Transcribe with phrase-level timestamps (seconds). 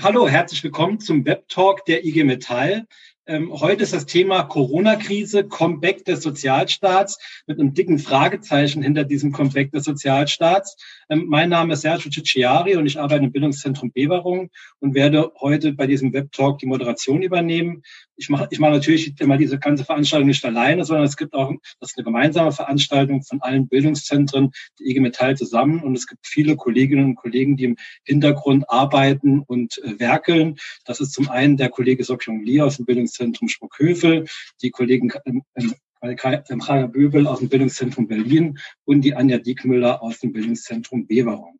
[0.00, 2.86] Hallo, herzlich willkommen zum Webtalk der IG Metall.
[3.30, 9.32] Ähm, heute ist das Thema Corona-Krise, Comeback des Sozialstaats mit einem dicken Fragezeichen hinter diesem
[9.32, 10.78] Comeback des Sozialstaats.
[11.10, 14.48] Ähm, mein Name ist Sergio Cicciari und ich arbeite im Bildungszentrum Beverung
[14.80, 17.82] und werde heute bei diesem Webtalk die Moderation übernehmen.
[18.16, 21.52] Ich mache ich mache natürlich immer diese ganze Veranstaltung nicht alleine, sondern es gibt auch
[21.80, 26.26] das ist eine gemeinsame Veranstaltung von allen Bildungszentren, die IG Metall zusammen und es gibt
[26.26, 30.56] viele Kolleginnen und Kollegen, die im Hintergrund arbeiten und äh, werkeln.
[30.86, 33.17] Das ist zum einen der Kollege Sokyong Lee aus dem Bildungszentrum
[33.48, 34.26] Sprockhövel,
[34.62, 40.20] die Kollegen ähm, ähm, Rainer Böbel aus dem Bildungszentrum Berlin und die Anja Diekmüller aus
[40.20, 41.58] dem Bildungszentrum Beverung.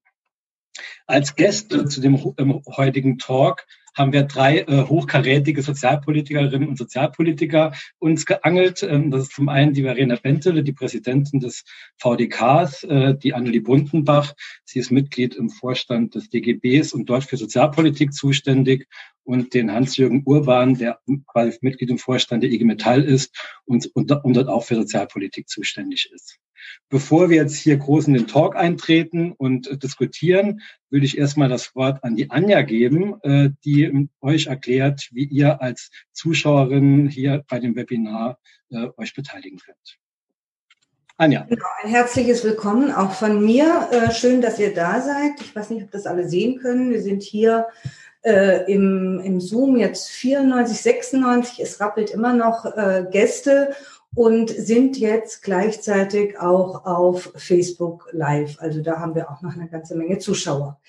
[1.06, 3.66] Als Gäste zu dem ähm, heutigen Talk
[3.98, 8.82] haben wir drei äh, hochkarätige Sozialpolitikerinnen und Sozialpolitiker uns geangelt.
[8.82, 11.64] Ähm, das ist zum einen die Verena Bentele, die Präsidentin des
[11.98, 14.34] VDKs, äh, die Annelie Bundenbach.
[14.64, 18.86] Sie ist Mitglied im Vorstand des DGBs und dort für Sozialpolitik zuständig
[19.24, 24.10] und den Hans-Jürgen Urban, der quasi Mitglied im Vorstand der IG Metall ist und, und,
[24.10, 26.38] und dort auch für Sozialpolitik zuständig ist.
[26.88, 31.48] Bevor wir jetzt hier groß in den Talk eintreten und äh, diskutieren, würde ich erstmal
[31.48, 37.44] das Wort an die Anja geben, äh, die euch erklärt, wie ihr als Zuschauerin hier
[37.48, 38.38] bei dem Webinar
[38.70, 39.98] äh, euch beteiligen könnt.
[41.16, 41.46] Anja.
[41.48, 43.88] Genau, ein herzliches Willkommen auch von mir.
[44.12, 45.40] Schön, dass ihr da seid.
[45.40, 46.92] Ich weiß nicht, ob das alle sehen können.
[46.92, 47.66] Wir sind hier
[48.22, 51.60] äh, im, im Zoom jetzt 94, 96.
[51.60, 53.74] Es rappelt immer noch äh, Gäste
[54.14, 58.56] und sind jetzt gleichzeitig auch auf Facebook Live.
[58.60, 60.80] Also da haben wir auch noch eine ganze Menge Zuschauer.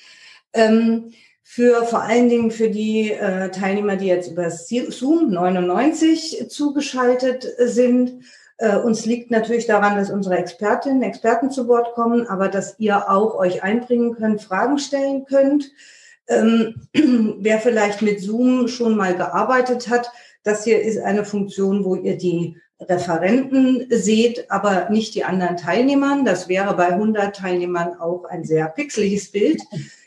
[0.54, 1.12] Ähm,
[1.52, 8.24] für vor allen Dingen für die äh, Teilnehmer, die jetzt über Zoom 99 zugeschaltet sind.
[8.58, 13.10] Äh, uns liegt natürlich daran, dass unsere Expertinnen, Experten zu Wort kommen, aber dass ihr
[13.10, 15.72] auch euch einbringen könnt, Fragen stellen könnt.
[16.28, 20.12] Ähm, wer vielleicht mit Zoom schon mal gearbeitet hat,
[20.44, 26.26] das hier ist eine Funktion, wo ihr die Referenten seht, aber nicht die anderen Teilnehmern.
[26.26, 29.62] Das wäre bei 100 Teilnehmern auch ein sehr pixeliges Bild.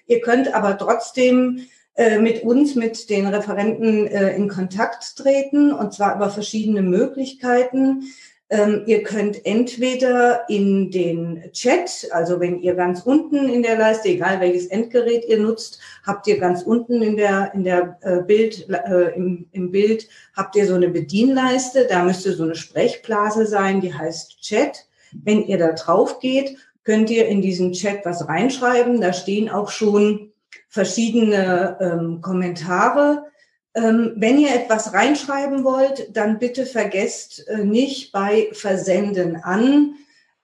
[0.06, 5.92] Ihr könnt aber trotzdem äh, mit uns, mit den Referenten äh, in Kontakt treten, und
[5.92, 8.04] zwar über verschiedene Möglichkeiten.
[8.52, 14.10] Ähm, ihr könnt entweder in den Chat, also wenn ihr ganz unten in der Leiste,
[14.10, 18.68] egal welches Endgerät ihr nutzt, habt ihr ganz unten in der, in der äh, Bild,
[18.68, 23.80] äh, im, im Bild, habt ihr so eine Bedienleiste, da müsste so eine Sprechblase sein,
[23.80, 24.86] die heißt Chat.
[25.12, 29.00] Wenn ihr da drauf geht, könnt ihr in diesen Chat was reinschreiben.
[29.00, 30.30] Da stehen auch schon
[30.68, 33.31] verschiedene ähm, Kommentare
[33.74, 39.94] wenn ihr etwas reinschreiben wollt, dann bitte vergesst äh, nicht bei Versenden an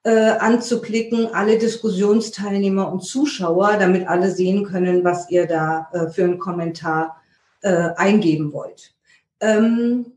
[0.04, 6.24] äh, anzuklicken, alle Diskussionsteilnehmer und Zuschauer, damit alle sehen können, was ihr da äh, für
[6.24, 7.16] einen Kommentar
[7.60, 8.94] eingeben wollt.
[9.40, 10.12] Ähm,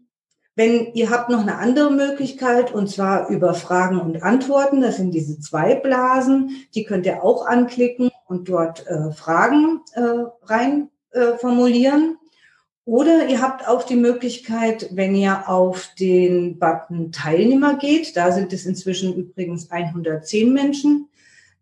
[0.56, 5.10] wenn ihr habt noch eine andere Möglichkeit, und zwar über Fragen und Antworten, das sind
[5.10, 8.86] diese zwei Blasen, die könnt ihr auch anklicken und dort
[9.16, 9.82] Fragen
[10.44, 10.92] rein
[11.40, 12.20] formulieren.
[12.86, 18.52] Oder ihr habt auch die Möglichkeit, wenn ihr auf den Button Teilnehmer geht, da sind
[18.53, 21.08] es inzwischen übrigens 110 Menschen,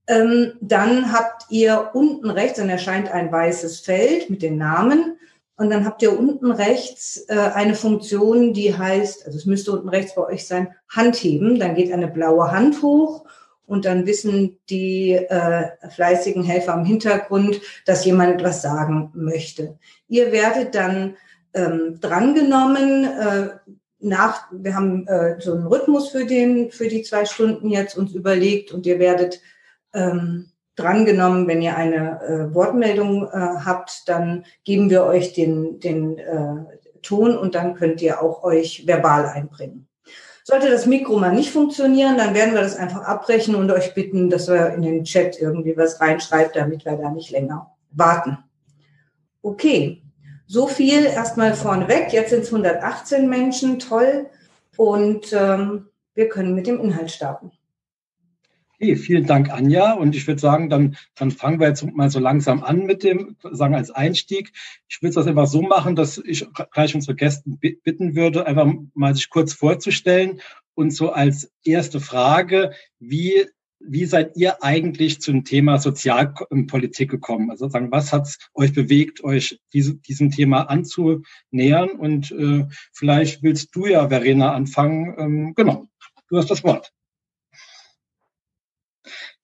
[0.07, 5.17] ähm, dann habt ihr unten rechts, dann erscheint ein weißes Feld mit den Namen
[5.57, 9.89] und dann habt ihr unten rechts äh, eine Funktion, die heißt, also es müsste unten
[9.89, 11.59] rechts bei euch sein, Handheben.
[11.59, 13.25] Dann geht eine blaue Hand hoch
[13.69, 19.77] und dann wissen die äh, fleißigen Helfer im Hintergrund, dass jemand etwas sagen möchte.
[20.07, 21.15] Ihr werdet dann
[21.53, 23.03] ähm, drangenommen.
[23.05, 23.49] Äh,
[23.99, 28.13] nach, wir haben äh, so einen Rhythmus für den für die zwei Stunden jetzt uns
[28.13, 29.39] überlegt und ihr werdet
[29.93, 36.17] ähm, drangenommen, wenn ihr eine äh, Wortmeldung äh, habt, dann geben wir euch den den
[36.17, 36.55] äh,
[37.03, 39.88] Ton und dann könnt ihr auch euch verbal einbringen.
[40.49, 44.31] Sollte das Mikro mal nicht funktionieren, dann werden wir das einfach abbrechen und euch bitten,
[44.31, 48.39] dass wir in den Chat irgendwie was reinschreibt, damit wir da nicht länger warten.
[49.43, 50.01] Okay,
[50.47, 52.11] so viel erstmal vorneweg.
[52.13, 54.25] Jetzt sind es 118 Menschen, toll.
[54.75, 57.51] Und ähm, wir können mit dem Inhalt starten.
[58.81, 59.91] Okay, vielen Dank, Anja.
[59.91, 63.35] Und ich würde sagen, dann, dann fangen wir jetzt mal so langsam an mit dem,
[63.51, 64.53] sagen als Einstieg.
[64.87, 69.13] Ich würde das einfach so machen, dass ich gleich unsere Gäste bitten würde, einfach mal
[69.13, 70.39] sich kurz vorzustellen
[70.75, 73.47] und so als erste Frage, wie
[73.81, 77.49] wie seid ihr eigentlich zum Thema Sozialpolitik gekommen?
[77.49, 81.91] Also sagen, was hat euch bewegt, euch diese, diesem Thema anzunähern?
[81.91, 85.15] Und äh, vielleicht willst du ja, Verena, anfangen.
[85.17, 85.85] Ähm, genau,
[86.29, 86.91] du hast das Wort.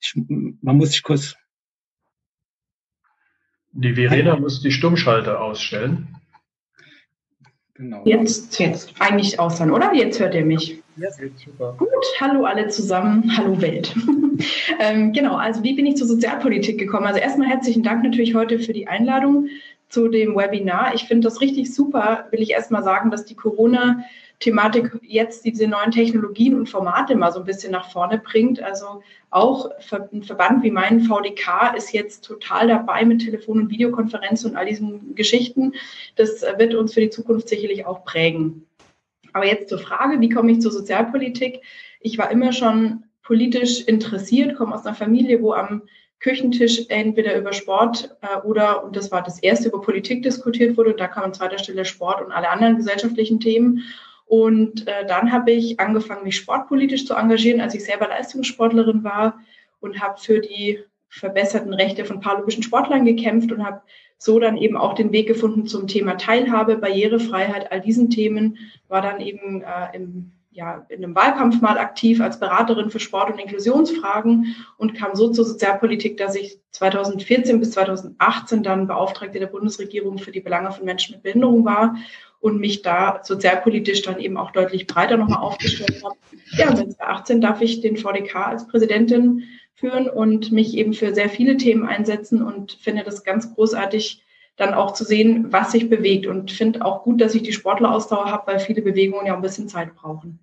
[0.06, 0.14] Ich,
[0.62, 1.36] man muss sich kurz.
[3.72, 6.16] Die Verena muss die Stummschalter ausstellen.
[7.74, 8.04] Genau.
[8.06, 9.94] Jetzt, jetzt eigentlich aus dann, oder?
[9.94, 10.82] Jetzt hört ihr mich.
[10.96, 11.76] Ja, super.
[11.78, 11.90] Gut,
[12.22, 13.94] hallo alle zusammen, hallo Welt.
[14.80, 17.06] ähm, genau, also wie bin ich zur Sozialpolitik gekommen?
[17.06, 19.50] Also erstmal herzlichen Dank natürlich heute für die Einladung
[19.90, 20.96] zu dem Webinar.
[20.96, 24.06] Ich finde das richtig super, will ich erstmal sagen, dass die Corona-
[24.40, 28.62] Thematik jetzt diese neuen Technologien und Formate mal so ein bisschen nach vorne bringt.
[28.62, 29.70] Also auch
[30.12, 34.66] ein Verband wie mein VDK ist jetzt total dabei mit Telefon- und Videokonferenzen und all
[34.66, 35.74] diesen Geschichten.
[36.16, 38.66] Das wird uns für die Zukunft sicherlich auch prägen.
[39.34, 41.62] Aber jetzt zur Frage, wie komme ich zur Sozialpolitik?
[42.00, 45.82] Ich war immer schon politisch interessiert, komme aus einer Familie, wo am
[46.20, 50.92] Küchentisch entweder über Sport äh, oder, und das war das erste, über Politik diskutiert wurde.
[50.92, 53.84] Und da kam an zweiter Stelle Sport und alle anderen gesellschaftlichen Themen.
[54.26, 59.40] Und äh, dann habe ich angefangen, mich sportpolitisch zu engagieren, als ich selber Leistungssportlerin war
[59.80, 60.80] und habe für die
[61.10, 63.82] verbesserten Rechte von paralympischen Sportlern gekämpft und habe
[64.18, 68.58] so dann eben auch den Weg gefunden zum Thema Teilhabe, Barrierefreiheit, all diesen Themen,
[68.88, 73.32] war dann eben äh, im, ja, in einem Wahlkampf mal aktiv als Beraterin für Sport-
[73.32, 79.48] und Inklusionsfragen und kam so zur Sozialpolitik, dass ich 2014 bis 2018 dann Beauftragte der
[79.48, 81.96] Bundesregierung für die Belange von Menschen mit Behinderung war
[82.46, 86.16] und mich da sozialpolitisch dann eben auch deutlich breiter nochmal aufgestellt habe.
[86.52, 91.28] Ja, seit 2018 darf ich den VDK als Präsidentin führen und mich eben für sehr
[91.28, 94.22] viele Themen einsetzen und finde das ganz großartig,
[94.58, 98.32] dann auch zu sehen, was sich bewegt und finde auch gut, dass ich die Sportlerausdauer
[98.32, 100.38] habe, weil viele Bewegungen ja ein bisschen Zeit brauchen.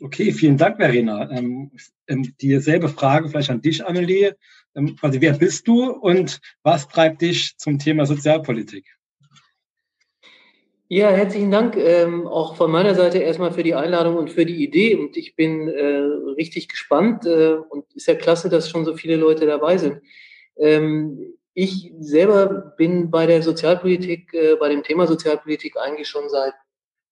[0.00, 1.30] Okay, vielen Dank, Verena.
[1.30, 1.70] Ähm,
[2.06, 4.36] ähm, dieselbe Frage vielleicht an dich, Annelie.
[4.74, 8.86] Ähm, quasi, wer bist du und was treibt dich zum Thema Sozialpolitik?
[10.94, 14.62] Ja, herzlichen Dank ähm, auch von meiner Seite erstmal für die Einladung und für die
[14.62, 14.94] Idee.
[14.94, 16.02] Und ich bin äh,
[16.36, 20.02] richtig gespannt äh, und ist ja klasse, dass schon so viele Leute dabei sind.
[20.58, 26.52] Ähm, ich selber bin bei der Sozialpolitik, äh, bei dem Thema Sozialpolitik eigentlich schon seit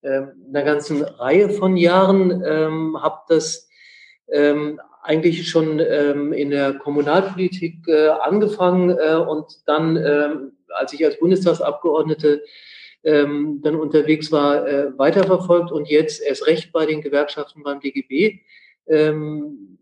[0.02, 3.66] ähm, einer ganzen Reihe von Jahren, ähm, habe das
[4.30, 11.18] ähm, eigentlich schon ähm, in der Kommunalpolitik äh, angefangen äh, und dann, als ich als
[11.18, 12.42] Bundestagsabgeordnete
[13.04, 18.40] ähm, dann unterwegs war, äh, weiterverfolgt und jetzt erst recht bei den Gewerkschaften beim DGB.
[18.86, 19.78] Ähm,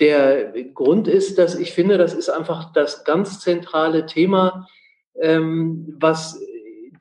[0.00, 4.66] der Grund ist, dass ich finde, das ist einfach das ganz zentrale Thema,
[5.20, 6.40] ähm, was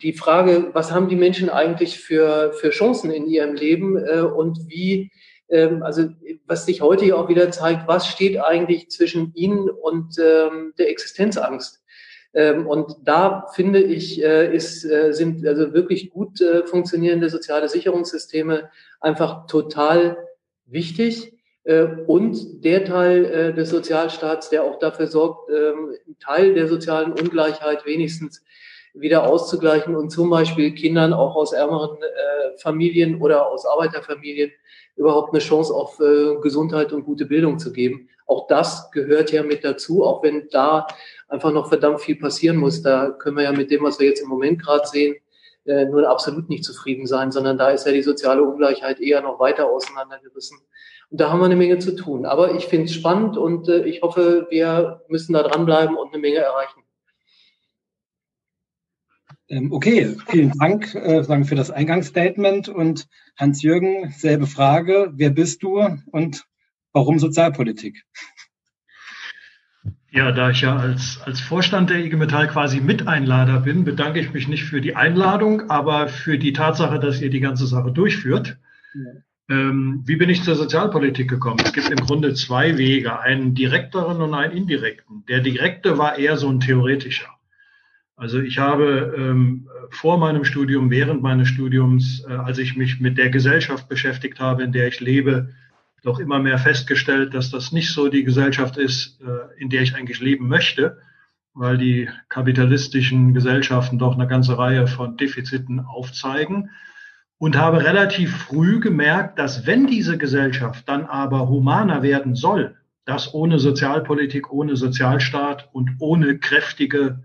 [0.02, 4.60] die Frage, was haben die Menschen eigentlich für, für Chancen in ihrem Leben äh, und
[4.68, 5.12] wie
[5.50, 6.10] ähm, also
[6.46, 11.83] was sich heute auch wieder zeigt, was steht eigentlich zwischen ihnen und ähm, der Existenzangst.
[12.34, 17.70] Ähm, und da finde ich, äh, ist, äh, sind also wirklich gut äh, funktionierende soziale
[17.70, 18.70] Sicherungssysteme
[19.00, 20.18] einfach total
[20.66, 21.32] wichtig.
[22.08, 27.86] Und der Teil des Sozialstaats, der auch dafür sorgt, ähm, einen Teil der sozialen Ungleichheit
[27.86, 28.44] wenigstens
[28.94, 32.00] wieder auszugleichen und zum Beispiel Kindern auch aus ärmeren
[32.58, 34.52] Familien oder aus Arbeiterfamilien
[34.98, 35.98] überhaupt eine Chance auf
[36.42, 38.10] Gesundheit und gute Bildung zu geben.
[38.26, 40.86] Auch das gehört ja mit dazu, auch wenn da
[41.34, 42.82] einfach noch verdammt viel passieren muss.
[42.82, 45.16] Da können wir ja mit dem, was wir jetzt im Moment gerade sehen,
[45.66, 49.40] äh, nur absolut nicht zufrieden sein, sondern da ist ja die soziale Ungleichheit eher noch
[49.40, 50.60] weiter auseinandergerissen.
[51.10, 52.26] Und da haben wir eine Menge zu tun.
[52.26, 56.22] Aber ich finde es spannend und äh, ich hoffe, wir müssen da dranbleiben und eine
[56.22, 56.82] Menge erreichen.
[59.50, 62.70] Ähm, okay, vielen Dank äh, für das Eingangsstatement.
[62.70, 65.12] Und Hans-Jürgen, selbe Frage.
[65.16, 66.46] Wer bist du und
[66.92, 68.04] warum Sozialpolitik?
[70.15, 74.32] Ja, da ich ja als, als Vorstand der IG Metall quasi Miteinlader bin, bedanke ich
[74.32, 78.58] mich nicht für die Einladung, aber für die Tatsache, dass ihr die ganze Sache durchführt.
[78.93, 79.12] Ja.
[79.50, 81.58] Ähm, wie bin ich zur Sozialpolitik gekommen?
[81.63, 85.25] Es gibt im Grunde zwei Wege, einen direkteren und einen indirekten.
[85.27, 87.29] Der direkte war eher so ein theoretischer.
[88.15, 93.17] Also ich habe ähm, vor meinem Studium, während meines Studiums, äh, als ich mich mit
[93.17, 95.50] der Gesellschaft beschäftigt habe, in der ich lebe,
[96.03, 99.95] doch immer mehr festgestellt, dass das nicht so die Gesellschaft ist, äh, in der ich
[99.95, 101.00] eigentlich leben möchte,
[101.53, 106.69] weil die kapitalistischen Gesellschaften doch eine ganze Reihe von Defiziten aufzeigen
[107.38, 113.33] und habe relativ früh gemerkt, dass wenn diese Gesellschaft dann aber humaner werden soll, das
[113.33, 117.24] ohne Sozialpolitik, ohne Sozialstaat und ohne kräftige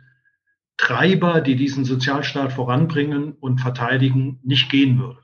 [0.77, 5.21] Treiber, die diesen Sozialstaat voranbringen und verteidigen, nicht gehen würde.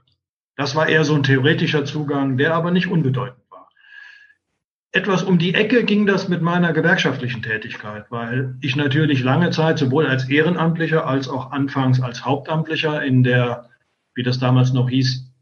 [0.56, 3.43] Das war eher so ein theoretischer Zugang, der aber nicht unbedeutend.
[4.94, 9.76] Etwas um die Ecke ging das mit meiner gewerkschaftlichen Tätigkeit, weil ich natürlich lange Zeit
[9.76, 13.70] sowohl als Ehrenamtlicher als auch anfangs als Hauptamtlicher in der,
[14.14, 15.32] wie das damals noch hieß,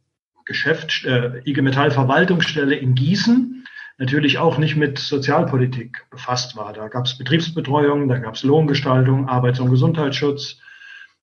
[0.46, 3.66] Geschäft, äh, IG Metall Verwaltungsstelle in Gießen
[3.98, 6.72] natürlich auch nicht mit Sozialpolitik befasst war.
[6.72, 10.60] Da gab es Betriebsbetreuung, da gab es Lohngestaltung, Arbeits- und Gesundheitsschutz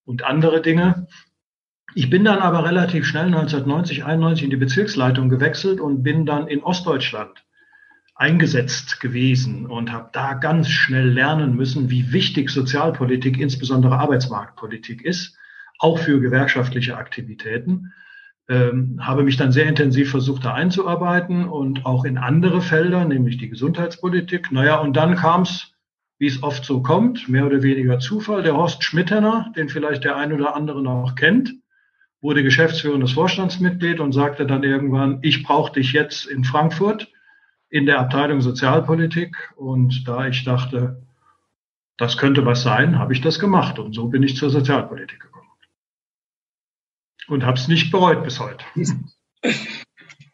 [0.06, 1.08] und andere Dinge.
[1.96, 6.48] Ich bin dann aber relativ schnell 1990, 91 in die Bezirksleitung gewechselt und bin dann
[6.48, 7.44] in Ostdeutschland
[8.20, 15.38] eingesetzt gewesen und habe da ganz schnell lernen müssen, wie wichtig Sozialpolitik, insbesondere Arbeitsmarktpolitik ist,
[15.80, 17.94] auch für gewerkschaftliche Aktivitäten.
[18.50, 23.38] Ähm, habe mich dann sehr intensiv versucht, da einzuarbeiten und auch in andere Felder, nämlich
[23.38, 24.52] die Gesundheitspolitik.
[24.52, 25.72] Naja, und dann kam es,
[26.18, 28.44] wie es oft so kommt, mehr oder weniger Zufall.
[28.44, 31.54] Der Horst Schmittener, den vielleicht der ein oder andere noch kennt,
[32.20, 37.10] wurde geschäftsführendes Vorstandsmitglied und sagte dann irgendwann, ich brauche dich jetzt in Frankfurt
[37.70, 39.36] in der Abteilung Sozialpolitik.
[39.56, 41.02] Und da ich dachte,
[41.98, 43.80] das könnte was sein, habe ich das gemacht.
[43.80, 45.48] Und so bin ich zur Sozialpolitik gekommen.
[47.28, 48.64] Und habe es nicht bereut bis heute.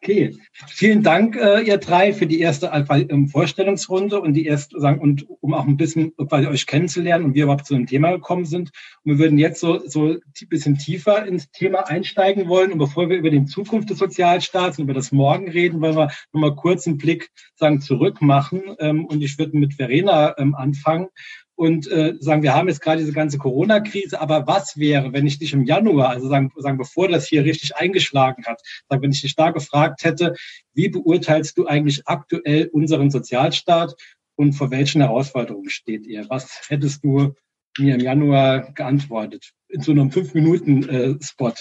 [0.06, 2.70] Okay, vielen Dank, äh, ihr drei, für die erste
[3.10, 7.32] ähm, Vorstellungsrunde und die erste, sagen, und um auch ein bisschen quasi euch kennenzulernen und
[7.32, 8.70] wie wir überhaupt zu dem Thema gekommen sind.
[9.04, 12.72] Und wir würden jetzt so, so ein bisschen tiefer ins Thema einsteigen wollen.
[12.72, 16.12] Und bevor wir über die Zukunft des Sozialstaats und über das Morgen reden, wollen wir
[16.32, 18.62] nochmal kurz einen Blick sagen, zurück machen.
[18.78, 21.08] Ähm, und ich würde mit Verena ähm, anfangen
[21.56, 25.40] und äh, sagen, wir haben jetzt gerade diese ganze Corona-Krise, aber was wäre, wenn ich
[25.40, 29.22] dich im Januar, also sagen, sagen, bevor das hier richtig eingeschlagen hat, sagen, wenn ich
[29.22, 30.36] dich da gefragt hätte,
[30.74, 33.96] wie beurteilst du eigentlich aktuell unseren Sozialstaat
[34.36, 36.26] und vor welchen Herausforderungen steht ihr?
[36.30, 37.34] Was hättest du
[37.78, 39.52] mir im Januar geantwortet?
[39.70, 41.54] In so einem Fünf-Minuten-Spot.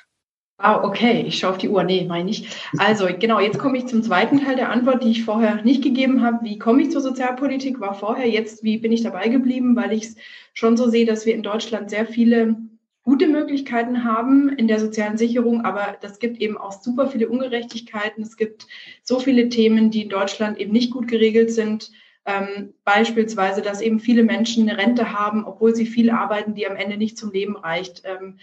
[0.60, 1.84] Ah, okay, ich schaue auf die Uhr.
[1.84, 2.48] Nee, meine ich.
[2.78, 6.20] Also genau, jetzt komme ich zum zweiten Teil der Antwort, die ich vorher nicht gegeben
[6.22, 6.44] habe.
[6.44, 7.78] Wie komme ich zur Sozialpolitik?
[7.80, 9.76] War vorher, jetzt, wie bin ich dabei geblieben?
[9.76, 10.16] Weil ich es
[10.54, 12.56] schon so sehe, dass wir in Deutschland sehr viele
[13.04, 18.22] gute Möglichkeiten haben in der sozialen Sicherung, aber das gibt eben auch super viele Ungerechtigkeiten.
[18.22, 18.66] Es gibt
[19.02, 21.90] so viele Themen, die in Deutschland eben nicht gut geregelt sind.
[22.26, 26.76] Ähm, beispielsweise, dass eben viele Menschen eine Rente haben, obwohl sie viel arbeiten, die am
[26.76, 28.02] Ende nicht zum Leben reicht.
[28.04, 28.38] Ähm,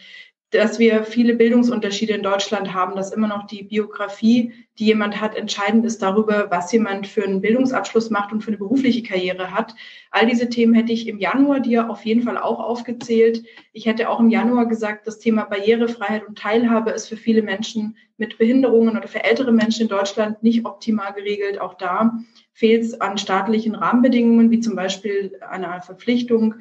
[0.52, 5.36] dass wir viele Bildungsunterschiede in Deutschland haben, dass immer noch die Biografie, die jemand hat,
[5.36, 9.74] entscheidend ist darüber, was jemand für einen Bildungsabschluss macht und für eine berufliche Karriere hat.
[10.12, 13.44] All diese Themen hätte ich im Januar dir auf jeden Fall auch aufgezählt.
[13.74, 17.98] Ich hätte auch im Januar gesagt, das Thema Barrierefreiheit und Teilhabe ist für viele Menschen
[18.18, 21.60] mit Behinderungen oder für ältere Menschen in Deutschland nicht optimal geregelt.
[21.60, 22.20] Auch da
[22.54, 26.56] fehlt es an staatlichen Rahmenbedingungen, wie zum Beispiel einer Verpflichtung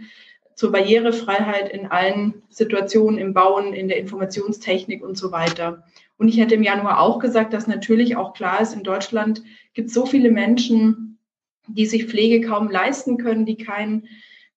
[0.56, 5.84] zur Barrierefreiheit in allen Situationen im Bauen, in der Informationstechnik und so weiter.
[6.16, 9.42] Und ich hätte im Januar auch gesagt, dass natürlich auch klar ist, in Deutschland
[9.74, 11.18] gibt es so viele Menschen,
[11.66, 14.06] die sich Pflege kaum leisten können, die kein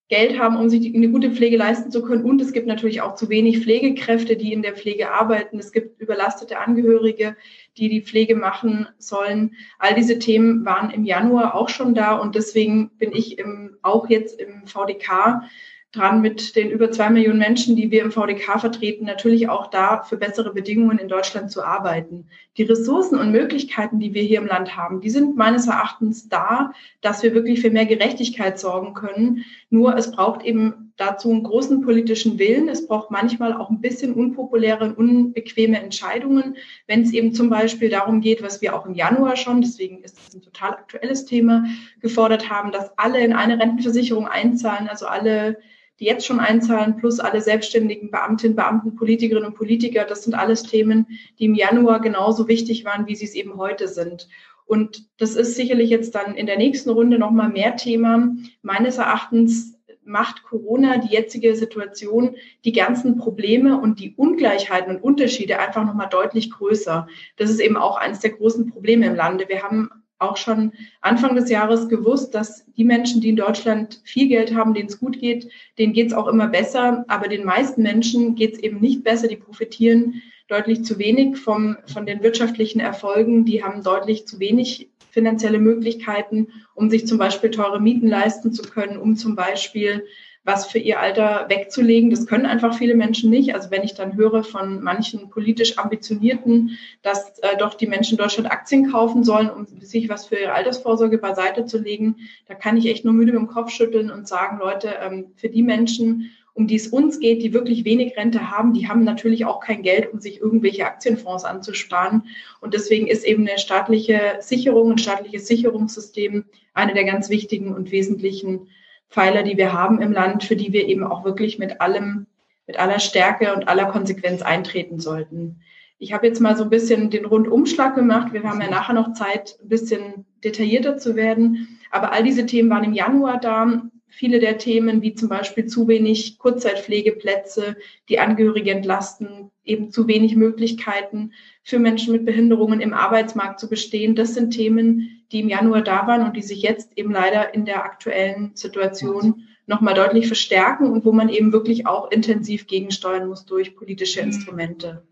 [0.08, 2.24] Geld haben, um sich eine gute Pflege leisten zu können.
[2.24, 5.58] Und es gibt natürlich auch zu wenig Pflegekräfte, die in der Pflege arbeiten.
[5.58, 7.36] Es gibt überlastete Angehörige,
[7.76, 9.54] die die Pflege machen sollen.
[9.78, 12.16] All diese Themen waren im Januar auch schon da.
[12.16, 15.42] Und deswegen bin ich im, auch jetzt im VDK
[15.92, 20.02] dran mit den über zwei Millionen Menschen, die wir im VDK vertreten, natürlich auch da
[20.02, 22.26] für bessere Bedingungen in Deutschland zu arbeiten.
[22.58, 26.72] Die Ressourcen und Möglichkeiten, die wir hier im Land haben, die sind meines Erachtens da,
[27.00, 29.44] dass wir wirklich für mehr Gerechtigkeit sorgen können.
[29.70, 32.68] Nur es braucht eben dazu einen großen politischen Willen.
[32.68, 37.88] Es braucht manchmal auch ein bisschen unpopuläre und unbequeme Entscheidungen, wenn es eben zum Beispiel
[37.88, 41.64] darum geht, was wir auch im Januar schon, deswegen ist es ein total aktuelles Thema,
[42.00, 45.56] gefordert haben, dass alle in eine Rentenversicherung einzahlen, also alle
[46.00, 50.04] die jetzt schon einzahlen, plus alle selbstständigen Beamtinnen, Beamten, Politikerinnen und Politiker.
[50.04, 51.06] Das sind alles Themen,
[51.38, 54.28] die im Januar genauso wichtig waren, wie sie es eben heute sind.
[54.66, 58.30] Und das ist sicherlich jetzt dann in der nächsten Runde nochmal mehr Thema.
[58.62, 65.58] Meines Erachtens macht Corona die jetzige Situation, die ganzen Probleme und die Ungleichheiten und Unterschiede
[65.58, 67.06] einfach nochmal deutlich größer.
[67.36, 69.46] Das ist eben auch eines der großen Probleme im Lande.
[69.48, 74.28] Wir haben auch schon Anfang des Jahres gewusst, dass die Menschen, die in Deutschland viel
[74.28, 75.48] Geld haben, denen es gut geht,
[75.78, 77.04] denen geht es auch immer besser.
[77.08, 79.28] Aber den meisten Menschen geht es eben nicht besser.
[79.28, 83.44] Die profitieren deutlich zu wenig vom, von den wirtschaftlichen Erfolgen.
[83.44, 88.62] Die haben deutlich zu wenig finanzielle Möglichkeiten, um sich zum Beispiel teure Mieten leisten zu
[88.62, 90.04] können, um zum Beispiel
[90.48, 92.08] was für ihr Alter wegzulegen.
[92.08, 93.54] Das können einfach viele Menschen nicht.
[93.54, 98.22] Also wenn ich dann höre von manchen politisch Ambitionierten, dass äh, doch die Menschen in
[98.22, 102.78] Deutschland Aktien kaufen sollen, um sich was für ihre Altersvorsorge beiseite zu legen, da kann
[102.78, 106.30] ich echt nur müde mit dem Kopf schütteln und sagen, Leute, ähm, für die Menschen,
[106.54, 109.82] um die es uns geht, die wirklich wenig Rente haben, die haben natürlich auch kein
[109.82, 112.22] Geld, um sich irgendwelche Aktienfonds anzusparen.
[112.62, 117.92] Und deswegen ist eben eine staatliche Sicherung, ein staatliches Sicherungssystem eine der ganz wichtigen und
[117.92, 118.68] wesentlichen
[119.10, 122.26] Pfeiler, die wir haben im Land, für die wir eben auch wirklich mit allem,
[122.66, 125.60] mit aller Stärke und aller Konsequenz eintreten sollten.
[125.98, 128.32] Ich habe jetzt mal so ein bisschen den Rundumschlag gemacht.
[128.32, 131.78] Wir haben ja nachher noch Zeit, ein bisschen detaillierter zu werden.
[131.90, 133.82] Aber all diese Themen waren im Januar da.
[134.08, 137.76] Viele der Themen, wie zum Beispiel zu wenig Kurzzeitpflegeplätze,
[138.08, 144.14] die Angehörige entlasten, eben zu wenig Möglichkeiten für Menschen mit Behinderungen im Arbeitsmarkt zu bestehen,
[144.14, 147.66] das sind Themen, die im Januar da waren und die sich jetzt eben leider in
[147.66, 153.44] der aktuellen Situation nochmal deutlich verstärken und wo man eben wirklich auch intensiv gegensteuern muss
[153.44, 154.28] durch politische mhm.
[154.28, 155.06] Instrumente.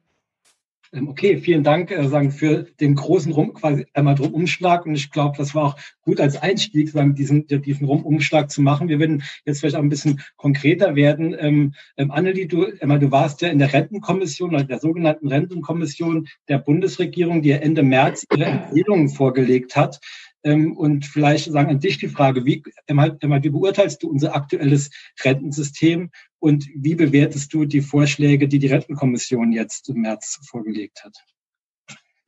[0.97, 4.87] Ähm, okay, vielen Dank äh, sagen, für den großen Rum, quasi einmal drum Umschlag.
[4.87, 8.89] Und ich glaube, das war auch gut als Einstieg, sagen, diesen, diesen Rumumschlag zu machen.
[8.89, 11.37] Wir werden jetzt vielleicht auch ein bisschen konkreter werden.
[11.39, 16.29] Ähm, ähm, Annelie, du, Emma, du warst ja in der Rentenkommission oder der sogenannten Rentenkommission
[16.49, 20.01] der Bundesregierung, die ja Ende März ihre Empfehlungen vorgelegt hat.
[20.45, 24.35] Ähm, und vielleicht sagen an dich die Frage, wie, Emma, Emma, wie beurteilst du unser
[24.35, 24.91] aktuelles
[25.23, 26.11] Rentensystem
[26.47, 31.17] und wie bewertest du die Vorschläge, die die Rentenkommission jetzt im März vorgelegt hat?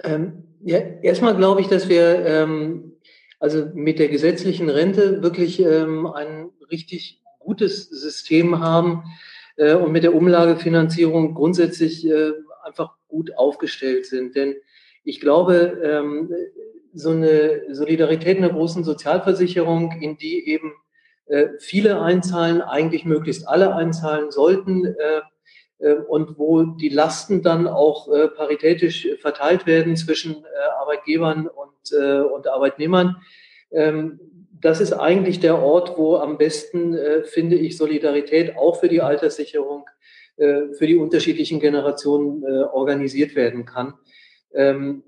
[0.02, 2.94] Ähm, ja, erstmal glaube ich, dass wir ähm,
[3.38, 9.04] also mit der gesetzlichen Rente wirklich ähm, ein richtig gutes System haben
[9.56, 12.32] äh, und mit der Umlagefinanzierung grundsätzlich äh,
[12.64, 14.34] einfach gut aufgestellt sind.
[14.34, 14.56] Denn
[15.04, 16.32] ich glaube, ähm,
[16.92, 20.72] so eine Solidarität in der großen Sozialversicherung, in die eben
[21.58, 25.20] viele einzahlen, eigentlich möglichst alle einzahlen sollten äh,
[25.78, 31.92] äh, und wo die Lasten dann auch äh, paritätisch verteilt werden zwischen äh, Arbeitgebern und,
[31.92, 33.16] äh, Arbeitnehmern.
[33.70, 34.20] Ähm,
[34.60, 39.02] das ist eigentlich der Ort, wo am besten, äh, finde ich, Solidarität auch für die
[39.02, 39.86] Alterssicherung,
[40.36, 43.94] äh, für die unterschiedlichen Generationen äh, organisiert werden kann.
[44.52, 45.04] Ähm,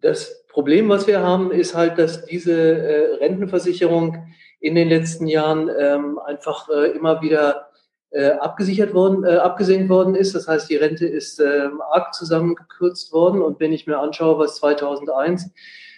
[0.00, 4.26] das Problem, was wir haben, ist halt, dass diese äh, Rentenversicherung
[4.64, 7.68] in den letzten Jahren ähm, einfach äh, immer wieder
[8.08, 10.34] äh, abgesichert worden, äh, abgesenkt worden ist.
[10.34, 13.42] Das heißt, die Rente ist äh, arg zusammengekürzt worden.
[13.42, 15.50] Und wenn ich mir anschaue, was 2001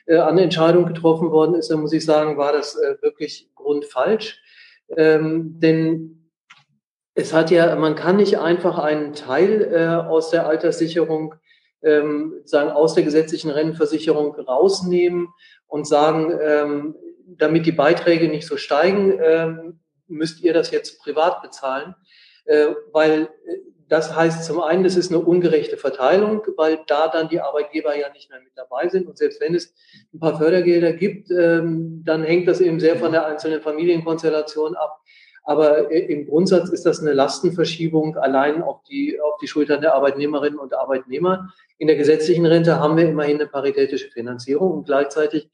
[0.06, 4.42] äh, an Entscheidungen getroffen worden ist, dann muss ich sagen, war das äh, wirklich grundfalsch.
[4.96, 6.28] Ähm, denn
[7.14, 11.36] es hat ja, man kann nicht einfach einen Teil äh, aus der Alterssicherung
[11.82, 15.28] ähm, sagen, aus der gesetzlichen Rentenversicherung rausnehmen
[15.68, 16.96] und sagen, ähm,
[17.26, 21.94] damit die Beiträge nicht so steigen, ähm, müsst ihr das jetzt privat bezahlen,
[22.44, 23.58] äh, weil äh,
[23.88, 28.10] das heißt zum einen, es ist eine ungerechte Verteilung, weil da dann die Arbeitgeber ja
[28.12, 29.06] nicht mehr mit dabei sind.
[29.06, 29.74] Und selbst wenn es
[30.12, 35.00] ein paar Fördergelder gibt, ähm, dann hängt das eben sehr von der einzelnen Familienkonstellation ab.
[35.44, 39.94] Aber äh, im Grundsatz ist das eine Lastenverschiebung allein auf die, auf die Schultern der
[39.94, 41.52] Arbeitnehmerinnen und Arbeitnehmer.
[41.78, 45.48] In der gesetzlichen Rente haben wir immerhin eine paritätische Finanzierung und gleichzeitig,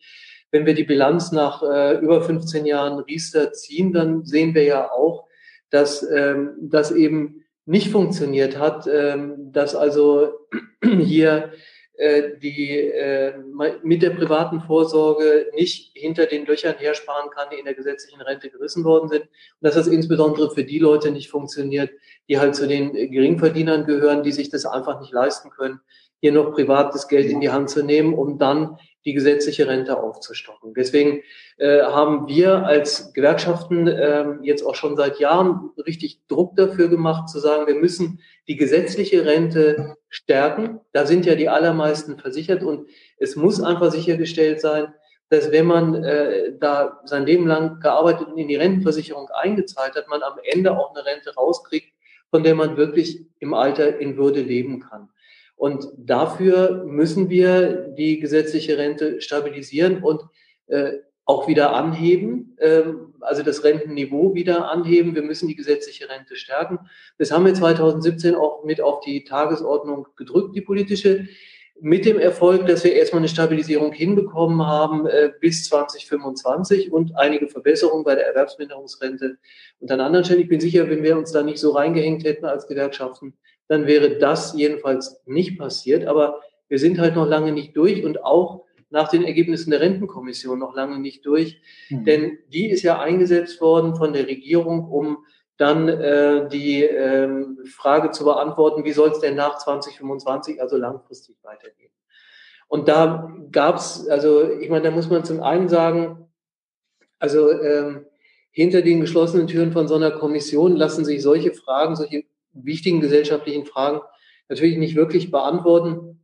[0.52, 4.92] wenn wir die Bilanz nach äh, über 15 Jahren Riester ziehen, dann sehen wir ja
[4.92, 5.26] auch,
[5.70, 10.32] dass ähm, das eben nicht funktioniert hat, ähm, dass also
[10.84, 11.52] hier
[11.94, 13.34] äh, die äh,
[13.82, 18.50] mit der privaten Vorsorge nicht hinter den Löchern hersparen kann, die in der gesetzlichen Rente
[18.50, 19.22] gerissen worden sind.
[19.22, 21.90] Und dass das insbesondere für die Leute nicht funktioniert,
[22.28, 25.80] die halt zu den Geringverdienern gehören, die sich das einfach nicht leisten können,
[26.22, 30.72] hier noch privates Geld in die Hand zu nehmen, um dann die gesetzliche Rente aufzustocken.
[30.72, 31.22] Deswegen
[31.58, 37.28] äh, haben wir als Gewerkschaften äh, jetzt auch schon seit Jahren richtig Druck dafür gemacht,
[37.28, 40.78] zu sagen, wir müssen die gesetzliche Rente stärken.
[40.92, 44.94] Da sind ja die allermeisten versichert und es muss einfach sichergestellt sein,
[45.28, 50.06] dass wenn man äh, da sein Leben lang gearbeitet und in die Rentenversicherung eingezahlt hat,
[50.06, 51.92] man am Ende auch eine Rente rauskriegt,
[52.30, 55.08] von der man wirklich im Alter in Würde leben kann.
[55.62, 60.20] Und dafür müssen wir die gesetzliche Rente stabilisieren und
[60.66, 60.94] äh,
[61.24, 65.14] auch wieder anheben, ähm, also das Rentenniveau wieder anheben.
[65.14, 66.80] Wir müssen die gesetzliche Rente stärken.
[67.16, 71.28] Das haben wir 2017 auch mit auf die Tagesordnung gedrückt, die politische,
[71.80, 77.46] mit dem Erfolg, dass wir erstmal eine Stabilisierung hinbekommen haben äh, bis 2025 und einige
[77.46, 79.38] Verbesserungen bei der Erwerbsminderungsrente
[79.78, 80.40] und an anderen Stellen.
[80.40, 83.34] Ich bin sicher, wenn wir uns da nicht so reingehängt hätten als Gewerkschaften,
[83.68, 86.06] dann wäre das jedenfalls nicht passiert.
[86.06, 90.58] Aber wir sind halt noch lange nicht durch und auch nach den Ergebnissen der Rentenkommission
[90.58, 91.60] noch lange nicht durch.
[91.88, 92.04] Mhm.
[92.04, 95.18] Denn die ist ja eingesetzt worden von der Regierung, um
[95.56, 101.36] dann äh, die äh, Frage zu beantworten, wie soll es denn nach 2025, also langfristig
[101.42, 101.92] weitergehen.
[102.68, 106.26] Und da gab es, also ich meine, da muss man zum einen sagen,
[107.18, 108.06] also ähm,
[108.50, 113.66] hinter den geschlossenen Türen von so einer Kommission lassen sich solche Fragen, solche wichtigen gesellschaftlichen
[113.66, 114.00] Fragen
[114.48, 116.20] natürlich nicht wirklich beantworten,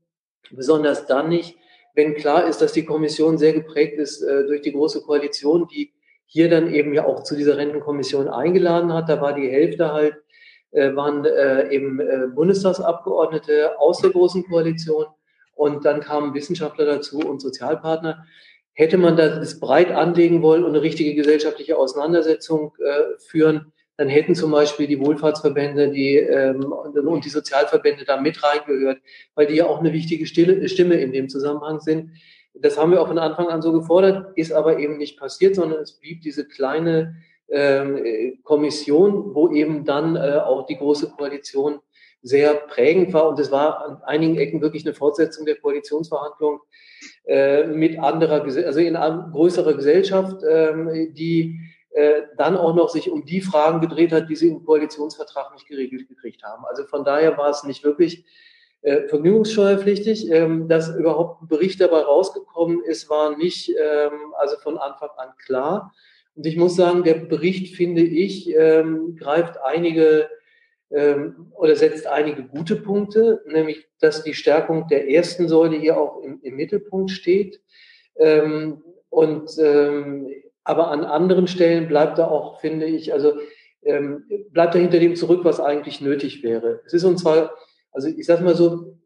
[0.50, 1.56] besonders dann nicht,
[1.94, 5.92] wenn klar ist, dass die Kommission sehr geprägt ist äh, durch die große Koalition, die
[6.26, 9.08] hier dann eben ja auch zu dieser Rentenkommission eingeladen hat.
[9.08, 10.14] Da war die Hälfte halt
[10.70, 15.06] äh, waren äh, eben äh, Bundestagsabgeordnete aus der Großen Koalition
[15.54, 18.26] und dann kamen Wissenschaftler dazu und Sozialpartner.
[18.74, 24.36] Hätte man das breit anlegen wollen und eine richtige gesellschaftliche Auseinandersetzung äh, führen, dann hätten
[24.36, 28.98] zum Beispiel die Wohlfahrtsverbände die, ähm, und die Sozialverbände da mit reingehört,
[29.34, 32.12] weil die ja auch eine wichtige Stimme in dem Zusammenhang sind.
[32.54, 35.80] Das haben wir auch von Anfang an so gefordert, ist aber eben nicht passiert, sondern
[35.80, 37.16] es blieb diese kleine
[37.48, 41.80] ähm, Kommission, wo eben dann äh, auch die große Koalition
[42.22, 43.28] sehr prägend war.
[43.28, 46.60] Und es war an einigen Ecken wirklich eine Fortsetzung der Koalitionsverhandlungen
[47.26, 51.58] äh, mit anderer, also in einer größerer Gesellschaft, ähm, die
[51.98, 55.66] äh, dann auch noch sich um die Fragen gedreht hat, die sie im Koalitionsvertrag nicht
[55.66, 56.64] geregelt gekriegt haben.
[56.64, 58.24] Also von daher war es nicht wirklich
[58.82, 60.30] äh, vergnügungssteuerpflichtig.
[60.30, 65.30] Ähm, dass überhaupt ein Bericht dabei rausgekommen ist, war nicht ähm, also von Anfang an
[65.44, 65.92] klar.
[66.36, 70.30] Und ich muss sagen, der Bericht, finde ich, ähm, greift einige
[70.92, 76.22] ähm, oder setzt einige gute Punkte, nämlich dass die Stärkung der ersten Säule hier auch
[76.22, 77.60] im, im Mittelpunkt steht.
[78.14, 80.28] Ähm, und ähm,
[80.68, 83.32] aber an anderen Stellen bleibt da auch, finde ich, also
[83.82, 86.82] ähm, bleibt da hinter dem zurück, was eigentlich nötig wäre.
[86.84, 87.54] Es ist und zwar,
[87.90, 88.98] also ich sage mal so,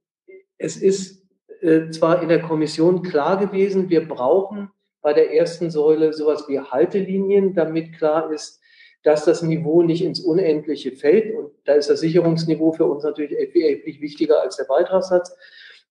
[0.59, 1.25] es ist
[1.61, 4.71] äh, zwar in der Kommission klar gewesen, wir brauchen
[5.03, 8.61] bei der ersten Säule sowas wie Haltelinien, damit klar ist,
[9.05, 11.33] dass das Niveau nicht ins Unendliche fällt.
[11.33, 15.37] Und da ist das Sicherungsniveau für uns natürlich erheblich wichtiger als der Beitragssatz.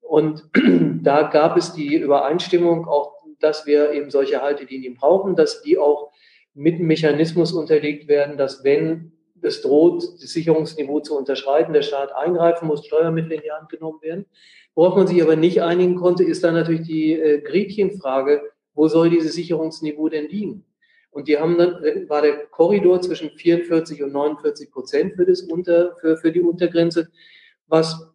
[0.01, 0.43] Und
[1.01, 3.10] da gab es die Übereinstimmung auch
[3.43, 6.11] dass wir eben solche Haltelinien brauchen, dass die auch
[6.53, 12.13] mit einem Mechanismus unterlegt werden, dass wenn es droht, das Sicherungsniveau zu unterschreiten, der Staat
[12.13, 14.25] eingreifen muss, Steuermittel in die Hand genommen werden.
[14.75, 18.41] Worauf man sich aber nicht einigen konnte, ist dann natürlich die äh, Gretchenfrage,
[18.73, 20.65] wo soll dieses Sicherungsniveau denn liegen?
[21.09, 25.41] Und die haben dann, äh, war der Korridor zwischen 44 und 49 Prozent für, das
[25.41, 27.09] Unter, für, für die Untergrenze,
[27.67, 28.07] was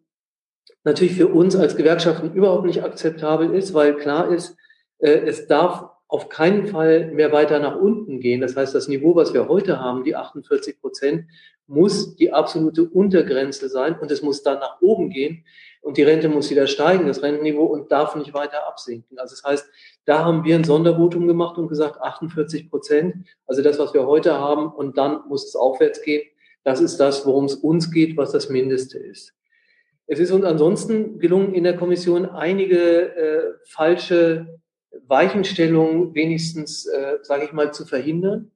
[0.85, 4.57] natürlich für uns als Gewerkschaften überhaupt nicht akzeptabel ist, weil klar ist,
[4.99, 8.41] es darf auf keinen Fall mehr weiter nach unten gehen.
[8.41, 11.27] Das heißt, das Niveau, was wir heute haben, die 48 Prozent,
[11.67, 15.45] muss die absolute Untergrenze sein und es muss dann nach oben gehen
[15.87, 19.19] und die Rente muss wieder steigen, das Rentenniveau, und darf nicht weiter absinken.
[19.19, 19.71] Also das heißt,
[20.05, 24.35] da haben wir ein Sondervotum gemacht und gesagt, 48 Prozent, also das, was wir heute
[24.35, 26.23] haben, und dann muss es aufwärts gehen.
[26.65, 29.35] Das ist das, worum es uns geht, was das Mindeste ist.
[30.09, 34.59] Es ist uns ansonsten gelungen, in der Kommission einige äh, falsche
[35.07, 38.51] Weichenstellung wenigstens, äh, sage ich mal, zu verhindern.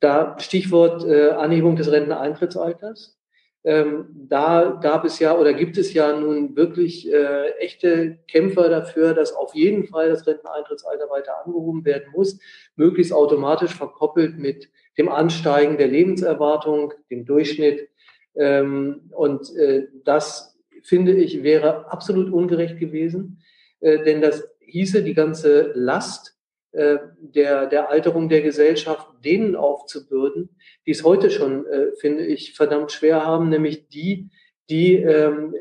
[0.00, 3.18] Da Stichwort äh, Anhebung des Renteneintrittsalters.
[3.62, 9.12] Ähm, da gab es ja oder gibt es ja nun wirklich äh, echte Kämpfer dafür,
[9.12, 12.38] dass auf jeden Fall das Renteneintrittsalter weiter angehoben werden muss,
[12.76, 17.90] möglichst automatisch verkoppelt mit dem Ansteigen der Lebenserwartung, dem Durchschnitt.
[18.34, 23.42] Ähm, und äh, das, finde ich, wäre absolut ungerecht gewesen,
[23.80, 26.36] äh, denn das hieße, die ganze Last
[26.72, 30.50] äh, der, der Alterung der Gesellschaft denen aufzubürden,
[30.86, 34.30] die es heute schon, äh, finde ich, verdammt schwer haben, nämlich die,
[34.68, 35.54] die ähm,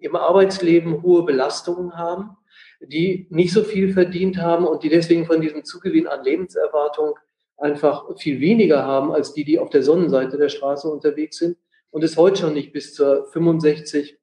[0.00, 2.36] im Arbeitsleben hohe Belastungen haben,
[2.80, 7.14] die nicht so viel verdient haben und die deswegen von diesem Zugewinn an Lebenserwartung
[7.56, 11.56] einfach viel weniger haben als die, die auf der Sonnenseite der Straße unterwegs sind
[11.90, 14.18] und es heute schon nicht bis zur 65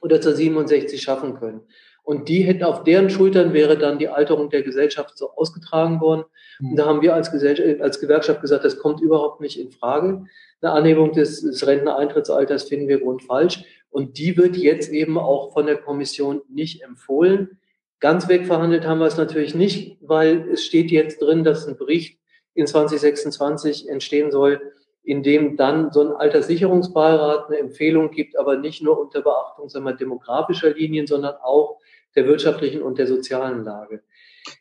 [0.00, 1.60] oder zur 67 schaffen können.
[2.08, 6.24] Und die hätten auf deren Schultern wäre dann die Alterung der Gesellschaft so ausgetragen worden.
[6.58, 10.24] Und da haben wir als, Gesellschaft, als Gewerkschaft gesagt, das kommt überhaupt nicht in Frage.
[10.62, 13.62] Eine Anhebung des, des Renteneintrittsalters finden wir grundfalsch.
[13.90, 17.58] Und die wird jetzt eben auch von der Kommission nicht empfohlen.
[18.00, 22.18] Ganz wegverhandelt haben wir es natürlich nicht, weil es steht jetzt drin, dass ein Bericht
[22.54, 24.62] in 2026 entstehen soll,
[25.02, 29.84] in dem dann so ein Alterssicherungsbeirat eine Empfehlung gibt, aber nicht nur unter Beachtung sagen
[29.84, 31.78] wir, demografischer Linien, sondern auch
[32.14, 34.02] der wirtschaftlichen und der sozialen Lage.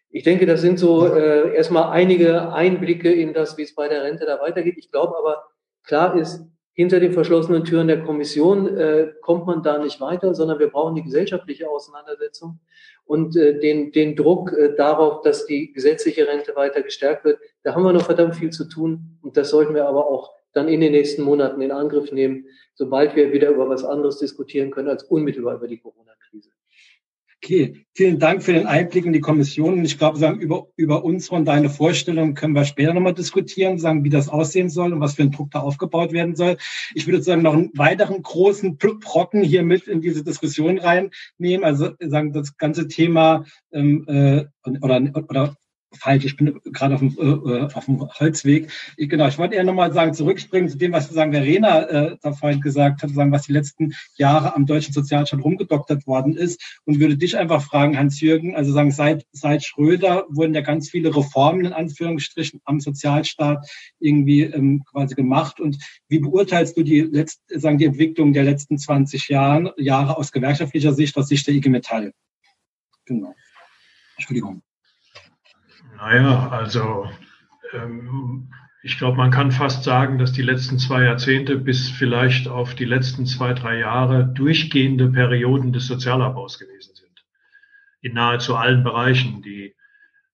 [0.09, 4.03] Ich denke, das sind so äh, erstmal einige Einblicke in das, wie es bei der
[4.03, 4.75] Rente da weitergeht.
[4.77, 5.43] Ich glaube aber,
[5.83, 6.45] klar ist,
[6.77, 10.93] hinter den verschlossenen Türen der Kommission äh, kommt man da nicht weiter, sondern wir brauchen
[10.93, 12.59] die gesellschaftliche Auseinandersetzung
[13.05, 17.39] und äh, den, den Druck äh, darauf, dass die gesetzliche Rente weiter gestärkt wird.
[17.63, 20.67] Da haben wir noch verdammt viel zu tun und das sollten wir aber auch dann
[20.67, 24.89] in den nächsten Monaten in Angriff nehmen, sobald wir wieder über was anderes diskutieren können
[24.89, 26.16] als unmittelbar über die Corona-Krise.
[27.47, 29.85] Okay, vielen Dank für den Einblick in die Kommission.
[29.85, 34.03] Ich glaube, sagen, über, über unsere und deine Vorstellung können wir später nochmal diskutieren, sagen,
[34.03, 36.57] wie das aussehen soll und was für ein Druck da aufgebaut werden soll.
[36.93, 41.63] Ich würde sagen, noch einen weiteren großen Brocken hier mit in diese Diskussion reinnehmen.
[41.63, 44.43] Also sagen, das ganze Thema ähm, äh,
[44.81, 45.55] oder, oder
[45.97, 46.25] falsch.
[46.25, 48.71] Ich bin gerade auf dem, äh, auf dem Holzweg.
[48.97, 52.33] Ich, genau, ich wollte eher nochmal sagen, zurückspringen zu dem, was sagen Verena äh, da
[52.33, 56.99] vorhin gesagt hat, sagen, was die letzten Jahre am deutschen Sozialstaat rumgedoktert worden ist und
[56.99, 61.65] würde dich einfach fragen, Hans-Jürgen, also sagen, seit, seit Schröder wurden ja ganz viele Reformen
[61.65, 63.67] in Anführungsstrichen am Sozialstaat
[63.99, 68.77] irgendwie ähm, quasi gemacht und wie beurteilst du die letzte, sagen, die Entwicklung der letzten
[68.77, 72.13] 20 Jahren, Jahre aus gewerkschaftlicher Sicht, aus Sicht der IG Metall?
[73.05, 73.33] Genau.
[74.17, 74.61] Entschuldigung.
[75.97, 77.09] Naja, also
[77.73, 78.49] ähm,
[78.83, 82.85] ich glaube, man kann fast sagen, dass die letzten zwei Jahrzehnte bis vielleicht auf die
[82.85, 87.25] letzten zwei, drei Jahre durchgehende Perioden des Sozialabbaus gewesen sind.
[88.01, 89.41] In nahezu allen Bereichen.
[89.41, 89.75] Die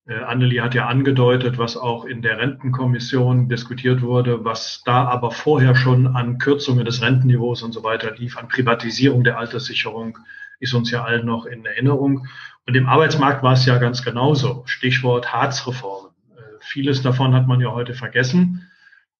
[0.05, 5.31] äh, Annelie hat ja angedeutet, was auch in der Rentenkommission diskutiert wurde, was da aber
[5.31, 10.17] vorher schon an Kürzungen des Rentenniveaus und so weiter lief, an Privatisierung der Alterssicherung,
[10.63, 12.27] ist uns ja allen noch in Erinnerung.
[12.65, 14.63] Und im Arbeitsmarkt war es ja ganz genauso.
[14.65, 16.11] Stichwort Harzreformen.
[16.35, 18.67] Äh, vieles davon hat man ja heute vergessen.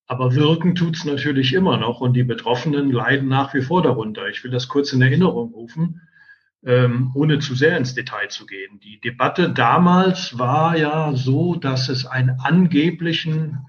[0.07, 4.27] Aber wirken tut's natürlich immer noch und die Betroffenen leiden nach wie vor darunter.
[4.27, 6.01] Ich will das kurz in Erinnerung rufen,
[6.65, 8.79] ähm, ohne zu sehr ins Detail zu gehen.
[8.79, 13.65] Die Debatte damals war ja so, dass es einen angeblichen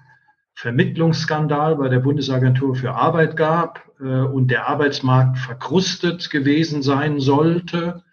[0.54, 8.04] Vermittlungsskandal bei der Bundesagentur für Arbeit gab äh, und der Arbeitsmarkt verkrustet gewesen sein sollte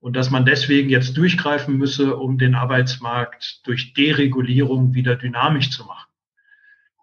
[0.00, 5.84] und dass man deswegen jetzt durchgreifen müsse, um den Arbeitsmarkt durch Deregulierung wieder dynamisch zu
[5.84, 6.06] machen.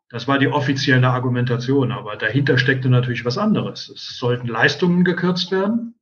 [0.09, 3.89] Das war die offizielle Argumentation, aber dahinter steckte natürlich was anderes.
[3.89, 5.95] Es sollten Leistungen gekürzt werden.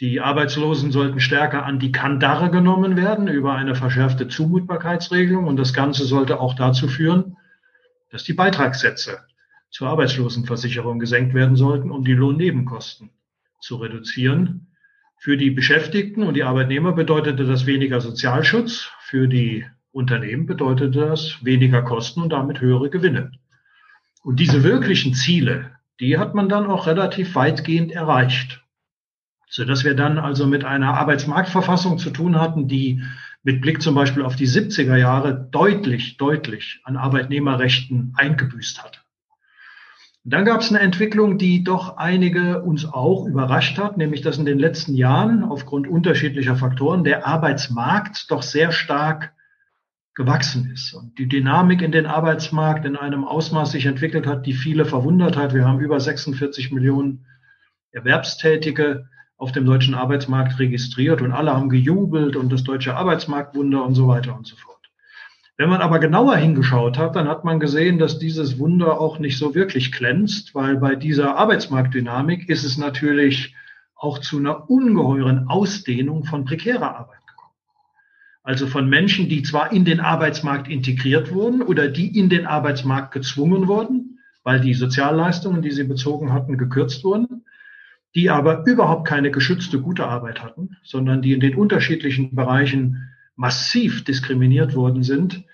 [0.00, 5.72] Die Arbeitslosen sollten stärker an die Kandare genommen werden über eine verschärfte Zumutbarkeitsregelung und das
[5.72, 7.36] Ganze sollte auch dazu führen,
[8.12, 9.24] dass die Beitragssätze
[9.70, 13.10] zur Arbeitslosenversicherung gesenkt werden sollten, um die Lohnnebenkosten
[13.60, 14.68] zu reduzieren
[15.22, 21.44] für die Beschäftigten und die Arbeitnehmer bedeutete das weniger Sozialschutz, für die Unternehmen bedeutete das
[21.44, 23.30] weniger Kosten und damit höhere Gewinne.
[24.24, 28.64] Und diese wirklichen Ziele, die hat man dann auch relativ weitgehend erreicht,
[29.48, 33.04] so dass wir dann also mit einer Arbeitsmarktverfassung zu tun hatten, die
[33.42, 39.04] mit Blick zum Beispiel auf die 70er Jahre deutlich, deutlich an Arbeitnehmerrechten eingebüßt hat.
[40.24, 44.38] Und dann gab es eine Entwicklung, die doch einige uns auch überrascht hat, nämlich dass
[44.38, 49.32] in den letzten Jahren aufgrund unterschiedlicher Faktoren der Arbeitsmarkt doch sehr stark
[50.14, 54.52] gewachsen ist und die Dynamik in den Arbeitsmarkt in einem Ausmaß sich entwickelt hat, die
[54.52, 55.54] viele verwundert hat.
[55.54, 57.26] Wir haben über 46 Millionen
[57.90, 59.08] Erwerbstätige
[59.42, 64.06] auf dem deutschen Arbeitsmarkt registriert und alle haben gejubelt und das deutsche Arbeitsmarktwunder und so
[64.06, 64.78] weiter und so fort.
[65.56, 69.36] Wenn man aber genauer hingeschaut hat, dann hat man gesehen, dass dieses Wunder auch nicht
[69.36, 73.56] so wirklich glänzt, weil bei dieser Arbeitsmarktdynamik ist es natürlich
[73.96, 77.56] auch zu einer ungeheuren Ausdehnung von prekärer Arbeit gekommen.
[78.44, 83.10] Also von Menschen, die zwar in den Arbeitsmarkt integriert wurden oder die in den Arbeitsmarkt
[83.10, 87.42] gezwungen wurden, weil die Sozialleistungen, die sie bezogen hatten, gekürzt wurden,
[88.14, 94.04] die aber überhaupt keine geschützte gute Arbeit hatten, sondern die in den unterschiedlichen Bereichen massiv
[94.04, 95.44] diskriminiert worden sind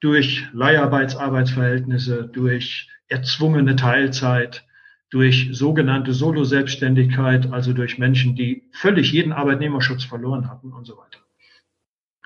[0.00, 4.64] durch Leiharbeitsarbeitsverhältnisse, durch erzwungene Teilzeit,
[5.10, 11.20] durch sogenannte Solo-Selbstständigkeit, also durch Menschen, die völlig jeden Arbeitnehmerschutz verloren hatten und so weiter.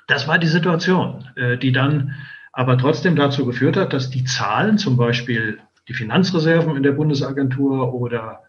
[0.07, 2.15] Das war die Situation, äh, die dann
[2.53, 7.95] aber trotzdem dazu geführt hat, dass die Zahlen, zum Beispiel die Finanzreserven in der Bundesagentur
[7.95, 8.43] oder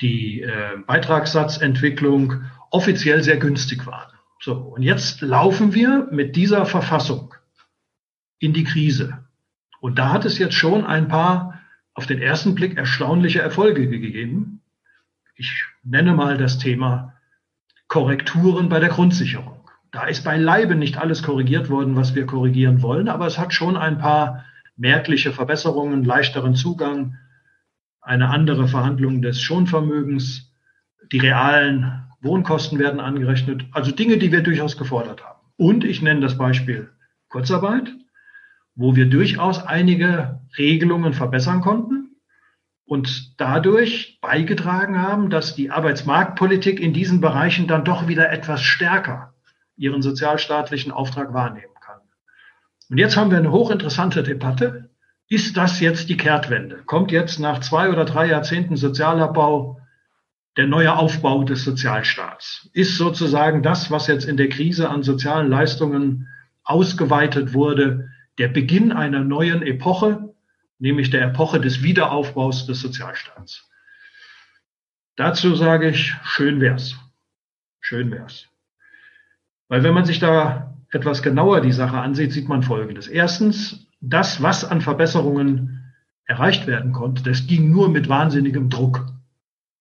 [0.00, 4.12] die äh, Beitragssatzentwicklung offiziell sehr günstig waren.
[4.40, 7.34] So, und jetzt laufen wir mit dieser Verfassung
[8.38, 9.18] in die Krise.
[9.80, 11.60] Und da hat es jetzt schon ein paar
[11.94, 14.62] auf den ersten Blick erstaunliche Erfolge gegeben.
[15.34, 17.14] Ich nenne mal das Thema
[17.88, 19.68] Korrekturen bei der Grundsicherung.
[19.90, 23.76] Da ist beileibe nicht alles korrigiert worden, was wir korrigieren wollen, aber es hat schon
[23.76, 24.44] ein paar
[24.76, 27.18] merkliche Verbesserungen, leichteren Zugang,
[28.00, 30.52] eine andere Verhandlung des Schonvermögens,
[31.12, 35.40] die realen Wohnkosten werden angerechnet, also Dinge, die wir durchaus gefordert haben.
[35.56, 36.90] Und ich nenne das Beispiel
[37.28, 37.92] Kurzarbeit,
[38.74, 42.16] wo wir durchaus einige Regelungen verbessern konnten
[42.84, 49.34] und dadurch beigetragen haben, dass die Arbeitsmarktpolitik in diesen Bereichen dann doch wieder etwas stärker
[49.76, 52.00] ihren sozialstaatlichen Auftrag wahrnehmen kann.
[52.90, 54.89] Und jetzt haben wir eine hochinteressante Debatte.
[55.30, 56.82] Ist das jetzt die Kehrtwende?
[56.86, 59.80] Kommt jetzt nach zwei oder drei Jahrzehnten Sozialabbau
[60.56, 65.48] der neue Aufbau des Sozialstaats ist sozusagen das, was jetzt in der Krise an sozialen
[65.48, 66.26] Leistungen
[66.64, 70.34] ausgeweitet wurde, der Beginn einer neuen Epoche,
[70.80, 73.70] nämlich der Epoche des Wiederaufbaus des Sozialstaats.
[75.14, 76.96] Dazu sage ich, schön wär's.
[77.78, 78.48] Schön wär's.
[79.68, 83.06] Weil wenn man sich da etwas genauer die Sache ansieht, sieht man Folgendes.
[83.06, 85.92] Erstens, das, was an Verbesserungen
[86.24, 89.06] erreicht werden konnte, das ging nur mit wahnsinnigem Druck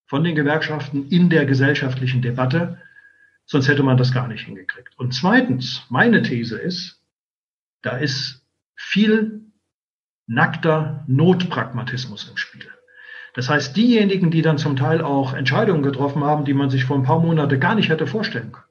[0.07, 2.79] von den Gewerkschaften in der gesellschaftlichen Debatte.
[3.45, 4.97] Sonst hätte man das gar nicht hingekriegt.
[4.97, 7.01] Und zweitens, meine These ist,
[7.81, 9.41] da ist viel
[10.27, 12.67] nackter Notpragmatismus im Spiel.
[13.33, 16.97] Das heißt, diejenigen, die dann zum Teil auch Entscheidungen getroffen haben, die man sich vor
[16.97, 18.68] ein paar Monaten gar nicht hätte vorstellen können,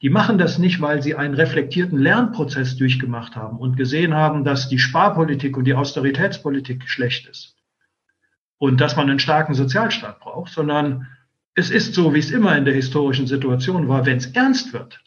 [0.00, 4.68] die machen das nicht, weil sie einen reflektierten Lernprozess durchgemacht haben und gesehen haben, dass
[4.68, 7.56] die Sparpolitik und die Austeritätspolitik schlecht ist
[8.58, 11.08] und dass man einen starken Sozialstaat braucht, sondern
[11.54, 15.00] es ist so, wie es immer in der historischen Situation war, wenn es ernst wird,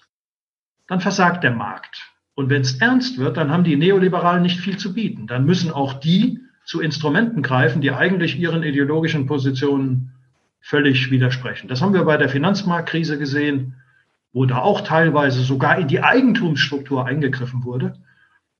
[0.88, 2.12] dann versagt der Markt.
[2.36, 5.28] Und wenn es ernst wird, dann haben die Neoliberalen nicht viel zu bieten.
[5.28, 10.12] Dann müssen auch die zu Instrumenten greifen, die eigentlich ihren ideologischen Positionen
[10.60, 11.68] völlig widersprechen.
[11.68, 13.81] Das haben wir bei der Finanzmarktkrise gesehen
[14.34, 18.02] wo da auch teilweise sogar in die Eigentumsstruktur eingegriffen wurde.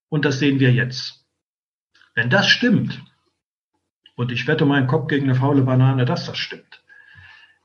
[0.10, 1.26] Und das sehen wir jetzt.
[2.14, 3.02] Wenn das stimmt,
[4.16, 6.84] und ich wette meinen Kopf gegen eine faule Banane, dass das stimmt,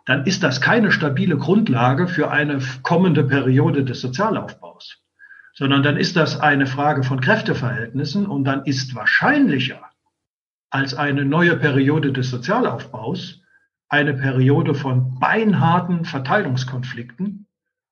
[0.04, 5.02] dann ist das keine stabile Grundlage für eine kommende Periode des Sozialaufbaus,
[5.52, 9.82] sondern dann ist das eine Frage von Kräfteverhältnissen und dann ist wahrscheinlicher
[10.70, 13.42] als eine neue Periode des Sozialaufbaus
[13.88, 17.45] eine Periode von beinharten Verteilungskonflikten,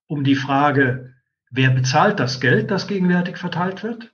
[0.07, 1.15] um die Frage,
[1.51, 4.13] wer bezahlt das Geld, das gegenwärtig verteilt wird?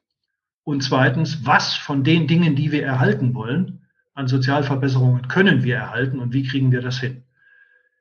[0.65, 6.19] Und zweitens, was von den Dingen, die wir erhalten wollen, an Sozialverbesserungen können wir erhalten
[6.19, 7.25] und wie kriegen wir das hin?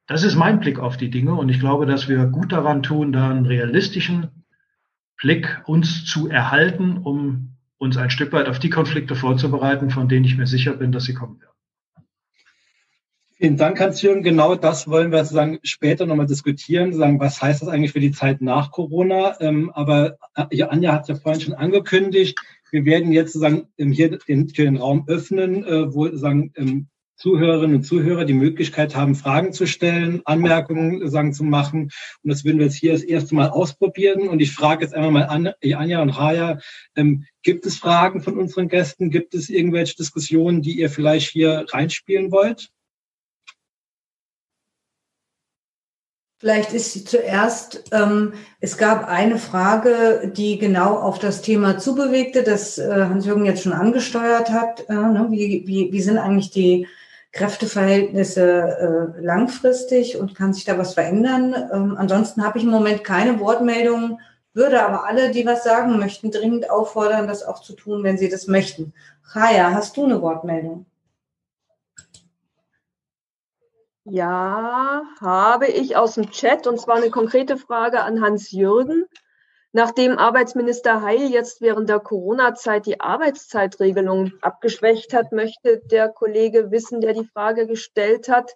[0.07, 3.11] Das ist mein Blick auf die Dinge und ich glaube, dass wir gut daran tun,
[3.11, 4.27] da einen realistischen
[5.21, 10.25] Blick uns zu erhalten, um uns ein Stück weit auf die Konflikte vorzubereiten, von denen
[10.25, 11.48] ich mir sicher bin, dass sie kommen werden.
[13.41, 14.21] Vielen Dank, Hans-Jürgen.
[14.21, 18.11] Genau das wollen wir sozusagen später nochmal diskutieren, sagen, was heißt das eigentlich für die
[18.11, 19.39] Zeit nach Corona?
[19.39, 22.37] Ähm, aber äh, Anja hat ja vorhin schon angekündigt,
[22.69, 27.83] wir werden jetzt sozusagen hier den, den Raum öffnen, äh, wo sozusagen ähm, Zuhörerinnen und
[27.83, 31.91] Zuhörer die Möglichkeit haben, Fragen zu stellen, Anmerkungen sagen, zu machen.
[32.23, 34.27] Und das würden wir jetzt hier das erste Mal ausprobieren.
[34.27, 36.59] Und ich frage jetzt einmal mal an, Anja und Raya,
[36.97, 39.09] ähm, gibt es Fragen von unseren Gästen?
[39.09, 42.69] Gibt es irgendwelche Diskussionen, die ihr vielleicht hier reinspielen wollt?
[46.39, 52.43] Vielleicht ist sie zuerst, ähm, es gab eine Frage, die genau auf das Thema zubewegte,
[52.43, 54.87] das äh, Hans-Jürgen jetzt schon angesteuert hat.
[54.87, 55.27] Äh, ne?
[55.31, 56.87] wie, wie, wie sind eigentlich die
[57.33, 61.53] Kräfteverhältnisse äh, langfristig und kann sich da was verändern?
[61.73, 64.19] Ähm, ansonsten habe ich im Moment keine Wortmeldungen,
[64.53, 68.29] würde aber alle, die was sagen möchten, dringend auffordern, das auch zu tun, wenn sie
[68.29, 68.93] das möchten.
[69.33, 70.85] Chaya, hast du eine Wortmeldung?
[74.05, 79.05] Ja, habe ich aus dem Chat und zwar eine konkrete Frage an Hans-Jürgen.
[79.71, 87.01] Nachdem Arbeitsminister Heil jetzt während der Corona-Zeit die Arbeitszeitregelung abgeschwächt hat, möchte der Kollege wissen,
[87.01, 88.55] der die Frage gestellt hat,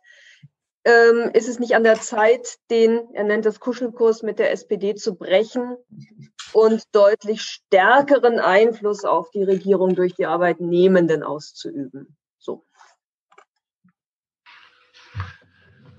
[0.85, 4.95] ähm, ist es nicht an der Zeit, den, er nennt das Kuschelkurs mit der SPD
[4.95, 5.77] zu brechen
[6.51, 12.17] und deutlich stärkeren Einfluss auf die Regierung durch die Arbeitnehmenden auszuüben?
[12.37, 12.65] So.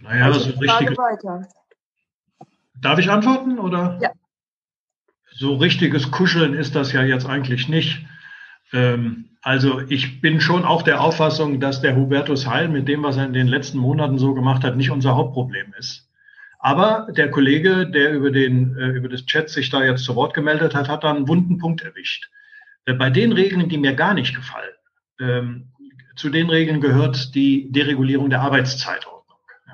[0.04, 0.96] Naja, also so richtig.
[2.80, 3.98] Darf ich antworten oder?
[4.02, 4.10] Ja.
[5.32, 8.04] So richtiges Kuscheln ist das ja jetzt eigentlich nicht.
[8.72, 13.16] Ähm, also ich bin schon auch der Auffassung, dass der Hubertus Heil mit dem, was
[13.16, 16.08] er in den letzten Monaten so gemacht hat, nicht unser Hauptproblem ist.
[16.58, 20.34] Aber der Kollege, der über den äh, über das Chat sich da jetzt zu Wort
[20.34, 22.30] gemeldet hat, hat da einen wunden Punkt erwischt.
[22.84, 24.74] Äh, bei den Regeln, die mir gar nicht gefallen,
[25.18, 25.68] ähm,
[26.16, 29.06] zu den Regeln gehört die Deregulierung der Arbeitszeit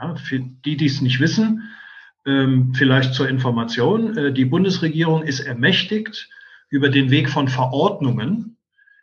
[0.00, 1.70] ja, für die, die es nicht wissen,
[2.26, 6.28] ähm, vielleicht zur Information, äh, die Bundesregierung ist ermächtigt,
[6.68, 8.56] über den Weg von Verordnungen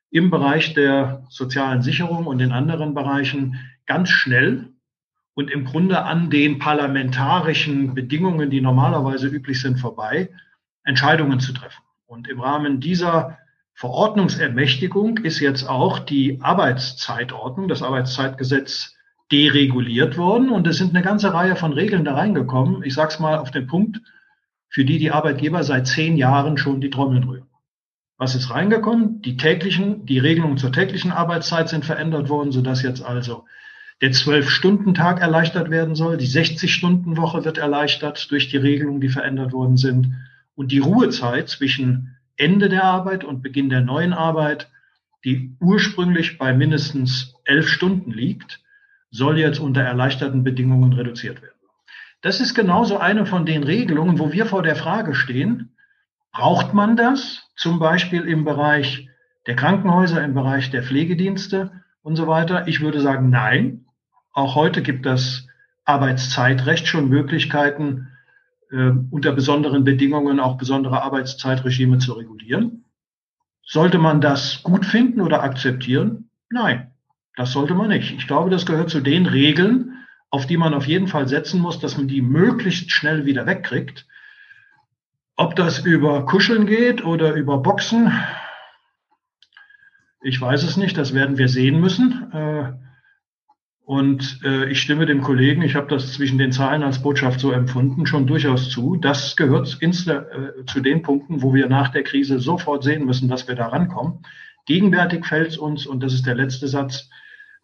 [0.09, 4.69] im Bereich der sozialen Sicherung und in anderen Bereichen ganz schnell
[5.33, 10.29] und im Grunde an den parlamentarischen Bedingungen, die normalerweise üblich sind, vorbei,
[10.83, 11.83] Entscheidungen zu treffen.
[12.05, 13.37] Und im Rahmen dieser
[13.73, 18.96] Verordnungsermächtigung ist jetzt auch die Arbeitszeitordnung, das Arbeitszeitgesetz
[19.31, 22.83] dereguliert worden und es sind eine ganze Reihe von Regeln da reingekommen.
[22.83, 24.01] Ich sage es mal auf den Punkt,
[24.69, 27.47] für die die Arbeitgeber seit zehn Jahren schon die Trommeln rühren.
[28.17, 29.21] Was ist reingekommen?
[29.21, 33.45] Die täglichen, die Regelungen zur täglichen Arbeitszeit sind verändert worden, sodass jetzt also
[34.01, 36.17] der Zwölf-Stunden-Tag erleichtert werden soll.
[36.17, 40.15] Die 60-Stunden-Woche wird erleichtert durch die Regelungen, die verändert worden sind.
[40.55, 44.69] Und die Ruhezeit zwischen Ende der Arbeit und Beginn der neuen Arbeit,
[45.23, 48.61] die ursprünglich bei mindestens elf Stunden liegt,
[49.09, 51.55] soll jetzt unter erleichterten Bedingungen reduziert werden.
[52.21, 55.77] Das ist genauso eine von den Regelungen, wo wir vor der Frage stehen,
[56.37, 59.09] Braucht man das zum Beispiel im Bereich
[59.47, 61.71] der Krankenhäuser, im Bereich der Pflegedienste
[62.03, 62.67] und so weiter?
[62.67, 63.85] Ich würde sagen, nein.
[64.33, 65.47] Auch heute gibt das
[65.83, 68.09] Arbeitszeitrecht schon Möglichkeiten,
[68.69, 72.85] äh, unter besonderen Bedingungen auch besondere Arbeitszeitregime zu regulieren.
[73.63, 76.29] Sollte man das gut finden oder akzeptieren?
[76.51, 76.91] Nein,
[77.37, 78.13] das sollte man nicht.
[78.17, 81.79] Ich glaube, das gehört zu den Regeln, auf die man auf jeden Fall setzen muss,
[81.79, 84.07] dass man die möglichst schnell wieder wegkriegt.
[85.35, 88.11] Ob das über Kuscheln geht oder über Boxen,
[90.21, 92.31] ich weiß es nicht, das werden wir sehen müssen.
[92.33, 92.73] Äh,
[93.85, 97.51] und äh, ich stimme dem Kollegen, ich habe das zwischen den Zahlen als Botschaft so
[97.51, 98.95] empfunden, schon durchaus zu.
[98.95, 103.47] Das gehört äh, zu den Punkten, wo wir nach der Krise sofort sehen müssen, dass
[103.47, 104.23] wir da rankommen.
[104.65, 107.09] Gegenwärtig fällt es uns, und das ist der letzte Satz,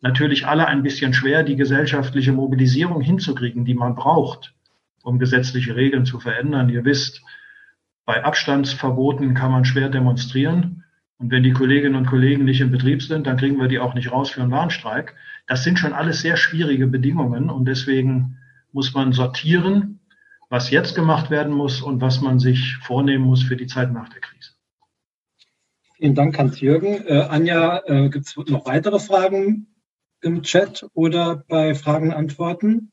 [0.04, 4.54] natürlich alle ein bisschen schwer, die gesellschaftliche Mobilisierung hinzukriegen, die man braucht,
[5.02, 6.70] um gesetzliche Regeln zu verändern.
[6.70, 7.24] Ihr wisst,
[8.06, 10.84] bei Abstandsverboten kann man schwer demonstrieren.
[11.18, 13.94] Und wenn die Kolleginnen und Kollegen nicht im Betrieb sind, dann kriegen wir die auch
[13.94, 15.16] nicht raus für einen Warnstreik.
[15.48, 18.38] Das sind schon alles sehr schwierige Bedingungen und deswegen
[18.74, 20.02] muss man sortieren,
[20.50, 24.10] was jetzt gemacht werden muss und was man sich vornehmen muss für die Zeit nach
[24.10, 24.52] der Krise.
[25.96, 27.08] Vielen Dank, Hans-Jürgen.
[27.08, 29.68] Äh, Anja, äh, gibt es noch weitere Fragen
[30.24, 32.92] im Chat oder bei Fragen und Antworten?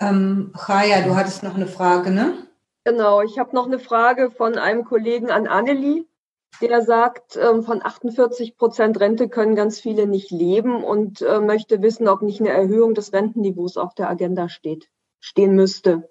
[0.00, 2.34] Ähm, Chaya, du hattest noch eine Frage, ne?
[2.84, 6.04] Genau, ich habe noch eine Frage von einem Kollegen an Annelie
[6.60, 11.82] der sagt, ähm, von 48 Prozent Rente können ganz viele nicht leben und äh, möchte
[11.82, 14.88] wissen, ob nicht eine Erhöhung des Rentenniveaus auf der Agenda steht,
[15.20, 16.08] stehen müsste.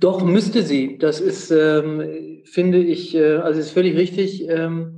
[0.00, 0.98] Doch, müsste sie.
[0.98, 4.48] Das ist, ähm, finde ich, äh, also ist völlig richtig.
[4.48, 4.95] Ähm,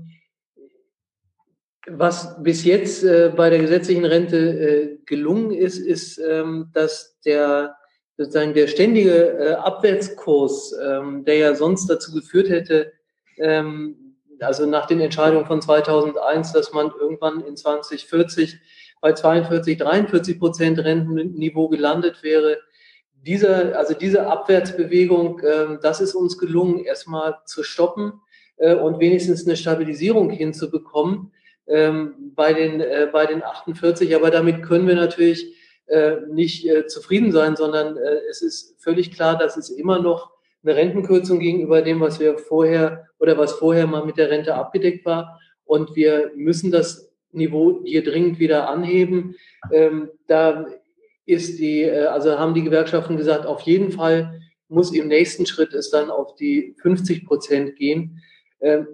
[1.90, 7.76] was bis jetzt äh, bei der gesetzlichen Rente äh, gelungen ist, ist, ähm, dass der
[8.16, 12.92] sozusagen der ständige äh, Abwärtskurs, ähm, der ja sonst dazu geführt hätte,
[13.38, 18.58] ähm, also nach den Entscheidungen von 2001, dass man irgendwann in 2040
[19.00, 22.58] bei 42, 43 Prozent Rentenniveau gelandet wäre.
[23.14, 28.12] Dieser, also diese Abwärtsbewegung, äh, das ist uns gelungen, erstmal zu stoppen
[28.56, 31.32] äh, und wenigstens eine Stabilisierung hinzubekommen
[31.68, 34.14] ähm, bei, den, äh, bei den 48.
[34.14, 35.54] Aber damit können wir natürlich
[35.86, 40.30] äh, nicht äh, zufrieden sein, sondern äh, es ist völlig klar, dass es immer noch
[40.62, 45.04] eine Rentenkürzung gegenüber dem, was wir vorher oder was vorher mal mit der Rente abgedeckt
[45.04, 45.40] war.
[45.64, 49.36] Und wir müssen das Niveau hier dringend wieder anheben.
[49.72, 50.66] Ähm, da
[51.26, 55.72] ist die, äh, also haben die Gewerkschaften gesagt, auf jeden Fall muss im nächsten Schritt
[55.72, 58.20] es dann auf die 50 Prozent gehen.
[58.60, 58.88] Ähm,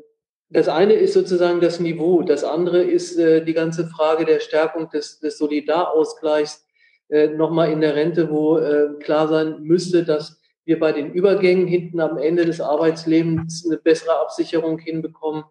[0.55, 2.23] das eine ist sozusagen das Niveau.
[2.23, 6.65] Das andere ist äh, die ganze Frage der Stärkung des, des Solidarausgleichs
[7.09, 11.67] äh, nochmal in der Rente, wo äh, klar sein müsste, dass wir bei den Übergängen
[11.67, 15.45] hinten am Ende des Arbeitslebens eine bessere Absicherung hinbekommen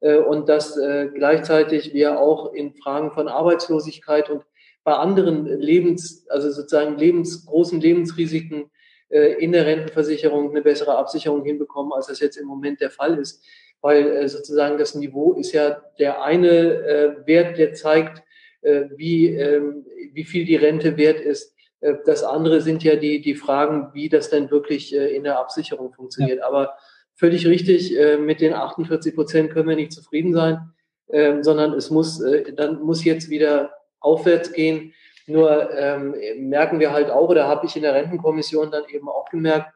[0.00, 4.44] äh, und dass äh, gleichzeitig wir auch in Fragen von Arbeitslosigkeit und
[4.84, 8.70] bei anderen Lebens, also sozusagen lebens, großen Lebensrisiken
[9.08, 13.18] äh, in der Rentenversicherung eine bessere Absicherung hinbekommen, als das jetzt im Moment der Fall
[13.18, 13.42] ist.
[13.82, 18.22] Weil äh, sozusagen das Niveau ist ja der eine äh, Wert, der zeigt,
[18.62, 21.54] äh, wie, ähm, wie viel die Rente wert ist.
[21.80, 25.38] Äh, das andere sind ja die, die Fragen, wie das denn wirklich äh, in der
[25.38, 26.40] Absicherung funktioniert.
[26.40, 26.46] Ja.
[26.46, 26.74] Aber
[27.16, 30.72] völlig richtig, mit den 48 Prozent können wir nicht zufrieden sein,
[31.12, 32.22] ähm, sondern es muss,
[32.56, 34.94] dann muss jetzt wieder aufwärts gehen.
[35.26, 39.28] Nur ähm, merken wir halt auch, oder habe ich in der Rentenkommission dann eben auch
[39.28, 39.70] gemerkt,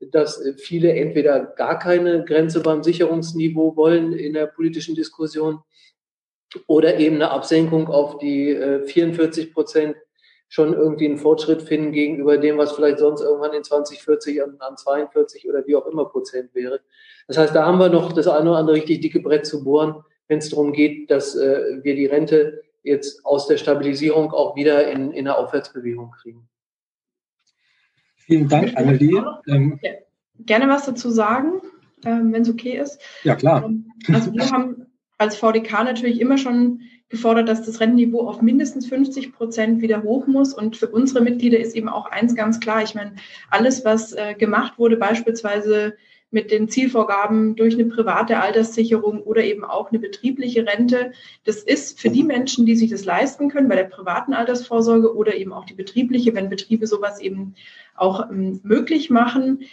[0.00, 5.60] dass viele entweder gar keine Grenze beim Sicherungsniveau wollen in der politischen Diskussion
[6.66, 9.96] oder eben eine Absenkung auf die äh, 44 Prozent
[10.48, 14.76] schon irgendwie einen Fortschritt finden gegenüber dem, was vielleicht sonst irgendwann in 2040 an, an
[14.76, 16.80] 42 oder wie auch immer Prozent wäre.
[17.26, 20.02] Das heißt, da haben wir noch das eine oder andere richtig dicke Brett zu bohren,
[20.26, 24.90] wenn es darum geht, dass äh, wir die Rente jetzt aus der Stabilisierung auch wieder
[24.90, 26.48] in, in eine Aufwärtsbewegung kriegen.
[28.28, 29.24] Vielen Dank, Annelie.
[29.48, 29.80] Ähm,
[30.40, 31.62] Gerne was dazu sagen,
[32.04, 33.00] ähm, wenn es okay ist.
[33.24, 33.64] Ja, klar.
[33.64, 38.86] Ähm, also wir haben als VDK natürlich immer schon gefordert, dass das Rentenniveau auf mindestens
[38.86, 40.52] 50 Prozent wieder hoch muss.
[40.52, 42.82] Und für unsere Mitglieder ist eben auch eins ganz klar.
[42.82, 43.16] Ich meine,
[43.48, 45.96] alles, was äh, gemacht wurde, beispielsweise
[46.30, 51.12] mit den Zielvorgaben durch eine private Alterssicherung oder eben auch eine betriebliche Rente.
[51.44, 55.34] Das ist für die Menschen, die sich das leisten können, bei der privaten Altersvorsorge oder
[55.34, 57.54] eben auch die betriebliche, wenn Betriebe sowas eben
[57.94, 59.64] auch ähm, möglich machen,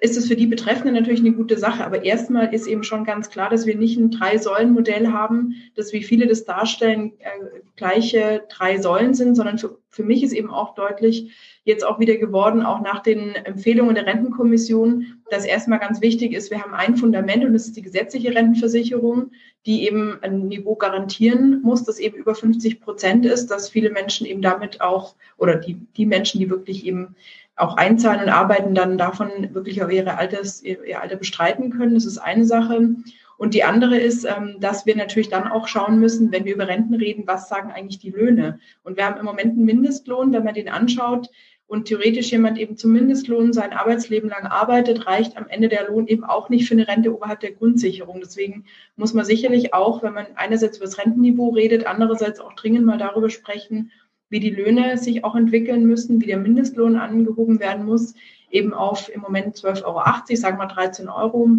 [0.00, 1.84] ist es für die Betreffenden natürlich eine gute Sache.
[1.84, 6.02] Aber erstmal ist eben schon ganz klar, dass wir nicht ein Drei-Säulen-Modell haben, das wie
[6.02, 10.74] viele das darstellen, äh, gleiche drei Säulen sind, sondern für, für mich ist eben auch
[10.74, 16.32] deutlich, jetzt auch wieder geworden, auch nach den Empfehlungen der Rentenkommission, dass erstmal ganz wichtig
[16.32, 19.32] ist, wir haben ein Fundament und das ist die gesetzliche Rentenversicherung,
[19.66, 24.26] die eben ein Niveau garantieren muss, das eben über 50 Prozent ist, dass viele Menschen
[24.26, 27.16] eben damit auch, oder die, die Menschen, die wirklich eben
[27.56, 31.94] auch einzahlen und arbeiten, dann davon wirklich auch ihre Alters, ihr Alter bestreiten können.
[31.94, 32.96] Das ist eine Sache.
[33.36, 36.68] Und die andere ist, ähm, dass wir natürlich dann auch schauen müssen, wenn wir über
[36.68, 38.60] Renten reden, was sagen eigentlich die Löhne?
[38.84, 41.28] Und wir haben im Moment einen Mindestlohn, wenn man den anschaut,
[41.66, 46.06] und theoretisch jemand eben zum Mindestlohn sein Arbeitsleben lang arbeitet, reicht am Ende der Lohn
[46.06, 48.20] eben auch nicht für eine Rente oberhalb der Grundsicherung.
[48.20, 52.84] Deswegen muss man sicherlich auch, wenn man einerseits über das Rentenniveau redet, andererseits auch dringend
[52.84, 53.90] mal darüber sprechen,
[54.28, 58.14] wie die Löhne sich auch entwickeln müssen, wie der Mindestlohn angehoben werden muss,
[58.50, 61.50] eben auf im Moment 12,80 Euro, sagen wir 13 Euro,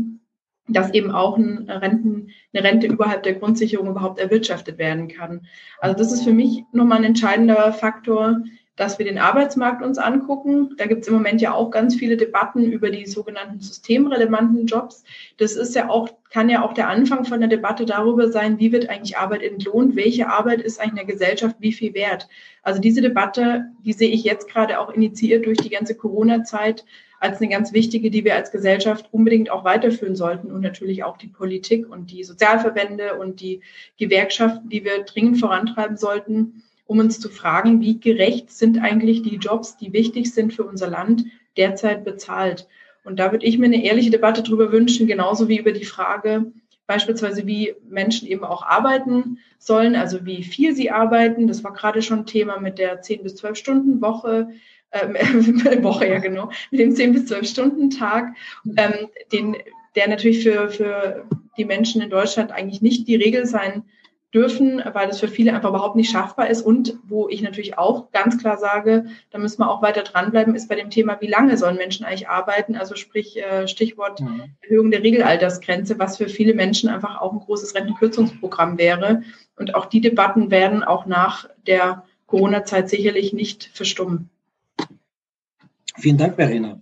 [0.68, 5.48] dass eben auch eine, Renten, eine Rente überhalb der Grundsicherung überhaupt erwirtschaftet werden kann.
[5.80, 8.42] Also das ist für mich nochmal ein entscheidender Faktor,
[8.76, 10.76] dass wir den Arbeitsmarkt uns angucken.
[10.78, 15.04] Da gibt es im Moment ja auch ganz viele Debatten über die sogenannten systemrelevanten Jobs.
[15.38, 18.72] Das ist ja auch, kann ja auch der Anfang von der Debatte darüber sein, wie
[18.72, 22.28] wird eigentlich Arbeit entlohnt, welche Arbeit ist eigentlich in der Gesellschaft wie viel wert.
[22.64, 26.86] Also diese Debatte, die sehe ich jetzt gerade auch initiiert durch die ganze Corona-Zeit
[27.22, 31.18] als eine ganz wichtige, die wir als Gesellschaft unbedingt auch weiterführen sollten und natürlich auch
[31.18, 33.62] die Politik und die Sozialverbände und die
[33.98, 39.38] Gewerkschaften, die wir dringend vorantreiben sollten um uns zu fragen, wie gerecht sind eigentlich die
[39.38, 41.26] Jobs, die wichtig sind für unser Land,
[41.58, 42.68] derzeit bezahlt.
[43.04, 46.52] Und da würde ich mir eine ehrliche Debatte darüber wünschen, genauso wie über die Frage,
[46.88, 51.48] beispielsweise wie Menschen eben auch arbeiten sollen, also wie viel sie arbeiten.
[51.48, 54.50] Das war gerade schon Thema mit der 10 bis 12 Stunden Woche.
[54.92, 55.16] Ähm,
[55.84, 58.36] Woche, ja genau, mit dem 10 bis 12 Stunden Tag,
[58.78, 59.58] ähm, den,
[59.96, 61.26] der natürlich für, für
[61.58, 63.84] die Menschen in Deutschland eigentlich nicht die Regel sein
[64.36, 66.62] dürfen, weil das für viele einfach überhaupt nicht schaffbar ist.
[66.62, 70.68] Und wo ich natürlich auch ganz klar sage, da müssen wir auch weiter dranbleiben, ist
[70.68, 72.76] bei dem Thema, wie lange sollen Menschen eigentlich arbeiten?
[72.76, 74.44] Also sprich äh, Stichwort mhm.
[74.62, 79.24] Erhöhung der Regelaltersgrenze, was für viele Menschen einfach auch ein großes Rentenkürzungsprogramm wäre.
[79.56, 84.30] Und auch die Debatten werden auch nach der Corona-Zeit sicherlich nicht verstummen.
[85.98, 86.82] Vielen Dank, Verena.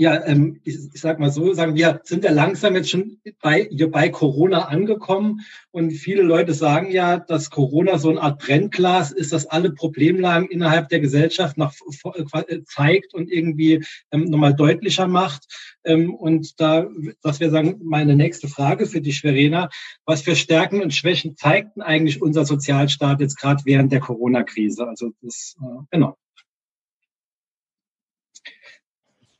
[0.00, 3.68] Ja, ähm, ich, ich sag mal so, sagen wir sind ja langsam jetzt schon bei,
[3.90, 5.42] bei Corona angekommen
[5.72, 10.48] und viele Leute sagen ja, dass Corona so eine Art Brennglas ist, das alle Problemlagen
[10.48, 11.74] innerhalb der Gesellschaft nach,
[12.14, 15.44] äh, zeigt und irgendwie ähm, nochmal deutlicher macht.
[15.84, 16.88] Ähm, und da,
[17.20, 19.68] was wir sagen, meine nächste Frage für dich, Verena,
[20.06, 24.88] was für Stärken und Schwächen zeigten eigentlich unser Sozialstaat jetzt gerade während der Corona-Krise?
[24.88, 26.16] Also das, äh, genau.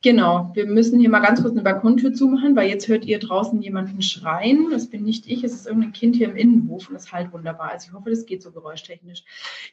[0.03, 3.61] Genau, wir müssen hier mal ganz kurz eine Balkontür zumachen, weil jetzt hört ihr draußen
[3.61, 4.68] jemanden schreien.
[4.70, 7.72] Das bin nicht ich, es ist irgendein Kind hier im Innenhof und das halt wunderbar.
[7.72, 9.24] Also ich hoffe, das geht so geräuschtechnisch.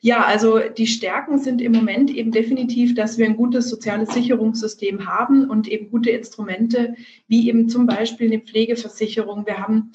[0.01, 5.07] Ja, also die Stärken sind im Moment eben definitiv, dass wir ein gutes soziales Sicherungssystem
[5.07, 6.95] haben und eben gute Instrumente,
[7.29, 9.45] wie eben zum Beispiel eine Pflegeversicherung.
[9.45, 9.93] Wir haben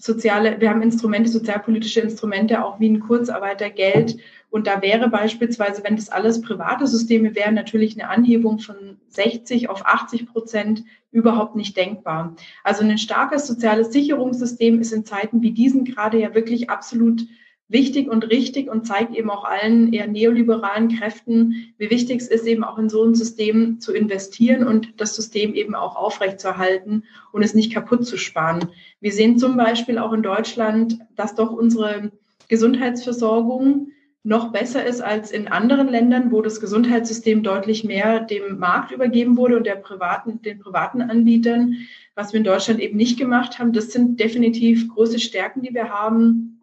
[0.00, 4.16] soziale, wir haben Instrumente, sozialpolitische Instrumente, auch wie ein Kurzarbeitergeld
[4.50, 9.68] und da wäre beispielsweise, wenn das alles private Systeme wären, natürlich eine Anhebung von 60
[9.68, 12.34] auf 80 Prozent überhaupt nicht denkbar.
[12.64, 17.22] Also ein starkes soziales Sicherungssystem ist in Zeiten wie diesen gerade ja wirklich absolut
[17.70, 22.46] wichtig und richtig und zeigt eben auch allen eher neoliberalen Kräften, wie wichtig es ist,
[22.46, 27.42] eben auch in so ein System zu investieren und das System eben auch aufrechtzuerhalten und
[27.42, 28.68] es nicht kaputt zu sparen.
[29.00, 32.10] Wir sehen zum Beispiel auch in Deutschland, dass doch unsere
[32.48, 33.92] Gesundheitsversorgung
[34.22, 39.36] noch besser ist als in anderen Ländern, wo das Gesundheitssystem deutlich mehr dem Markt übergeben
[39.36, 41.76] wurde und der privaten, den privaten Anbietern,
[42.14, 43.72] was wir in Deutschland eben nicht gemacht haben.
[43.72, 46.59] Das sind definitiv große Stärken, die wir haben,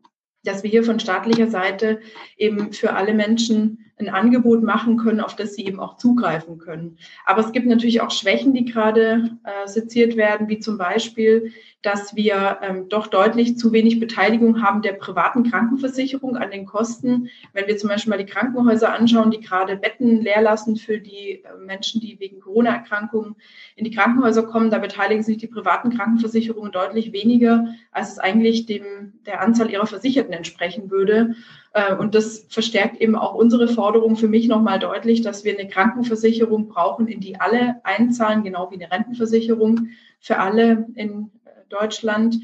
[0.47, 1.99] dass wir hier von staatlicher Seite
[2.37, 6.97] eben für alle Menschen ein Angebot machen können, auf das sie eben auch zugreifen können.
[7.25, 11.51] Aber es gibt natürlich auch Schwächen, die gerade äh, seziert werden, wie zum Beispiel
[11.87, 17.29] dass wir ähm, doch deutlich zu wenig Beteiligung haben der privaten Krankenversicherung an den Kosten.
[17.53, 21.43] Wenn wir zum Beispiel mal die Krankenhäuser anschauen, die gerade Betten leer lassen für die
[21.43, 23.35] äh, Menschen, die wegen Corona-Erkrankungen
[23.75, 28.65] in die Krankenhäuser kommen, da beteiligen sich die privaten Krankenversicherungen deutlich weniger, als es eigentlich
[28.65, 31.35] dem, der Anzahl ihrer Versicherten entsprechen würde.
[31.77, 35.69] Äh, und das verstärkt eben auch unsere Forderung für mich nochmal deutlich, dass wir eine
[35.69, 41.31] Krankenversicherung brauchen, in die alle einzahlen, genau wie eine Rentenversicherung für alle in
[41.69, 42.39] Deutschland.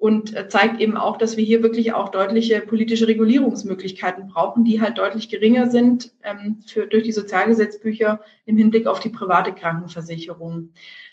[0.00, 4.80] und äh, zeigt eben auch, dass wir hier wirklich auch deutliche politische Regulierungsmöglichkeiten brauchen, die
[4.80, 10.70] halt deutlich geringer sind ähm, für, durch die Sozialgesetzbücher im Hinblick auf die private Krankenversicherung.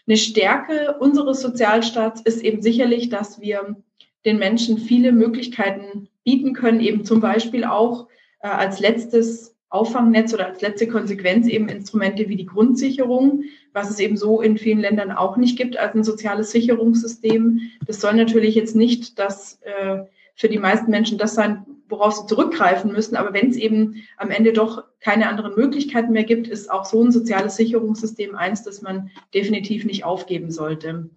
[0.08, 3.76] Eine Stärke unseres Sozialstaats ist eben sicherlich, dass wir
[4.24, 8.08] den Menschen viele Möglichkeiten bieten können, eben zum Beispiel auch
[8.42, 14.00] äh, als letztes Auffangnetz oder als letzte Konsequenz eben Instrumente wie die Grundsicherung, was es
[14.00, 17.62] eben so in vielen Ländern auch nicht gibt als ein soziales Sicherungssystem.
[17.86, 20.04] Das soll natürlich jetzt nicht das äh,
[20.36, 23.16] für die meisten Menschen das sein, worauf sie zurückgreifen müssen.
[23.16, 27.04] Aber wenn es eben am Ende doch keine anderen Möglichkeiten mehr gibt, ist auch so
[27.04, 31.10] ein soziales Sicherungssystem eins, das man definitiv nicht aufgeben sollte.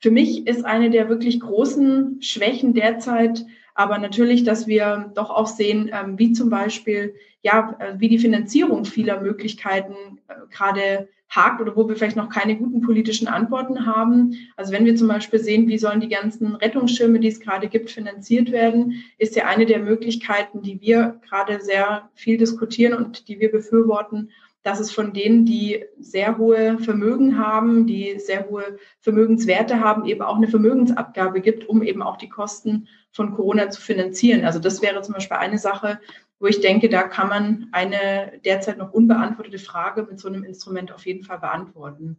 [0.00, 3.44] Für mich ist eine der wirklich großen Schwächen derzeit
[3.74, 8.18] aber natürlich, dass wir doch auch sehen, ähm, wie zum Beispiel, ja, äh, wie die
[8.18, 9.94] Finanzierung vieler Möglichkeiten
[10.28, 14.36] äh, gerade hakt oder wo wir vielleicht noch keine guten politischen Antworten haben.
[14.56, 17.90] Also wenn wir zum Beispiel sehen, wie sollen die ganzen Rettungsschirme, die es gerade gibt,
[17.90, 23.40] finanziert werden, ist ja eine der Möglichkeiten, die wir gerade sehr viel diskutieren und die
[23.40, 24.30] wir befürworten,
[24.62, 30.22] dass es von denen, die sehr hohe Vermögen haben, die sehr hohe Vermögenswerte haben, eben
[30.22, 34.44] auch eine Vermögensabgabe gibt, um eben auch die Kosten von Corona zu finanzieren.
[34.44, 36.00] Also das wäre zum Beispiel eine Sache,
[36.38, 40.92] wo ich denke, da kann man eine derzeit noch unbeantwortete Frage mit so einem Instrument
[40.92, 42.18] auf jeden Fall beantworten.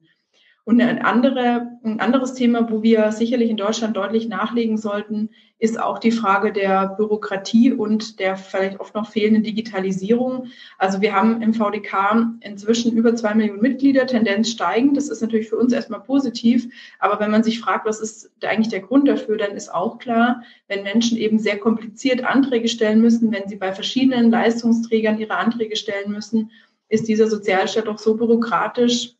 [0.65, 5.77] Und ein, andere, ein anderes Thema, wo wir sicherlich in Deutschland deutlich nachlegen sollten, ist
[5.77, 10.47] auch die Frage der Bürokratie und der vielleicht oft noch fehlenden Digitalisierung.
[10.77, 14.95] Also wir haben im VDK inzwischen über zwei Millionen Mitglieder, Tendenz steigend.
[14.95, 16.67] Das ist natürlich für uns erstmal positiv.
[16.99, 20.43] Aber wenn man sich fragt, was ist eigentlich der Grund dafür, dann ist auch klar,
[20.69, 25.75] wenn Menschen eben sehr kompliziert Anträge stellen müssen, wenn sie bei verschiedenen Leistungsträgern ihre Anträge
[25.75, 26.51] stellen müssen,
[26.87, 29.15] ist dieser Sozialstaat doch so bürokratisch,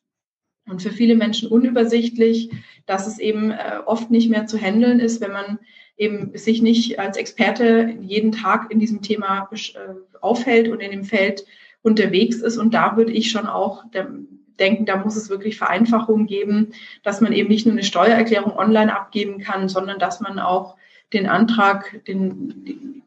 [0.68, 2.52] und für viele Menschen unübersichtlich,
[2.86, 5.60] dass es eben äh, oft nicht mehr zu handeln ist, wenn man
[5.98, 9.78] eben sich nicht als Experte jeden Tag in diesem Thema äh,
[10.22, 11.46] aufhält und in dem Feld
[11.82, 12.58] unterwegs ist.
[12.58, 13.84] Und da würde ich schon auch
[14.60, 18.96] denken, da muss es wirklich Vereinfachungen geben, dass man eben nicht nur eine Steuererklärung online
[18.96, 20.78] abgeben kann, sondern dass man auch
[21.12, 23.03] den Antrag, den,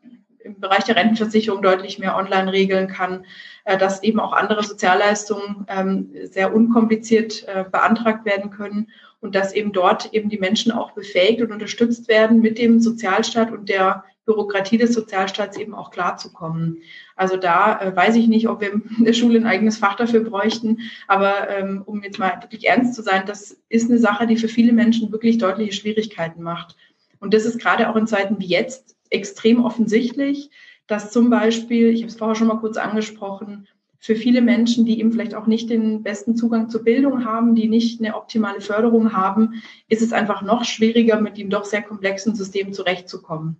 [0.47, 3.27] im Bereich der Rentenversicherung deutlich mehr online regeln kann,
[3.65, 8.89] äh, dass eben auch andere Sozialleistungen ähm, sehr unkompliziert äh, beantragt werden können
[9.21, 13.51] und dass eben dort eben die Menschen auch befähigt und unterstützt werden, mit dem Sozialstaat
[13.51, 16.83] und der Bürokratie des Sozialstaats eben auch klarzukommen.
[17.15, 20.21] Also da äh, weiß ich nicht, ob wir in der Schule ein eigenes Fach dafür
[20.21, 24.37] bräuchten, aber ähm, um jetzt mal wirklich ernst zu sein, das ist eine Sache, die
[24.37, 26.77] für viele Menschen wirklich deutliche Schwierigkeiten macht.
[27.21, 30.51] Und das ist gerade auch in Zeiten wie jetzt extrem offensichtlich,
[30.87, 33.67] dass zum Beispiel, ich habe es vorher schon mal kurz angesprochen,
[33.99, 37.69] für viele Menschen, die eben vielleicht auch nicht den besten Zugang zur Bildung haben, die
[37.69, 42.35] nicht eine optimale Förderung haben, ist es einfach noch schwieriger, mit dem doch sehr komplexen
[42.35, 43.57] System zurechtzukommen.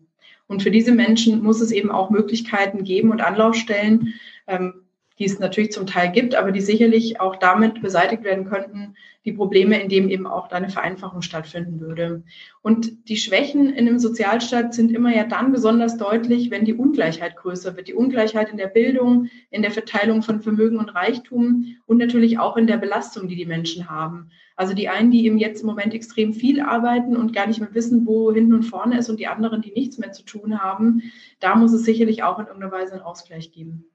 [0.47, 4.15] Und für diese Menschen muss es eben auch Möglichkeiten geben und Anlaufstellen,
[4.47, 4.86] ähm,
[5.19, 8.95] die es natürlich zum Teil gibt, aber die sicherlich auch damit beseitigt werden könnten,
[9.25, 12.23] die Probleme, in denen eben auch eine Vereinfachung stattfinden würde.
[12.63, 17.35] Und die Schwächen in einem Sozialstaat sind immer ja dann besonders deutlich, wenn die Ungleichheit
[17.37, 17.89] größer wird.
[17.89, 22.57] Die Ungleichheit in der Bildung, in der Verteilung von Vermögen und Reichtum und natürlich auch
[22.57, 24.31] in der Belastung, die die Menschen haben.
[24.55, 27.75] Also die einen, die eben jetzt im Moment extrem viel arbeiten und gar nicht mehr
[27.75, 31.03] wissen, wo hinten und vorne ist und die anderen, die nichts mehr zu tun haben,
[31.41, 33.87] da muss es sicherlich auch in irgendeiner Weise einen Ausgleich geben.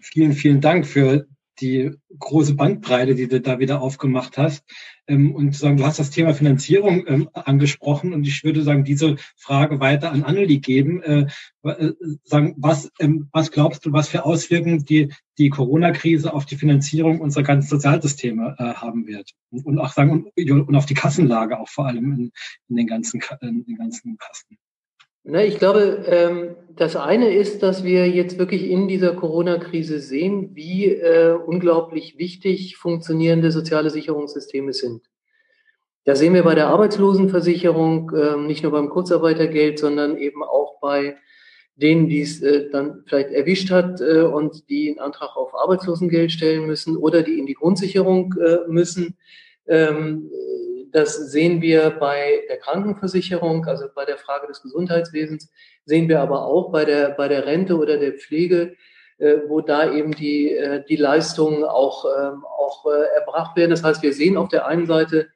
[0.00, 1.26] Vielen, vielen Dank für
[1.60, 4.64] die große Bandbreite, die du da wieder aufgemacht hast.
[5.06, 9.16] Ähm, und sagen, du hast das Thema Finanzierung ähm, angesprochen und ich würde sagen, diese
[9.36, 11.02] Frage weiter an Anneli geben.
[11.02, 11.26] Äh,
[11.62, 11.92] äh,
[12.24, 17.20] sagen, was, ähm, was glaubst du, was für Auswirkungen die, die Corona-Krise auf die Finanzierung
[17.20, 19.30] unserer ganzen Sozialsysteme äh, haben wird?
[19.50, 22.32] Und, auch sagen, und, auf die Kassenlage auch vor allem in,
[22.68, 24.58] in den ganzen, in den ganzen Kassen.
[25.32, 30.56] Na, ich glaube, ähm, das eine ist, dass wir jetzt wirklich in dieser Corona-Krise sehen,
[30.56, 35.02] wie äh, unglaublich wichtig funktionierende soziale Sicherungssysteme sind.
[36.04, 41.16] Da sehen wir bei der Arbeitslosenversicherung, äh, nicht nur beim Kurzarbeitergeld, sondern eben auch bei
[41.76, 46.32] denen, die es äh, dann vielleicht erwischt hat äh, und die einen Antrag auf Arbeitslosengeld
[46.32, 49.16] stellen müssen oder die in die Grundsicherung äh, müssen.
[49.68, 50.28] Ähm,
[50.92, 55.50] das sehen wir bei der Krankenversicherung, also bei der Frage des Gesundheitswesens,
[55.84, 58.76] sehen wir aber auch bei der, bei der Rente oder der Pflege,
[59.20, 63.70] äh, wo da eben die, äh, die Leistungen auch, ähm, auch äh, erbracht werden.
[63.70, 65.28] Das heißt, wir sehen auf der einen Seite,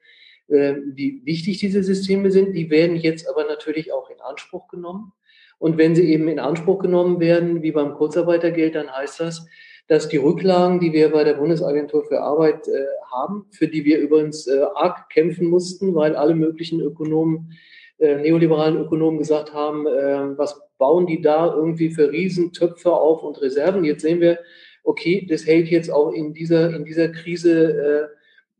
[0.47, 2.53] wie wichtig diese Systeme sind.
[2.53, 5.11] Die werden jetzt aber natürlich auch in Anspruch genommen.
[5.57, 9.47] Und wenn sie eben in Anspruch genommen werden, wie beim Kurzarbeitergeld, dann heißt das,
[9.87, 13.99] dass die Rücklagen, die wir bei der Bundesagentur für Arbeit äh, haben, für die wir
[13.99, 17.51] übrigens äh, arg kämpfen mussten, weil alle möglichen Ökonomen
[17.97, 23.41] äh, neoliberalen Ökonomen gesagt haben, äh, was bauen die da irgendwie für Riesentöpfe auf und
[23.41, 23.85] Reserven.
[23.85, 24.39] Jetzt sehen wir,
[24.83, 28.09] okay, das hält jetzt auch in dieser, in dieser Krise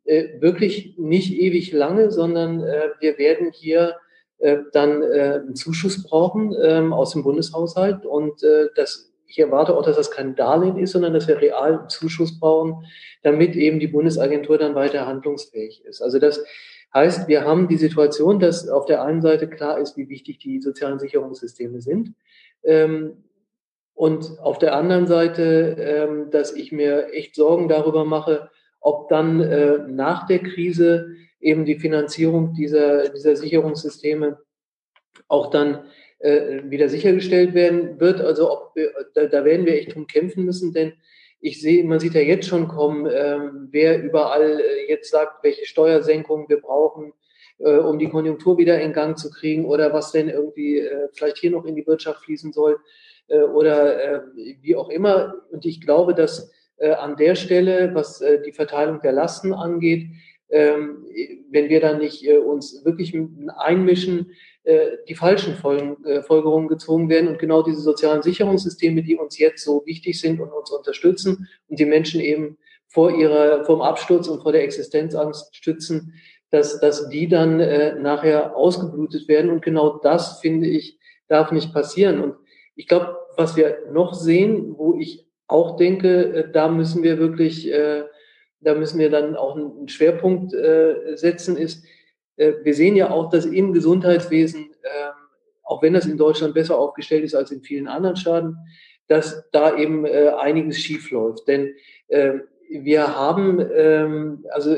[0.05, 3.95] äh, äh, wirklich nicht ewig lange, sondern äh, wir werden hier
[4.37, 9.75] äh, dann äh, einen Zuschuss brauchen ähm, aus dem Bundeshaushalt und äh, das ich erwarte
[9.75, 12.85] auch, dass das kein Darlehen ist, sondern dass wir real Zuschuss brauchen,
[13.23, 16.01] damit eben die Bundesagentur dann weiter handlungsfähig ist.
[16.01, 16.43] Also das
[16.93, 20.61] heißt, wir haben die Situation, dass auf der einen Seite klar ist, wie wichtig die
[20.61, 22.13] sozialen Sicherungssysteme sind.
[22.63, 23.23] Ähm,
[23.93, 28.49] und auf der anderen Seite, ähm, dass ich mir echt Sorgen darüber mache,
[28.81, 34.37] ob dann äh, nach der Krise eben die Finanzierung dieser, dieser Sicherungssysteme
[35.27, 35.85] auch dann
[36.19, 38.21] wieder sichergestellt werden wird.
[38.21, 40.93] Also ob wir, da, da werden wir echt drum kämpfen müssen, denn
[41.45, 43.37] ich sehe, man sieht ja jetzt schon kommen, äh,
[43.69, 47.13] wer überall äh, jetzt sagt, welche Steuersenkungen wir brauchen,
[47.59, 51.37] äh, um die Konjunktur wieder in Gang zu kriegen oder was denn irgendwie äh, vielleicht
[51.37, 52.79] hier noch in die Wirtschaft fließen soll
[53.27, 54.21] äh, oder äh,
[54.61, 55.35] wie auch immer.
[55.51, 60.07] Und ich glaube, dass äh, an der Stelle, was äh, die Verteilung der Lasten angeht,
[60.49, 61.05] ähm,
[61.51, 63.15] wenn wir da nicht äh, uns wirklich
[63.57, 64.33] einmischen, äh,
[65.07, 65.53] die falschen
[66.05, 70.39] äh, Folgerungen gezogen werden und genau diese sozialen Sicherungssysteme, die uns jetzt so wichtig sind
[70.39, 72.57] und uns unterstützen und die Menschen eben
[72.87, 76.13] vor ihrer, vom Absturz und vor der Existenzangst stützen,
[76.49, 79.51] dass, dass die dann äh, nachher ausgeblutet werden.
[79.51, 80.97] Und genau das, finde ich,
[81.27, 82.21] darf nicht passieren.
[82.21, 82.35] Und
[82.75, 87.71] ich glaube, was wir noch sehen, wo ich auch denke, äh, da müssen wir wirklich
[87.71, 88.05] äh,
[88.65, 91.87] da müssen wir dann auch einen Schwerpunkt äh, setzen, ist, äh,
[92.37, 95.11] wir sehen ja auch, dass im Gesundheitswesen, äh,
[95.63, 98.57] auch wenn das in Deutschland besser aufgestellt ist als in vielen anderen Staaten,
[99.07, 101.47] dass da eben äh, einiges schief läuft.
[101.47, 101.73] Denn
[102.07, 104.75] äh, wir haben, ähm, also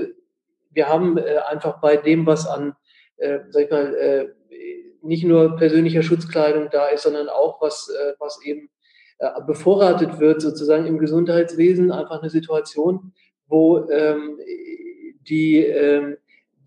[0.71, 2.75] wir haben äh, einfach bei dem, was an,
[3.17, 4.27] äh, sag ich mal, äh,
[5.01, 8.69] nicht nur persönlicher Schutzkleidung da ist, sondern auch was, äh, was eben
[9.19, 13.13] äh, bevorratet wird, sozusagen im Gesundheitswesen, einfach eine Situation,
[13.47, 14.39] wo ähm,
[15.21, 16.17] die, ähm,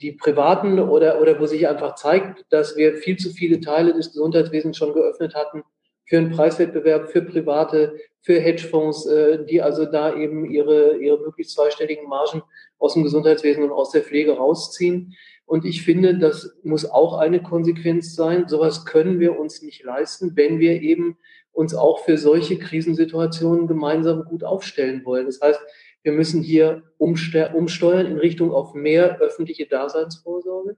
[0.01, 4.13] die privaten oder, oder wo sich einfach zeigt, dass wir viel zu viele Teile des
[4.13, 5.63] Gesundheitswesens schon geöffnet hatten
[6.07, 11.55] für einen Preiswettbewerb, für Private, für Hedgefonds, äh, die also da eben ihre, ihre möglichst
[11.55, 12.43] zweistelligen Margen
[12.79, 15.15] aus dem Gesundheitswesen und aus der Pflege rausziehen.
[15.47, 18.49] Und ich finde, das muss auch eine Konsequenz sein.
[18.49, 21.17] Sowas können wir uns nicht leisten, wenn wir eben
[21.53, 25.27] uns auch für solche Krisensituationen gemeinsam gut aufstellen wollen.
[25.27, 25.61] Das heißt,
[26.03, 30.77] wir müssen hier umsteuern in Richtung auf mehr öffentliche Daseinsvorsorge.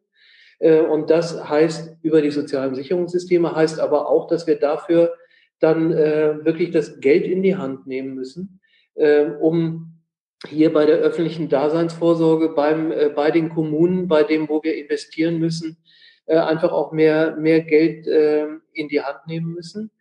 [0.63, 5.15] Äh, und das heißt über die sozialen Sicherungssysteme, heißt aber auch, dass wir dafür
[5.59, 8.61] dann äh, wirklich das Geld in die Hand nehmen müssen,
[8.95, 10.01] äh, um
[10.49, 15.77] hier bei der öffentlichen Daseinsvorsorge, beim, bei den Kommunen, bei dem, wo wir investieren müssen,
[16.27, 19.93] einfach auch mehr, mehr Geld in die Hand nehmen müssen.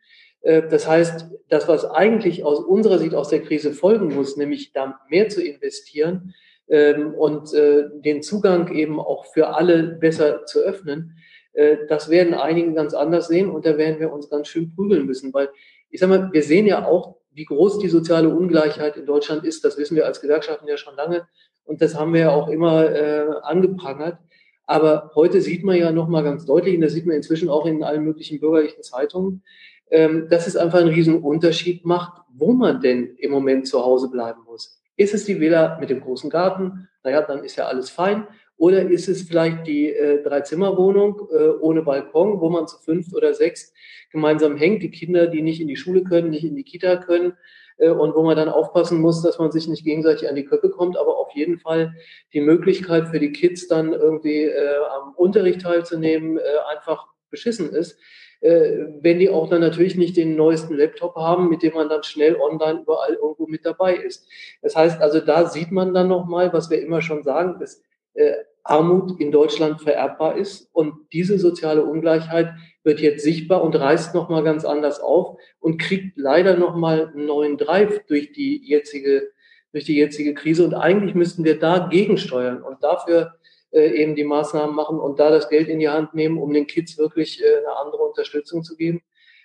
[0.42, 4.74] Äh, das heißt, das, was eigentlich aus unserer Sicht aus der Krise folgen muss, nämlich
[4.74, 6.34] da mehr zu investieren
[6.68, 11.18] ähm, und äh, den Zugang eben auch für alle besser zu öffnen,
[11.54, 15.06] äh, das werden einige ganz anders sehen und da werden wir uns ganz schön prügeln
[15.06, 15.50] müssen, weil
[15.90, 19.64] ich sag mal, wir sehen ja auch, wie groß die soziale Ungleichheit in Deutschland ist.
[19.64, 21.28] Das wissen wir als Gewerkschaften ja schon lange
[21.66, 24.18] und das haben wir ja auch immer äh, angeprangert.
[24.66, 27.66] Aber heute sieht man ja noch mal ganz deutlich, und das sieht man inzwischen auch
[27.66, 29.44] in allen möglichen bürgerlichen Zeitungen,
[29.92, 34.10] ähm, dass es einfach einen riesen Unterschied macht, wo man denn im Moment zu Hause
[34.10, 34.82] bleiben muss.
[34.96, 36.88] Ist es die Villa mit dem großen Garten?
[37.04, 38.26] Naja, dann ist ja alles fein.
[38.56, 43.34] Oder ist es vielleicht die äh, Dreizimmerwohnung äh, ohne Balkon, wo man zu fünf oder
[43.34, 43.74] sechs
[44.12, 47.34] gemeinsam hängt, die Kinder, die nicht in die Schule können, nicht in die Kita können
[47.78, 50.70] äh, und wo man dann aufpassen muss, dass man sich nicht gegenseitig an die Köpfe
[50.70, 51.96] kommt, aber auf jeden Fall
[52.34, 57.98] die Möglichkeit für die Kids dann irgendwie äh, am Unterricht teilzunehmen äh, einfach beschissen ist
[58.42, 62.04] äh, wenn die auch dann natürlich nicht den neuesten Laptop haben, mit dem man dann
[62.04, 64.28] schnell online überall irgendwo mit dabei ist.
[64.62, 67.82] Das heißt also, da sieht man dann nochmal, was wir immer schon sagen, dass
[68.14, 68.34] äh,
[68.64, 70.70] Armut in Deutschland vererbbar ist.
[70.74, 76.18] Und diese soziale Ungleichheit wird jetzt sichtbar und reißt nochmal ganz anders auf und kriegt
[76.18, 79.32] leider nochmal einen neuen Drive durch die jetzige
[79.72, 80.66] durch die jetzige Krise.
[80.66, 82.62] Und eigentlich müssten wir da gegensteuern.
[82.62, 83.36] Und dafür
[83.80, 86.98] eben die Maßnahmen machen und da das Geld in die Hand nehmen, um den Kids
[86.98, 89.02] wirklich äh, eine andere Unterstützung zu geben.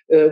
[0.07, 0.31] Äh,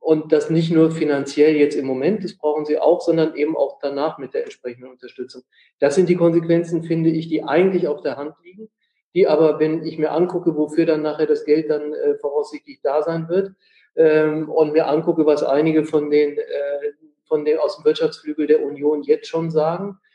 [0.00, 3.78] und das nicht nur finanziell jetzt im Moment, das brauchen sie auch, sondern eben auch
[3.80, 5.42] danach mit der entsprechenden Unterstützung.
[5.78, 8.68] Das sind die Konsequenzen, finde ich, die eigentlich auf der Hand liegen,
[9.14, 13.02] die aber, wenn ich mir angucke, wofür dann nachher das Geld dann äh, voraussichtlich da
[13.02, 13.52] sein wird,
[13.94, 16.92] ähm, und mir angucke, was einige von den, äh,
[17.28, 20.11] von den aus dem Wirtschaftsflügel der Union jetzt schon sagen, äh,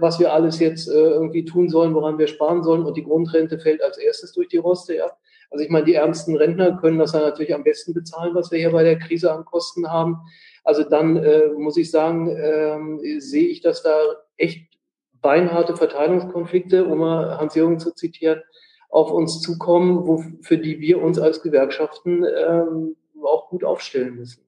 [0.00, 3.58] was wir alles jetzt äh, irgendwie tun sollen, woran wir sparen sollen und die Grundrente
[3.58, 4.96] fällt als erstes durch die Roste.
[4.96, 5.10] Ja.
[5.50, 8.58] Also ich meine, die ärmsten Rentner können das ja natürlich am besten bezahlen, was wir
[8.58, 10.18] hier bei der Krise an Kosten haben.
[10.64, 13.96] Also dann äh, muss ich sagen, äh, sehe ich, dass da
[14.36, 14.66] echt
[15.20, 18.42] beinharte Verteilungskonflikte, um mal Hans-Jürgen zu zitieren,
[18.90, 24.43] auf uns zukommen, wo, für die wir uns als Gewerkschaften ähm, auch gut aufstellen müssen.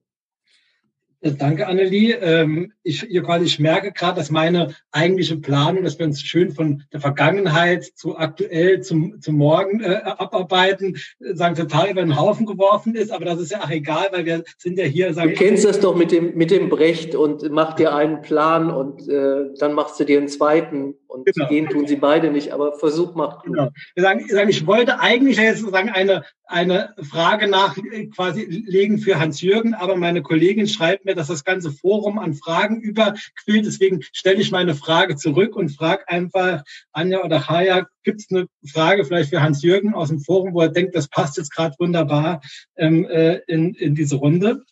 [1.21, 2.15] Danke, Annelie.
[2.21, 7.01] Ähm, ich, ich merke gerade, dass meine eigentliche Planung, dass wir uns schön von der
[7.01, 13.11] Vergangenheit zu aktuell zum, zum Morgen äh, abarbeiten, sagen total über den Haufen geworfen ist,
[13.11, 15.11] aber das ist ja auch egal, weil wir sind ja hier.
[15.13, 18.69] Sagen, du kennst das doch mit dem, mit dem Brecht und mach dir einen Plan
[18.69, 21.47] und äh, dann machst du dir einen zweiten und genau.
[21.47, 23.55] gehen tun sie beide nicht, aber Versuch macht gut.
[23.55, 23.69] Genau.
[23.95, 27.75] Wir sagen, wir sagen, ich wollte eigentlich jetzt sozusagen eine, eine Frage nach
[28.15, 32.79] quasi legen für Hans-Jürgen, aber meine Kollegin schreibt mir, dass das ganze Forum an Fragen
[32.79, 33.65] überquillt.
[33.65, 38.47] Deswegen stelle ich meine Frage zurück und frage einfach Anja oder Haya, gibt es eine
[38.71, 42.41] Frage vielleicht für Hans-Jürgen aus dem Forum, wo er denkt, das passt jetzt gerade wunderbar
[42.75, 44.63] ähm, äh, in, in diese Runde?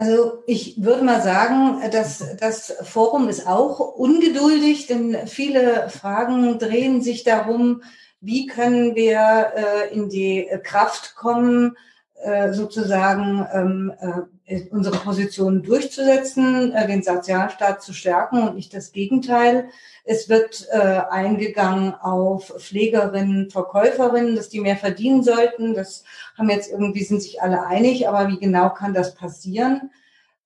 [0.00, 7.02] Also ich würde mal sagen, dass das Forum ist auch ungeduldig, denn viele Fragen drehen
[7.02, 7.82] sich darum,
[8.20, 11.76] wie können wir äh, in die Kraft kommen,
[12.22, 14.22] äh, sozusagen ähm, äh,
[14.70, 19.68] unsere Position durchzusetzen, äh, den Sozialstaat zu stärken und nicht das Gegenteil.
[20.04, 25.74] Es wird äh, eingegangen auf Pflegerinnen, Verkäuferinnen, dass die mehr verdienen sollten.
[25.74, 26.04] Das
[26.36, 29.90] haben jetzt irgendwie sind sich alle einig, aber wie genau kann das passieren?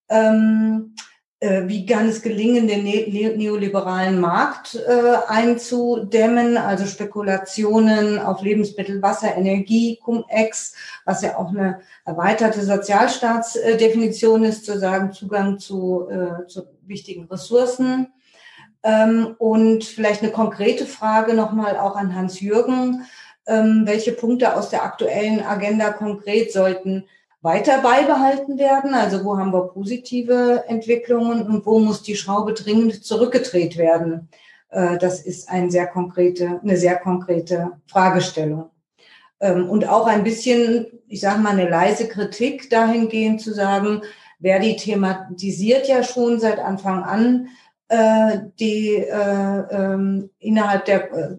[0.08, 1.11] Ähm, äh,
[1.66, 9.36] wie kann es gelingen, den ne neoliberalen Markt äh, einzudämmen, also Spekulationen auf Lebensmittel, Wasser,
[9.36, 10.74] Energie, Cum-Ex,
[11.04, 18.12] was ja auch eine erweiterte Sozialstaatsdefinition ist, zu sagen Zugang zu, äh, zu wichtigen Ressourcen.
[18.84, 23.04] Ähm, und vielleicht eine konkrete Frage nochmal auch an Hans-Jürgen.
[23.46, 27.04] Ähm, welche Punkte aus der aktuellen Agenda konkret sollten
[27.42, 28.94] weiter beibehalten werden?
[28.94, 34.28] Also wo haben wir positive Entwicklungen und wo muss die Schraube dringend zurückgedreht werden?
[34.70, 38.70] Äh, das ist ein sehr konkrete, eine sehr konkrete Fragestellung.
[39.40, 44.02] Ähm, und auch ein bisschen, ich sage mal, eine leise Kritik dahingehend zu sagen,
[44.40, 47.48] Verdi thematisiert ja schon seit Anfang an
[48.58, 51.36] die äh, ähm, innerhalb der äh,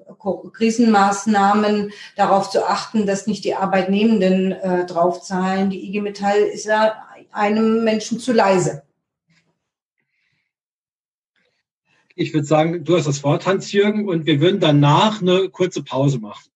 [0.53, 5.69] Krisenmaßnahmen darauf zu achten, dass nicht die Arbeitnehmenden äh, draufzahlen.
[5.69, 6.95] Die IG Metall ist ja
[7.31, 8.83] einem Menschen zu leise.
[12.15, 16.19] Ich würde sagen, du hast das Wort, Hans-Jürgen, und wir würden danach eine kurze Pause
[16.19, 16.51] machen.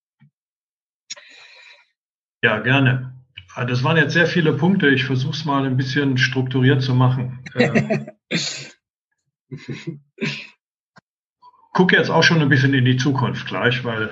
[2.43, 3.13] Ja, gerne.
[3.55, 4.89] Ah, das waren jetzt sehr viele Punkte.
[4.89, 7.39] Ich versuche es mal ein bisschen strukturiert zu machen.
[11.73, 14.09] Gucke jetzt auch schon ein bisschen in die Zukunft gleich, weil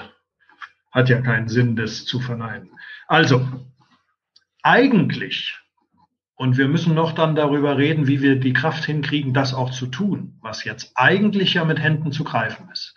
[0.91, 2.69] hat ja keinen Sinn, das zu verneinen.
[3.07, 3.45] Also,
[4.63, 5.59] eigentlich,
[6.35, 9.87] und wir müssen noch dann darüber reden, wie wir die Kraft hinkriegen, das auch zu
[9.87, 12.95] tun, was jetzt eigentlich ja mit Händen zu greifen ist.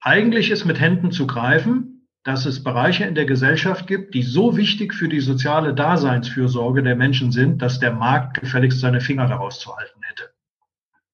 [0.00, 4.56] Eigentlich ist mit Händen zu greifen, dass es Bereiche in der Gesellschaft gibt, die so
[4.56, 9.60] wichtig für die soziale Daseinsfürsorge der Menschen sind, dass der Markt gefälligst seine Finger daraus
[9.60, 10.35] zu halten hätte.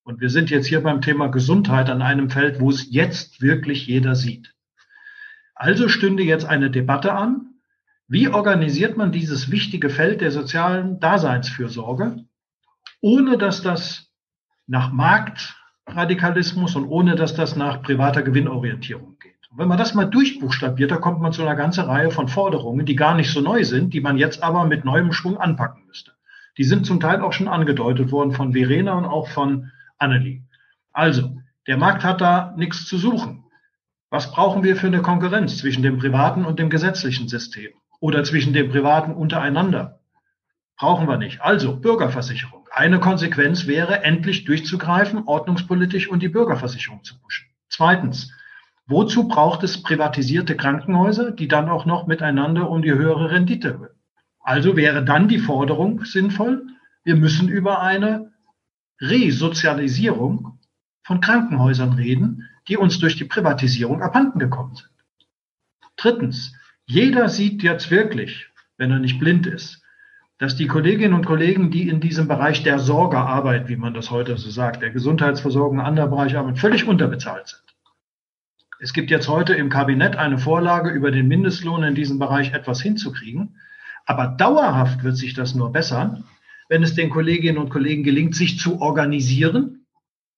[0.05, 3.87] Und wir sind jetzt hier beim Thema Gesundheit an einem Feld, wo es jetzt wirklich
[3.87, 4.53] jeder sieht.
[5.55, 7.55] Also stünde jetzt eine Debatte an,
[8.09, 12.25] wie organisiert man dieses wichtige Feld der sozialen Daseinsfürsorge,
[13.01, 14.11] ohne dass das
[14.67, 19.33] nach Marktradikalismus und ohne dass das nach privater Gewinnorientierung geht.
[19.51, 22.87] Und wenn man das mal durchbuchstabiert, da kommt man zu einer ganzen Reihe von Forderungen,
[22.87, 26.13] die gar nicht so neu sind, die man jetzt aber mit neuem Schwung anpacken müsste.
[26.59, 29.71] Die sind zum Teil auch schon angedeutet worden von Verena und auch von
[30.03, 30.43] Annelie.
[30.93, 31.37] Also,
[31.69, 33.45] der Markt hat da nichts zu suchen.
[34.11, 38.53] Was brauchen wir für eine Konkurrenz zwischen dem privaten und dem gesetzlichen System oder zwischen
[38.53, 40.01] dem privaten untereinander?
[40.77, 41.41] Brauchen wir nicht.
[41.41, 42.67] Also Bürgerversicherung.
[42.73, 47.47] Eine Konsequenz wäre, endlich durchzugreifen, ordnungspolitisch und die Bürgerversicherung zu pushen.
[47.69, 48.33] Zweitens,
[48.87, 53.95] wozu braucht es privatisierte Krankenhäuser, die dann auch noch miteinander um die höhere Rendite?
[54.41, 56.67] Also wäre dann die Forderung sinnvoll,
[57.05, 58.32] wir müssen über eine
[59.03, 60.59] Resozialisierung
[61.03, 64.89] von Krankenhäusern reden, die uns durch die Privatisierung abhanden gekommen sind.
[65.97, 66.55] Drittens,
[66.87, 69.83] jeder sieht jetzt wirklich, wenn er nicht blind ist,
[70.39, 74.37] dass die Kolleginnen und Kollegen, die in diesem Bereich der Sorgearbeit, wie man das heute
[74.39, 77.63] so sagt, der Gesundheitsversorgung, anderer Bereich arbeiten, völlig unterbezahlt sind.
[78.81, 82.83] Es gibt jetzt heute im Kabinett eine Vorlage, über den Mindestlohn in diesem Bereich etwas
[82.83, 83.57] hinzukriegen.
[84.07, 86.25] Aber dauerhaft wird sich das nur bessern,
[86.73, 89.85] wenn es den Kolleginnen und Kollegen gelingt, sich zu organisieren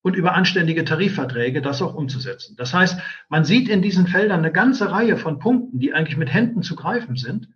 [0.02, 2.56] und über anständige Tarifverträge das auch umzusetzen.
[2.56, 6.34] Das heißt, man sieht in diesen Feldern eine ganze Reihe von Punkten, die eigentlich mit
[6.34, 7.50] Händen zu greifen sind.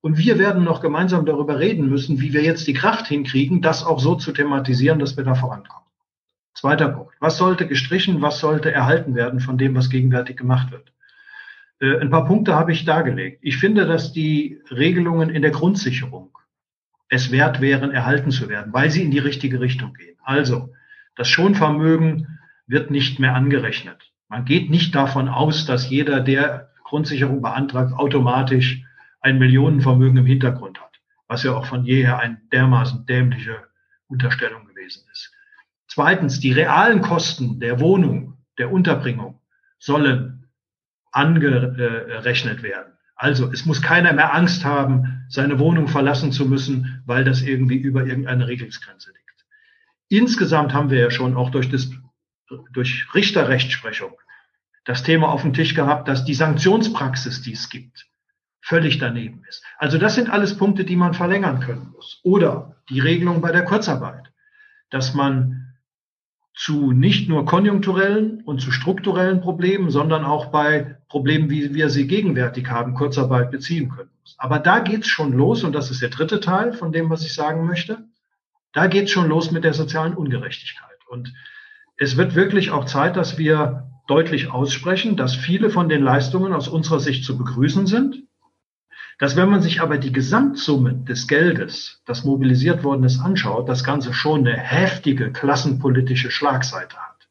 [0.00, 3.84] Und wir werden noch gemeinsam darüber reden müssen, wie wir jetzt die Kraft hinkriegen, das
[3.84, 5.86] auch so zu thematisieren, dass wir da vorankommen.
[6.54, 7.14] Zweiter Punkt.
[7.20, 10.92] Was sollte gestrichen, was sollte erhalten werden von dem, was gegenwärtig gemacht wird?
[11.78, 13.38] Äh, ein paar Punkte habe ich dargelegt.
[13.42, 16.34] Ich finde, dass die Regelungen in der Grundsicherung
[17.14, 20.16] es wert wären, erhalten zu werden, weil sie in die richtige Richtung gehen.
[20.24, 20.72] Also,
[21.14, 24.12] das Schonvermögen wird nicht mehr angerechnet.
[24.28, 28.82] Man geht nicht davon aus, dass jeder, der Grundsicherung beantragt, automatisch
[29.20, 33.62] ein Millionenvermögen im Hintergrund hat, was ja auch von jeher eine dermaßen dämliche
[34.08, 35.32] Unterstellung gewesen ist.
[35.86, 39.40] Zweitens, die realen Kosten der Wohnung, der Unterbringung
[39.78, 40.48] sollen
[41.12, 42.92] angerechnet werden.
[43.14, 47.76] Also es muss keiner mehr Angst haben, seine Wohnung verlassen zu müssen, weil das irgendwie
[47.76, 49.44] über irgendeine Regelungsgrenze liegt.
[50.08, 51.90] Insgesamt haben wir ja schon auch durch, das,
[52.72, 54.12] durch Richterrechtsprechung
[54.84, 58.06] das Thema auf dem Tisch gehabt, dass die Sanktionspraxis, die es gibt,
[58.60, 59.64] völlig daneben ist.
[59.76, 62.20] Also das sind alles Punkte, die man verlängern können muss.
[62.22, 64.30] Oder die Regelung bei der Kurzarbeit,
[64.90, 65.74] dass man
[66.54, 72.06] zu nicht nur konjunkturellen und zu strukturellen Problemen, sondern auch bei Problemen, wie wir sie
[72.06, 74.34] gegenwärtig haben, Kurzarbeit beziehen können muss.
[74.38, 77.34] Aber da geht's schon los, und das ist der dritte Teil von dem, was ich
[77.34, 78.04] sagen möchte.
[78.72, 80.98] Da geht es schon los mit der sozialen Ungerechtigkeit.
[81.08, 81.32] Und
[81.96, 86.68] es wird wirklich auch Zeit, dass wir deutlich aussprechen, dass viele von den Leistungen aus
[86.68, 88.24] unserer Sicht zu begrüßen sind.
[89.18, 93.84] Dass wenn man sich aber die Gesamtsumme des Geldes, das mobilisiert worden ist, anschaut, das
[93.84, 97.28] Ganze schon eine heftige klassenpolitische Schlagseite hat.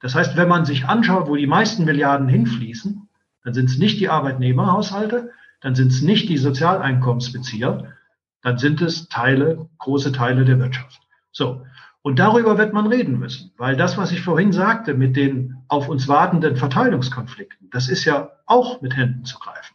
[0.00, 3.08] Das heißt, wenn man sich anschaut, wo die meisten Milliarden hinfließen,
[3.44, 5.30] dann sind es nicht die Arbeitnehmerhaushalte,
[5.66, 7.92] dann sind es nicht die Sozialeinkommensbezieher,
[8.40, 11.00] dann sind es Teile, große Teile der Wirtschaft.
[11.32, 11.66] So.
[12.02, 15.88] Und darüber wird man reden müssen, weil das, was ich vorhin sagte mit den auf
[15.88, 19.74] uns wartenden Verteilungskonflikten, das ist ja auch mit Händen zu greifen.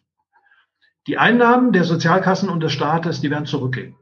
[1.08, 3.98] Die Einnahmen der Sozialkassen und des Staates, die werden zurückgehen.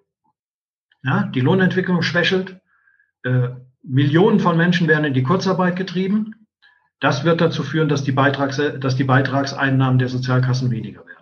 [1.01, 2.61] Ja, die Lohnentwicklung schwächelt.
[3.23, 3.49] Äh,
[3.81, 6.45] Millionen von Menschen werden in die Kurzarbeit getrieben.
[6.99, 11.18] Das wird dazu führen, dass die, Beitrags, dass die Beitragseinnahmen der Sozialkassen weniger werden.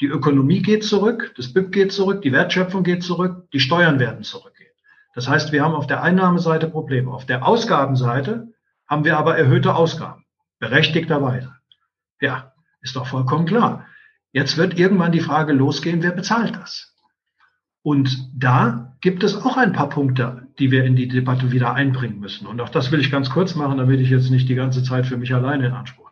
[0.00, 4.22] Die Ökonomie geht zurück, das BIP geht zurück, die Wertschöpfung geht zurück, die Steuern werden
[4.22, 4.70] zurückgehen.
[5.14, 7.10] Das heißt, wir haben auf der Einnahmeseite Probleme.
[7.10, 8.52] Auf der Ausgabenseite
[8.86, 10.24] haben wir aber erhöhte Ausgaben,
[10.60, 11.52] berechtigterweise.
[12.20, 13.86] Ja, ist doch vollkommen klar.
[14.30, 16.94] Jetzt wird irgendwann die Frage losgehen, wer bezahlt das?
[17.82, 22.20] Und da gibt es auch ein paar Punkte, die wir in die Debatte wieder einbringen
[22.20, 22.46] müssen.
[22.46, 25.06] Und auch das will ich ganz kurz machen, damit ich jetzt nicht die ganze Zeit
[25.06, 26.07] für mich alleine in Anspruch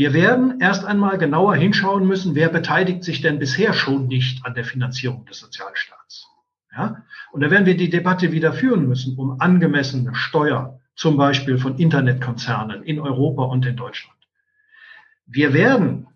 [0.00, 4.54] wir werden erst einmal genauer hinschauen müssen, wer beteiligt sich denn bisher schon nicht an
[4.54, 6.26] der Finanzierung des Sozialstaats.
[6.74, 7.02] Ja?
[7.32, 11.76] Und da werden wir die Debatte wieder führen müssen um angemessene Steuer, zum Beispiel von
[11.76, 14.16] Internetkonzernen in Europa und in Deutschland.
[15.26, 16.06] Wir werden,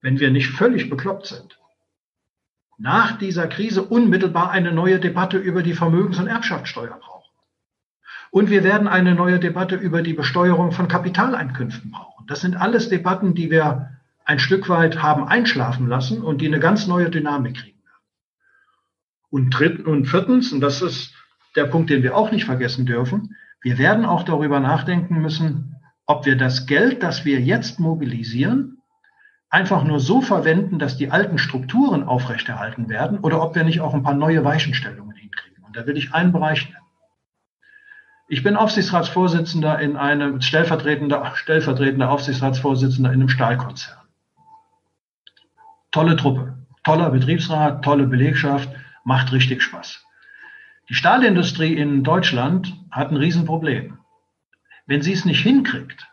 [0.00, 1.58] wenn wir nicht völlig bekloppt sind,
[2.78, 7.30] nach dieser Krise unmittelbar eine neue Debatte über die Vermögens- und Erbschaftssteuer brauchen.
[8.30, 12.13] Und wir werden eine neue Debatte über die Besteuerung von Kapitaleinkünften brauchen.
[12.26, 13.90] Das sind alles Debatten, die wir
[14.24, 18.02] ein Stück weit haben einschlafen lassen und die eine ganz neue Dynamik kriegen werden.
[19.30, 21.14] Und drittens und viertens, und das ist
[21.56, 26.26] der Punkt, den wir auch nicht vergessen dürfen, wir werden auch darüber nachdenken müssen, ob
[26.26, 28.78] wir das Geld, das wir jetzt mobilisieren,
[29.48, 33.94] einfach nur so verwenden, dass die alten Strukturen aufrechterhalten werden oder ob wir nicht auch
[33.94, 35.64] ein paar neue Weichenstellungen hinkriegen.
[35.64, 36.83] Und da will ich einen Bereich nennen.
[38.26, 43.98] Ich bin Aufsichtsratsvorsitzender in einem, stellvertretender, stellvertretender Aufsichtsratsvorsitzender in einem Stahlkonzern.
[45.90, 48.70] Tolle Truppe, toller Betriebsrat, tolle Belegschaft,
[49.04, 50.02] macht richtig Spaß.
[50.88, 53.98] Die Stahlindustrie in Deutschland hat ein Riesenproblem.
[54.86, 56.06] Wenn sie es nicht hinkriegt,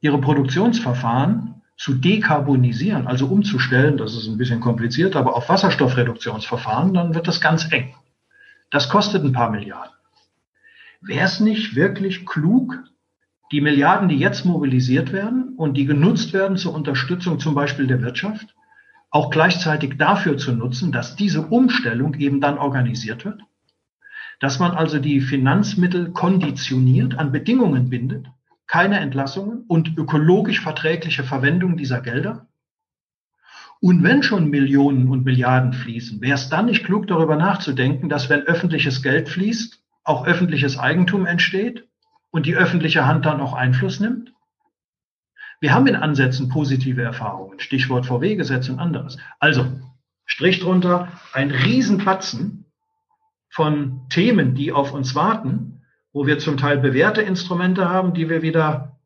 [0.00, 7.14] ihre Produktionsverfahren zu dekarbonisieren, also umzustellen, das ist ein bisschen kompliziert, aber auf Wasserstoffreduktionsverfahren, dann
[7.14, 7.94] wird das ganz eng.
[8.70, 9.92] Das kostet ein paar Milliarden.
[11.04, 12.78] Wäre es nicht wirklich klug,
[13.50, 18.00] die Milliarden, die jetzt mobilisiert werden und die genutzt werden zur Unterstützung zum Beispiel der
[18.02, 18.54] Wirtschaft,
[19.10, 23.42] auch gleichzeitig dafür zu nutzen, dass diese Umstellung eben dann organisiert wird?
[24.38, 28.28] Dass man also die Finanzmittel konditioniert, an Bedingungen bindet,
[28.68, 32.46] keine Entlassungen und ökologisch verträgliche Verwendung dieser Gelder?
[33.80, 38.30] Und wenn schon Millionen und Milliarden fließen, wäre es dann nicht klug, darüber nachzudenken, dass
[38.30, 41.88] wenn öffentliches Geld fließt, auch öffentliches Eigentum entsteht
[42.30, 44.32] und die öffentliche Hand dann auch Einfluss nimmt?
[45.60, 49.18] Wir haben in Ansätzen positive Erfahrungen, Stichwort VW-Gesetz und anderes.
[49.38, 49.66] Also,
[50.24, 52.64] Strich drunter, ein Riesenpatzen
[53.50, 55.72] von Themen, die auf uns warten
[56.12, 58.98] wo wir zum Teil bewährte Instrumente haben, die wir wieder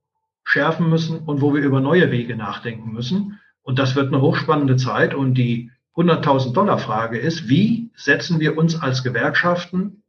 [0.45, 3.41] schärfen müssen und wo wir über neue Wege nachdenken müssen.
[3.63, 5.15] Und das wird eine hochspannende Zeit.
[5.15, 10.03] Und die 100.000 Dollar Frage ist, wie setzen wir uns als Gewerkschaften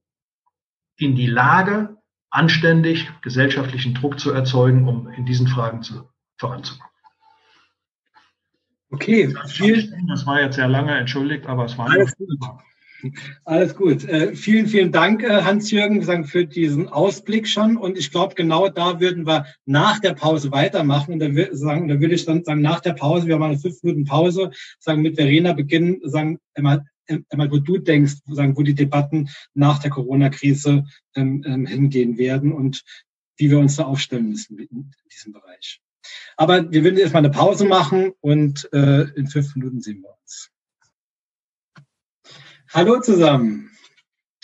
[0.97, 1.97] in die Lage,
[2.29, 6.87] anständig gesellschaftlichen Druck zu erzeugen, um in diesen Fragen zu, voranzukommen.
[8.89, 12.29] Okay, vielen, das war jetzt sehr lange, entschuldigt, aber es war alles gut.
[13.45, 14.05] Alles gut.
[14.05, 17.77] Äh, vielen, vielen Dank, äh, Hans-Jürgen, für diesen Ausblick schon.
[17.77, 21.13] Und ich glaube, genau da würden wir nach der Pause weitermachen.
[21.13, 23.83] Und da, sagen, da würde ich dann sagen, nach der Pause, wir haben eine fünf
[23.83, 26.85] Minuten Pause, sagen, mit Verena beginnen, sagen, immer,
[27.29, 30.85] einmal, wo du denkst, sagen, wo die Debatten nach der Corona-Krise
[31.15, 32.83] ähm, ähm, hingehen werden und
[33.37, 35.81] wie wir uns da aufstellen müssen in diesem Bereich.
[36.35, 40.49] Aber wir würden erstmal eine Pause machen und äh, in fünf Minuten sehen wir uns.
[42.69, 43.71] Hallo zusammen.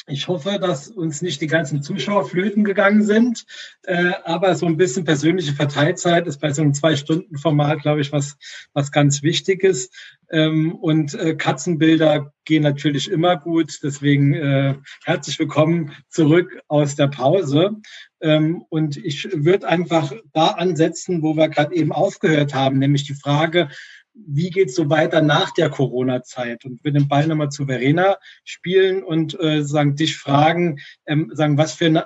[0.07, 3.45] Ich hoffe, dass uns nicht die ganzen Zuschauer flöten gegangen sind,
[3.83, 8.35] äh, aber so ein bisschen persönliche Verteilzeit ist bei so einem Zwei-Stunden-Format, glaube ich, was,
[8.73, 9.93] was ganz wichtig ist.
[10.29, 13.79] Ähm, und äh, Katzenbilder gehen natürlich immer gut.
[13.81, 14.75] Deswegen äh,
[15.05, 17.71] herzlich willkommen zurück aus der Pause.
[18.19, 23.15] Ähm, und ich würde einfach da ansetzen, wo wir gerade eben aufgehört haben, nämlich die
[23.15, 23.69] Frage,
[24.13, 26.65] wie geht's so weiter nach der Corona-Zeit?
[26.65, 31.57] Und wir den Ball nochmal zu Verena spielen und äh, sagen, dich fragen, ähm, sagen,
[31.57, 32.05] was für, äh,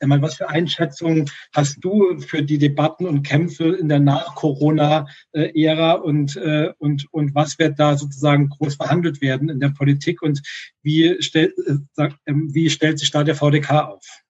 [0.00, 6.72] was für Einschätzungen hast du für die Debatten und Kämpfe in der Nach-Corona-Ära und, äh,
[6.78, 10.42] und, und was wird da sozusagen groß verhandelt werden in der Politik und
[10.82, 11.54] wie, stellt,
[11.96, 14.25] äh, äh, wie stellt sich da der VDK auf?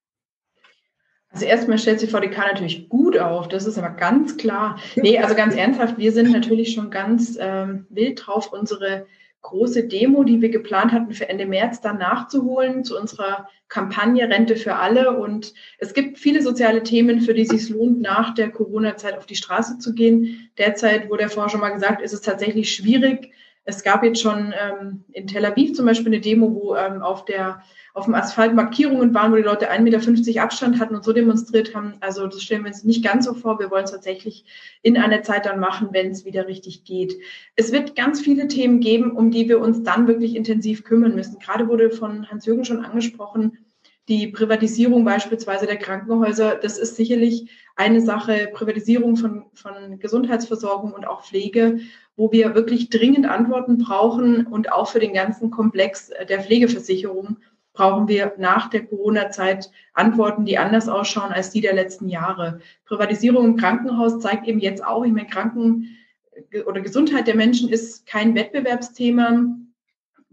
[1.37, 4.79] Also erstmal stellt sich VDK natürlich gut auf, das ist aber ganz klar.
[4.95, 9.05] Nee, also ganz ernsthaft, wir sind natürlich schon ganz ähm, wild drauf, unsere
[9.43, 14.57] große Demo, die wir geplant hatten für Ende März, dann nachzuholen zu unserer Kampagne Rente
[14.57, 15.19] für alle.
[15.19, 19.27] Und es gibt viele soziale Themen, für die es sich lohnt, nach der Corona-Zeit auf
[19.27, 20.49] die Straße zu gehen.
[20.57, 23.31] Derzeit, wurde der vorher schon mal gesagt, ist es tatsächlich schwierig.
[23.67, 27.25] Es gab jetzt schon ähm, in Tel Aviv zum Beispiel eine Demo, wo ähm, auf
[27.25, 27.63] der
[27.95, 31.75] auf dem Asphalt Markierungen waren, wo die Leute 1,50 Meter Abstand hatten und so demonstriert
[31.75, 31.95] haben.
[32.01, 33.59] Also das stellen wir uns nicht ganz so vor.
[33.59, 34.45] Wir wollen es tatsächlich
[34.83, 37.17] in einer Zeit dann machen, wenn es wieder richtig geht.
[37.57, 41.39] Es wird ganz viele Themen geben, um die wir uns dann wirklich intensiv kümmern müssen.
[41.39, 43.59] Gerade wurde von Hans-Jürgen schon angesprochen,
[44.09, 51.07] die Privatisierung beispielsweise der Krankenhäuser, das ist sicherlich eine Sache, Privatisierung von, von Gesundheitsversorgung und
[51.07, 51.81] auch Pflege,
[52.17, 57.37] wo wir wirklich dringend Antworten brauchen und auch für den ganzen Komplex der Pflegeversicherung
[57.75, 62.61] brauchen wir nach der Corona-Zeit Antworten, die anders ausschauen als die der letzten Jahre.
[62.87, 65.97] Privatisierung im Krankenhaus zeigt eben jetzt auch, ich meine, Kranken
[66.67, 69.57] oder Gesundheit der Menschen ist kein Wettbewerbsthema.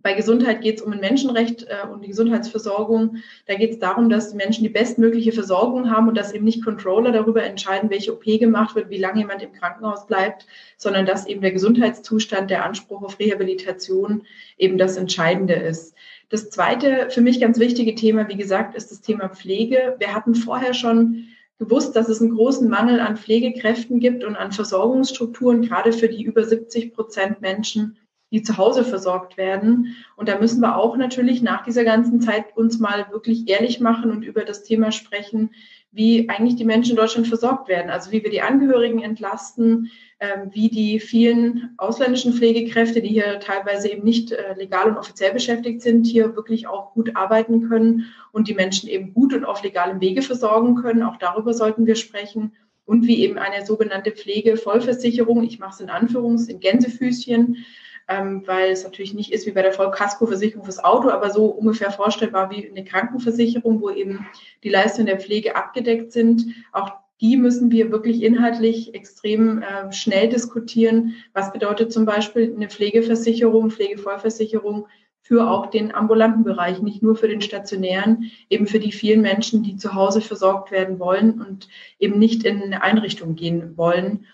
[0.04, 3.24] Bei Gesundheit geht es um ein Menschenrecht äh, und die Gesundheitsversorgung.
[3.48, 6.64] Da geht es darum, dass die Menschen die bestmögliche Versorgung haben und dass eben nicht
[6.64, 10.46] Controller darüber entscheiden, welche OP gemacht wird, wie lange jemand im Krankenhaus bleibt,
[10.76, 14.24] sondern dass eben der Gesundheitszustand, der Anspruch auf Rehabilitation
[14.58, 15.96] eben das Entscheidende ist.
[16.28, 19.96] Das zweite für mich ganz wichtige Thema, wie gesagt, ist das Thema Pflege.
[20.00, 21.28] Wir hatten vorher schon
[21.60, 26.24] gewusst, dass es einen großen Mangel an Pflegekräften gibt und an Versorgungsstrukturen, gerade für die
[26.24, 27.98] über 70 Prozent Menschen,
[28.34, 29.96] die zu Hause versorgt werden.
[30.16, 34.10] Und da müssen wir auch natürlich nach dieser ganzen Zeit uns mal wirklich ehrlich machen
[34.10, 35.52] und über das Thema sprechen,
[35.92, 37.92] wie eigentlich die Menschen in Deutschland versorgt werden.
[37.92, 43.92] Also wie wir die Angehörigen entlasten, ähm, wie die vielen ausländischen Pflegekräfte, die hier teilweise
[43.92, 48.48] eben nicht äh, legal und offiziell beschäftigt sind, hier wirklich auch gut arbeiten können und
[48.48, 51.04] die Menschen eben gut und auf legalem Wege versorgen können.
[51.04, 52.54] Auch darüber sollten wir sprechen.
[52.86, 57.64] Und wie eben eine sogenannte Pflegevollversicherung, ich mache es in Anführungs, in Gänsefüßchen,
[58.08, 61.92] ähm, weil es natürlich nicht ist wie bei der Vollkaskoversicherung fürs Auto, aber so ungefähr
[61.92, 64.26] vorstellbar wie eine Krankenversicherung, wo eben
[64.64, 66.46] die Leistungen der Pflege abgedeckt sind.
[66.72, 66.92] Auch
[67.22, 71.16] die müssen wir wirklich inhaltlich extrem äh, schnell diskutieren.
[71.34, 74.88] Was bedeutet zum Beispiel eine Pflegeversicherung, Pflegevollversicherung
[75.22, 79.64] für auch den ambulanten Bereich, nicht nur für den stationären, eben für die vielen Menschen,
[79.64, 84.26] die zu Hause versorgt werden wollen und eben nicht in eine Einrichtung gehen wollen.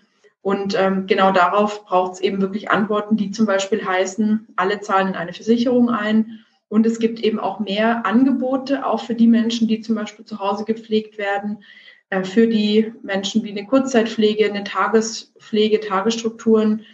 [0.41, 5.09] Und ähm, genau darauf braucht es eben wirklich Antworten, die zum Beispiel heißen, alle zahlen
[5.09, 6.45] in eine Versicherung ein.
[6.69, 10.39] Und es gibt eben auch mehr Angebote, auch für die Menschen, die zum Beispiel zu
[10.39, 11.63] Hause gepflegt werden,
[12.09, 16.85] äh, für die Menschen wie eine Kurzzeitpflege, eine Tagespflege, Tagesstrukturen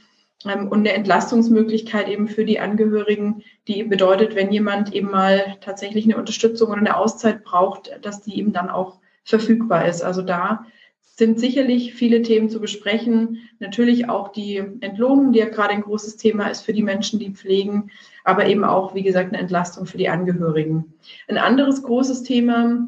[0.46, 5.58] ähm, und eine Entlastungsmöglichkeit eben für die Angehörigen, die eben bedeutet, wenn jemand eben mal
[5.62, 10.02] tatsächlich eine Unterstützung oder eine Auszeit braucht, dass die eben dann auch verfügbar ist.
[10.02, 10.66] Also da
[11.18, 13.40] sind sicherlich viele Themen zu besprechen.
[13.60, 17.32] Natürlich auch die Entlohnung, die ja gerade ein großes Thema ist für die Menschen, die
[17.32, 17.90] pflegen,
[18.26, 20.94] aber eben auch, wie gesagt, eine Entlastung für die Angehörigen.
[21.30, 22.86] Ein anderes großes Thema,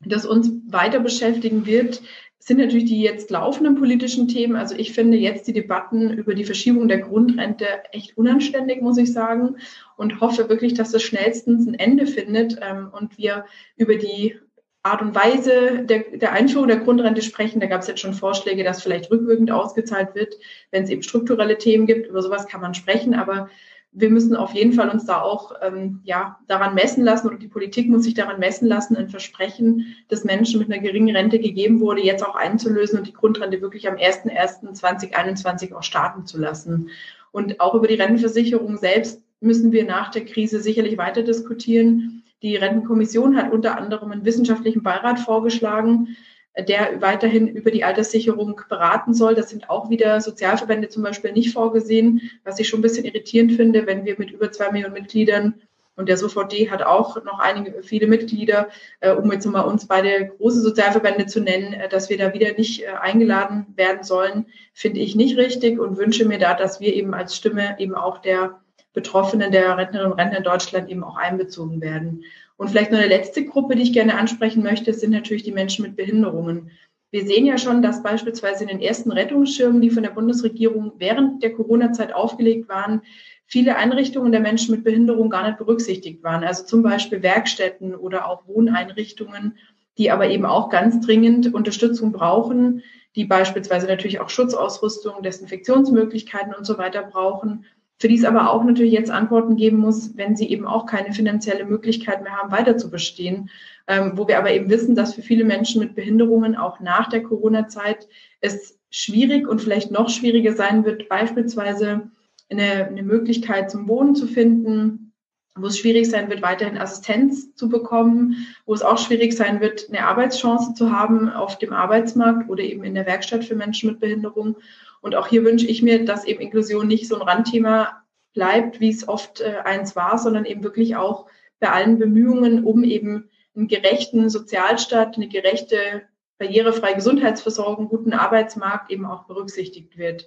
[0.00, 2.00] das uns weiter beschäftigen wird,
[2.38, 4.56] sind natürlich die jetzt laufenden politischen Themen.
[4.56, 9.12] Also ich finde jetzt die Debatten über die Verschiebung der Grundrente echt unanständig, muss ich
[9.12, 9.56] sagen,
[9.96, 13.44] und hoffe wirklich, dass das schnellstens ein Ende findet ähm, und wir
[13.76, 14.36] über die
[14.84, 17.60] Art und Weise der, der Einführung der Grundrente sprechen.
[17.60, 20.34] Da gab es jetzt schon Vorschläge, dass vielleicht rückwirkend ausgezahlt wird,
[20.70, 22.08] wenn es eben strukturelle Themen gibt.
[22.08, 23.48] Über sowas kann man sprechen, aber
[23.92, 27.48] wir müssen auf jeden Fall uns da auch ähm, ja, daran messen lassen und die
[27.48, 31.78] Politik muss sich daran messen lassen, ein Versprechen, das Menschen mit einer geringen Rente gegeben
[31.80, 36.88] wurde, jetzt auch einzulösen und die Grundrente wirklich am 01.01.2021 auch starten zu lassen.
[37.32, 42.21] Und auch über die Rentenversicherung selbst müssen wir nach der Krise sicherlich weiter diskutieren.
[42.42, 46.16] Die Rentenkommission hat unter anderem einen wissenschaftlichen Beirat vorgeschlagen,
[46.58, 49.34] der weiterhin über die Alterssicherung beraten soll.
[49.34, 53.52] Das sind auch wieder Sozialverbände zum Beispiel nicht vorgesehen, was ich schon ein bisschen irritierend
[53.52, 55.54] finde, wenn wir mit über zwei Millionen Mitgliedern
[55.94, 58.68] und der SOVD hat auch noch einige, viele Mitglieder,
[59.00, 62.52] äh, um jetzt mal uns beide große Sozialverbände zu nennen, äh, dass wir da wieder
[62.54, 66.94] nicht äh, eingeladen werden sollen, finde ich nicht richtig und wünsche mir da, dass wir
[66.94, 68.58] eben als Stimme eben auch der
[68.92, 72.24] Betroffenen, der Rentnerinnen und Rentner in Deutschland eben auch einbezogen werden.
[72.56, 75.82] Und vielleicht noch eine letzte Gruppe, die ich gerne ansprechen möchte, sind natürlich die Menschen
[75.82, 76.70] mit Behinderungen.
[77.10, 81.42] Wir sehen ja schon, dass beispielsweise in den ersten Rettungsschirmen, die von der Bundesregierung während
[81.42, 83.02] der Corona-Zeit aufgelegt waren,
[83.46, 86.42] viele Einrichtungen der Menschen mit Behinderung gar nicht berücksichtigt waren.
[86.42, 89.58] Also zum Beispiel Werkstätten oder auch Wohneinrichtungen,
[89.98, 92.82] die aber eben auch ganz dringend Unterstützung brauchen,
[93.14, 97.66] die beispielsweise natürlich auch Schutzausrüstung, Desinfektionsmöglichkeiten und so weiter brauchen
[98.02, 101.12] für die es aber auch natürlich jetzt Antworten geben muss, wenn sie eben auch keine
[101.12, 103.48] finanzielle Möglichkeit mehr haben, weiter zu bestehen.
[103.86, 107.22] Ähm, wo wir aber eben wissen, dass für viele Menschen mit Behinderungen auch nach der
[107.22, 108.08] Corona-Zeit
[108.40, 112.10] es schwierig und vielleicht noch schwieriger sein wird, beispielsweise
[112.50, 115.11] eine, eine Möglichkeit zum Wohnen zu finden,
[115.54, 119.88] wo es schwierig sein wird, weiterhin Assistenz zu bekommen, wo es auch schwierig sein wird,
[119.88, 124.00] eine Arbeitschance zu haben auf dem Arbeitsmarkt oder eben in der Werkstatt für Menschen mit
[124.00, 124.56] Behinderung.
[125.02, 128.02] Und auch hier wünsche ich mir, dass eben Inklusion nicht so ein Randthema
[128.32, 131.26] bleibt, wie es oft äh, eins war, sondern eben wirklich auch
[131.60, 136.02] bei allen Bemühungen, um eben einen gerechten Sozialstaat, eine gerechte,
[136.38, 140.26] barrierefreie Gesundheitsversorgung, guten Arbeitsmarkt eben auch berücksichtigt wird.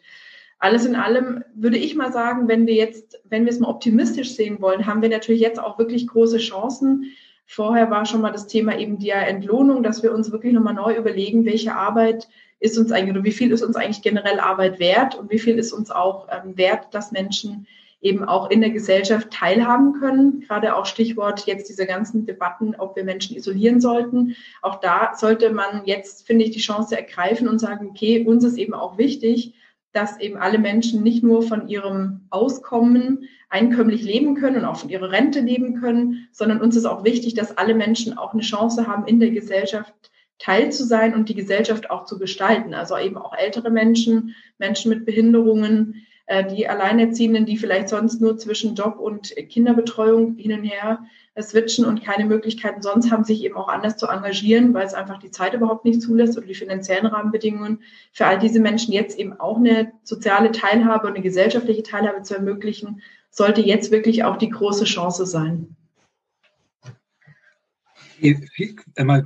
[0.65, 4.31] Alles in allem würde ich mal sagen, wenn wir jetzt, wenn wir es mal optimistisch
[4.31, 7.11] sehen wollen, haben wir natürlich jetzt auch wirklich große Chancen.
[7.45, 10.95] Vorher war schon mal das Thema eben die Entlohnung, dass wir uns wirklich nochmal neu
[10.95, 12.27] überlegen, welche Arbeit
[12.59, 15.59] ist uns eigentlich oder wie viel ist uns eigentlich generell Arbeit wert und wie viel
[15.59, 17.67] ist uns auch ähm, wert, dass Menschen
[18.01, 20.45] eben auch in der Gesellschaft teilhaben können.
[20.47, 24.35] Gerade auch Stichwort jetzt diese ganzen Debatten, ob wir Menschen isolieren sollten.
[24.63, 28.57] Auch da sollte man jetzt, finde ich, die Chance ergreifen und sagen, okay, uns ist
[28.57, 29.53] eben auch wichtig,
[29.95, 34.89] dass eben alle Menschen nicht nur von ihrem Auskommen einkömmlich leben können und auch von
[34.89, 38.87] ihrer Rente leben können, sondern uns ist auch wichtig, dass alle Menschen auch eine Chance
[38.87, 39.93] haben, in der Gesellschaft
[40.37, 42.73] Teil zu sein und die Gesellschaft auch zu gestalten.
[42.73, 48.37] Also eben auch ältere Menschen, Menschen mit Behinderungen, äh, die Alleinerziehenden, die vielleicht sonst nur
[48.37, 51.05] zwischen Job und Kinderbetreuung hin und her
[51.41, 55.19] switchen und keine Möglichkeiten sonst haben, sich eben auch anders zu engagieren, weil es einfach
[55.19, 57.81] die Zeit überhaupt nicht zulässt oder die finanziellen Rahmenbedingungen.
[58.13, 62.35] Für all diese Menschen jetzt eben auch eine soziale Teilhabe und eine gesellschaftliche Teilhabe zu
[62.35, 65.75] ermöglichen, sollte jetzt wirklich auch die große Chance sein.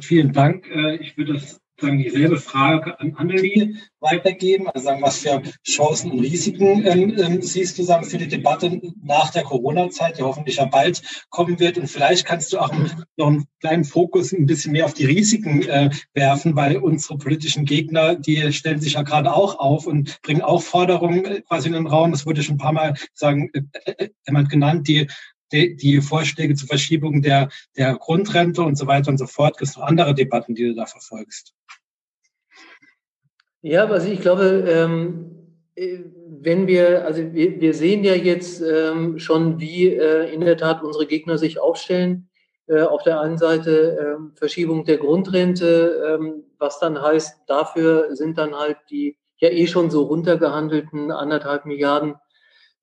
[0.02, 0.68] Vielen Dank.
[0.68, 4.68] Äh, ich würde das sagen, dieselbe Frage an Annelie weitergeben.
[4.69, 8.81] Also sagen, was für Chancen und Risiken ähm, ähm, siehst du sagen, für die Debatte
[9.03, 11.77] nach der Corona-Zeit, die hoffentlich ja bald kommen wird.
[11.77, 12.72] Und vielleicht kannst du auch
[13.18, 17.65] noch einen kleinen Fokus ein bisschen mehr auf die Risiken äh, werfen, weil unsere politischen
[17.65, 21.73] Gegner, die stellen sich ja gerade auch auf und bringen auch Forderungen äh, quasi in
[21.73, 22.11] den Raum.
[22.11, 25.07] Das wurde schon ein paar Mal sagen, äh, äh, genannt, die
[25.52, 29.58] die, die Vorschläge zur Verschiebung der, der Grundrente und so weiter und so fort.
[29.58, 31.54] Gibt es noch andere Debatten, die du da verfolgst?
[33.62, 35.32] Ja, also ich glaube, ähm,
[35.76, 36.00] äh,
[36.42, 40.84] wenn wir, also wir, wir sehen ja jetzt ähm, schon, wie äh, in der Tat
[40.84, 42.30] unsere Gegner sich aufstellen.
[42.70, 48.38] Äh, auf der einen Seite äh, Verschiebung der Grundrente, ähm, was dann heißt, dafür sind
[48.38, 52.16] dann halt die ja eh schon so runtergehandelten anderthalb Milliarden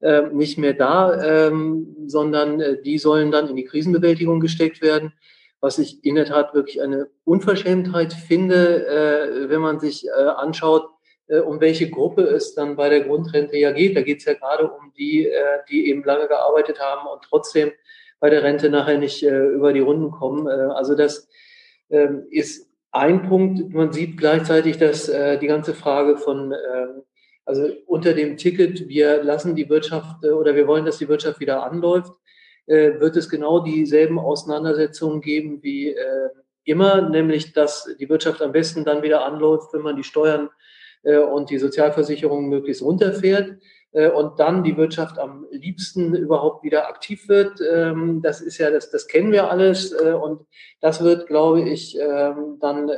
[0.01, 5.13] äh, nicht mehr da, ähm, sondern äh, die sollen dann in die Krisenbewältigung gesteckt werden.
[5.61, 10.87] Was ich in der Tat wirklich eine Unverschämtheit finde, äh, wenn man sich äh, anschaut,
[11.29, 13.97] äh, um welche Gruppe es dann bei der Grundrente ja geht.
[13.97, 17.73] Da geht es ja gerade um die, äh, die eben lange gearbeitet haben und trotzdem
[18.21, 20.49] bei der Rente nachher nicht über die Runden kommen.
[20.49, 21.29] Also das
[21.91, 23.75] äh, ist ein Punkt.
[23.75, 26.57] Man sieht gleichzeitig, dass die ganze Frage von äh,
[27.47, 31.41] also unter dem Ticket, wir lassen die Wirtschaft äh, oder wir wollen, dass die Wirtschaft
[31.41, 32.13] wieder anläuft,
[32.67, 36.29] äh, wird es genau dieselben Auseinandersetzungen geben wie äh,
[36.65, 40.51] immer, nämlich dass die Wirtschaft am besten dann wieder anläuft, wenn man die Steuern
[41.05, 43.59] und die Sozialversicherungen möglichst runterfährt
[43.93, 47.61] äh, und dann die Wirtschaft am liebsten überhaupt wieder aktiv wird.
[47.61, 50.47] Ähm, das ist ja, das, das kennen wir alles und
[50.81, 52.91] das wird, glaube ich, ähm, dann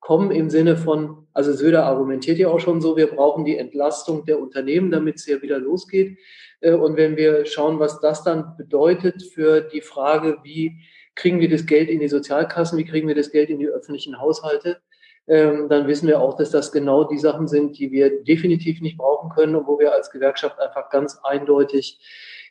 [0.00, 4.24] kommen im Sinne von, also Söder argumentiert ja auch schon so, wir brauchen die Entlastung
[4.24, 6.18] der Unternehmen, damit es ja wieder losgeht.
[6.62, 10.80] Und wenn wir schauen, was das dann bedeutet für die Frage, wie
[11.14, 14.20] kriegen wir das Geld in die Sozialkassen, wie kriegen wir das Geld in die öffentlichen
[14.20, 14.80] Haushalte,
[15.30, 18.98] ähm, dann wissen wir auch, dass das genau die Sachen sind, die wir definitiv nicht
[18.98, 22.00] brauchen können und wo wir als Gewerkschaft einfach ganz eindeutig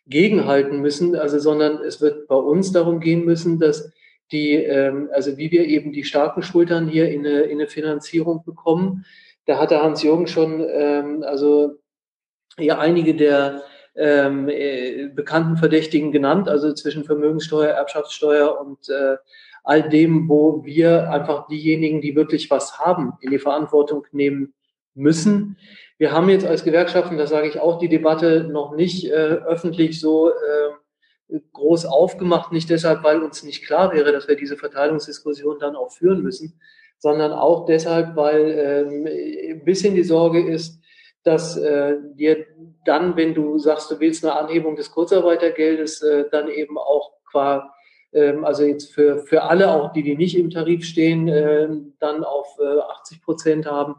[0.07, 1.15] gegenhalten müssen.
[1.15, 3.91] Also, sondern es wird bei uns darum gehen müssen, dass
[4.31, 8.43] die, ähm, also wie wir eben die starken Schultern hier in eine, in eine Finanzierung
[8.43, 9.05] bekommen.
[9.45, 11.75] Da hatte Hans-Jürgen schon, ähm, also
[12.57, 13.63] ja einige der
[13.95, 19.17] ähm, äh, bekannten Verdächtigen genannt, also zwischen Vermögenssteuer, Erbschaftssteuer und äh,
[19.63, 24.53] all dem, wo wir einfach diejenigen, die wirklich was haben, in die Verantwortung nehmen
[24.95, 25.57] müssen.
[25.97, 29.99] Wir haben jetzt als Gewerkschaften, das sage ich auch, die Debatte noch nicht äh, öffentlich
[29.99, 30.33] so äh,
[31.53, 35.91] groß aufgemacht, nicht deshalb, weil uns nicht klar wäre, dass wir diese Verteilungsdiskussion dann auch
[35.91, 36.59] führen müssen,
[36.97, 40.79] sondern auch deshalb, weil äh, ein bisschen die Sorge ist,
[41.23, 42.45] dass äh, dir
[42.85, 47.73] dann, wenn du sagst, du willst eine Anhebung des Kurzarbeitergeldes, äh, dann eben auch qua
[48.11, 51.67] ähm, also jetzt für, für alle, auch die, die nicht im Tarif stehen, äh,
[51.99, 53.95] dann auf äh, 80 Prozent haben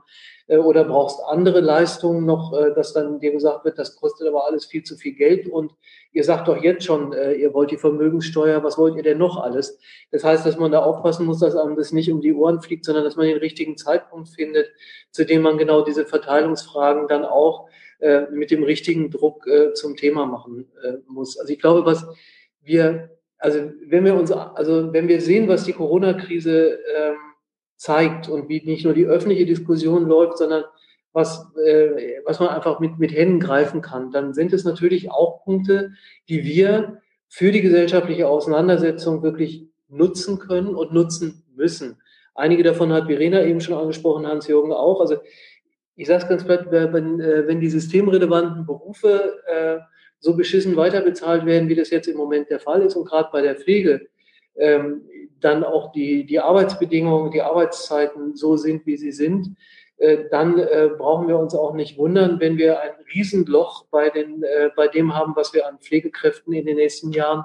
[0.58, 4.66] oder brauchst andere Leistungen noch, äh, dass dann dir gesagt wird, das kostet aber alles
[4.66, 5.72] viel zu viel Geld und
[6.12, 9.36] ihr sagt doch jetzt schon, äh, ihr wollt die Vermögenssteuer, was wollt ihr denn noch
[9.36, 9.78] alles?
[10.10, 12.84] Das heißt, dass man da aufpassen muss, dass einem das nicht um die Ohren fliegt,
[12.84, 14.72] sondern dass man den richtigen Zeitpunkt findet,
[15.12, 17.68] zu dem man genau diese Verteilungsfragen dann auch
[18.00, 21.38] äh, mit dem richtigen Druck äh, zum Thema machen äh, muss.
[21.38, 22.06] Also ich glaube, was
[22.62, 23.10] wir
[23.40, 27.16] also wenn wir uns, also wenn wir sehen, was die Corona-Krise ähm,
[27.80, 30.64] zeigt und wie nicht nur die öffentliche Diskussion läuft, sondern
[31.14, 35.42] was, äh, was man einfach mit, mit Händen greifen kann, dann sind es natürlich auch
[35.44, 35.92] Punkte,
[36.28, 41.96] die wir für die gesellschaftliche Auseinandersetzung wirklich nutzen können und nutzen müssen.
[42.34, 45.00] Einige davon hat Verena eben schon angesprochen, Hans-Jürgen auch.
[45.00, 45.16] Also
[45.96, 49.78] ich sage es ganz platt, wenn, äh, wenn die systemrelevanten Berufe äh,
[50.18, 53.40] so beschissen weiterbezahlt werden, wie das jetzt im Moment der Fall ist und gerade bei
[53.40, 54.06] der Pflege
[54.56, 55.00] ähm,
[55.40, 59.56] dann auch die, die Arbeitsbedingungen, die Arbeitszeiten so sind, wie sie sind,
[60.00, 64.42] äh, dann äh, brauchen wir uns auch nicht wundern, wenn wir ein Riesenloch bei, den,
[64.42, 67.44] äh, bei dem haben, was wir an Pflegekräften in den nächsten Jahren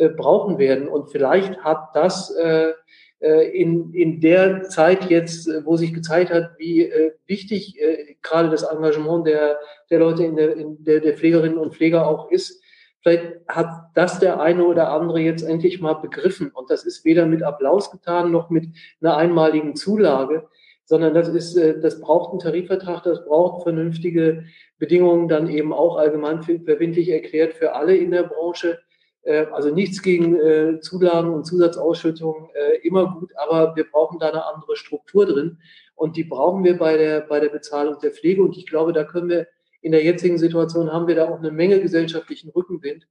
[0.00, 0.88] äh, brauchen werden.
[0.88, 2.72] Und vielleicht hat das äh,
[3.18, 6.90] äh, in, in der Zeit jetzt, wo sich gezeigt hat, wie
[7.26, 7.78] wichtig
[8.22, 9.58] gerade das Engagement der,
[9.90, 12.59] der Leute in der, in der, der Pflegerinnen und Pfleger auch ist,
[13.02, 16.50] vielleicht hat das der eine oder andere jetzt endlich mal begriffen.
[16.50, 18.66] Und das ist weder mit Applaus getan noch mit
[19.00, 20.48] einer einmaligen Zulage,
[20.84, 24.44] sondern das ist, äh, das braucht einen Tarifvertrag, das braucht vernünftige
[24.78, 28.80] Bedingungen, dann eben auch allgemein verbindlich erklärt für alle in der Branche
[29.22, 32.48] äh, also nichts gegen äh, Zulagen und Zusatzausschüttungen,
[32.82, 35.58] immer gut, aber wir brauchen da eine andere Struktur drin.
[35.94, 38.42] Und die brauchen wir bei der, bei der Bezahlung der Pflege.
[38.42, 39.46] Und ich glaube, da können wir
[39.80, 43.06] in der jetzigen Situation haben wir da auch eine Menge gesellschaftlichen Rückenwind.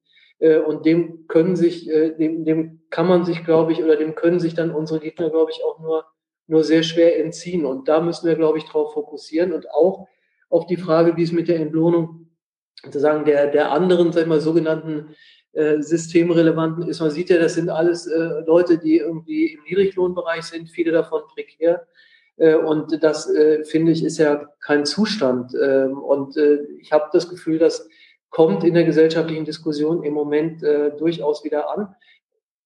[0.67, 4.53] Und dem können sich, dem, dem kann man sich, glaube ich, oder dem können sich
[4.53, 6.05] dann unsere Gegner, glaube ich, auch nur,
[6.47, 7.65] nur sehr schwer entziehen.
[7.65, 10.07] Und da müssen wir, glaube ich, darauf fokussieren und auch
[10.49, 12.29] auf die Frage, wie es mit der Entlohnung
[12.83, 15.15] sozusagen der, der anderen, sag ich mal, sogenannten
[15.51, 16.99] äh, systemrelevanten ist.
[16.99, 21.23] Man sieht ja, das sind alles äh, Leute, die irgendwie im Niedriglohnbereich sind, viele davon
[21.33, 21.87] prekär.
[22.39, 25.53] Äh, und das, äh, finde ich, ist ja kein Zustand.
[25.61, 27.87] Ähm, und äh, ich habe das Gefühl, das
[28.29, 30.61] kommt in der gesellschaftlichen Diskussion im Moment
[30.99, 31.95] durchaus wieder an.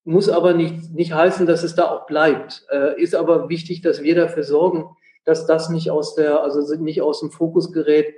[0.04, 2.68] Muss aber nicht, nicht heißen, dass es da auch bleibt.
[2.98, 4.90] Ist aber wichtig, dass wir dafür sorgen,
[5.24, 8.14] dass das nicht aus der, also nicht aus dem Fokus gerät,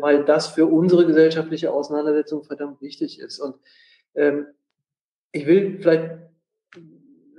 [0.00, 3.38] weil das für unsere gesellschaftliche Auseinandersetzung verdammt wichtig ist.
[3.38, 3.54] Und
[4.16, 4.48] ähm,
[5.30, 6.10] ich will vielleicht,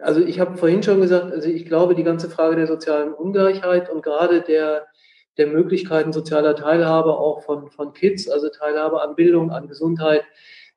[0.05, 3.89] also ich habe vorhin schon gesagt, also ich glaube, die ganze Frage der sozialen Ungleichheit
[3.89, 4.85] und gerade der,
[5.37, 10.23] der Möglichkeiten sozialer Teilhabe auch von, von Kids, also Teilhabe an Bildung, an Gesundheit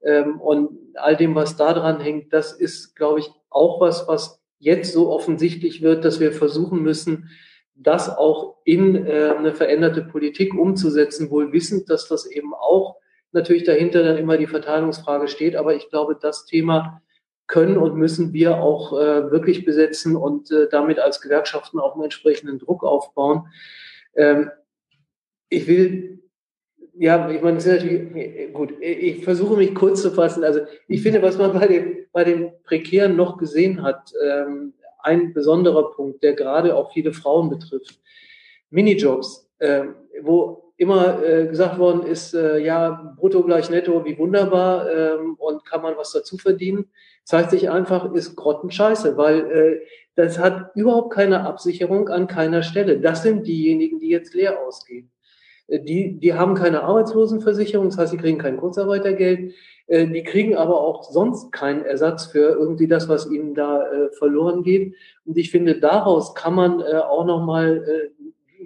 [0.02, 4.42] ähm, und all dem, was da dran hängt, das ist, glaube ich, auch was, was
[4.58, 7.28] jetzt so offensichtlich wird, dass wir versuchen müssen,
[7.74, 12.96] das auch in äh, eine veränderte Politik umzusetzen, wohl wissend, dass das eben auch
[13.32, 15.54] natürlich dahinter dann immer die Verteilungsfrage steht.
[15.54, 17.02] Aber ich glaube, das Thema
[17.48, 22.04] können und müssen wir auch äh, wirklich besetzen und äh, damit als Gewerkschaften auch einen
[22.04, 23.48] entsprechenden Druck aufbauen.
[24.14, 24.50] Ähm,
[25.48, 26.22] ich will,
[26.94, 30.44] ja, ich meine, das ist natürlich, gut, ich versuche mich kurz zu fassen.
[30.44, 35.32] Also ich finde, was man bei dem, bei den Prekären noch gesehen hat, ähm, ein
[35.32, 37.98] besonderer Punkt, der gerade auch viele Frauen betrifft.
[38.68, 39.84] Minijobs, äh,
[40.22, 45.64] wo immer äh, gesagt worden ist, äh, ja, brutto gleich netto, wie wunderbar ähm, und
[45.64, 46.86] kann man was dazu verdienen,
[47.24, 49.80] zeigt sich einfach, ist grottenscheiße, weil äh,
[50.14, 53.00] das hat überhaupt keine Absicherung an keiner Stelle.
[53.00, 55.10] Das sind diejenigen, die jetzt leer ausgehen.
[55.66, 59.54] Äh, die, die haben keine Arbeitslosenversicherung, das heißt, sie kriegen kein Kurzarbeitergeld.
[59.88, 63.84] Äh, die kriegen aber auch sonst keinen Ersatz für irgendwie das, was ihnen da
[64.16, 64.94] verloren geht.
[65.24, 68.17] Und ich finde, daraus kann man auch nochmal äh,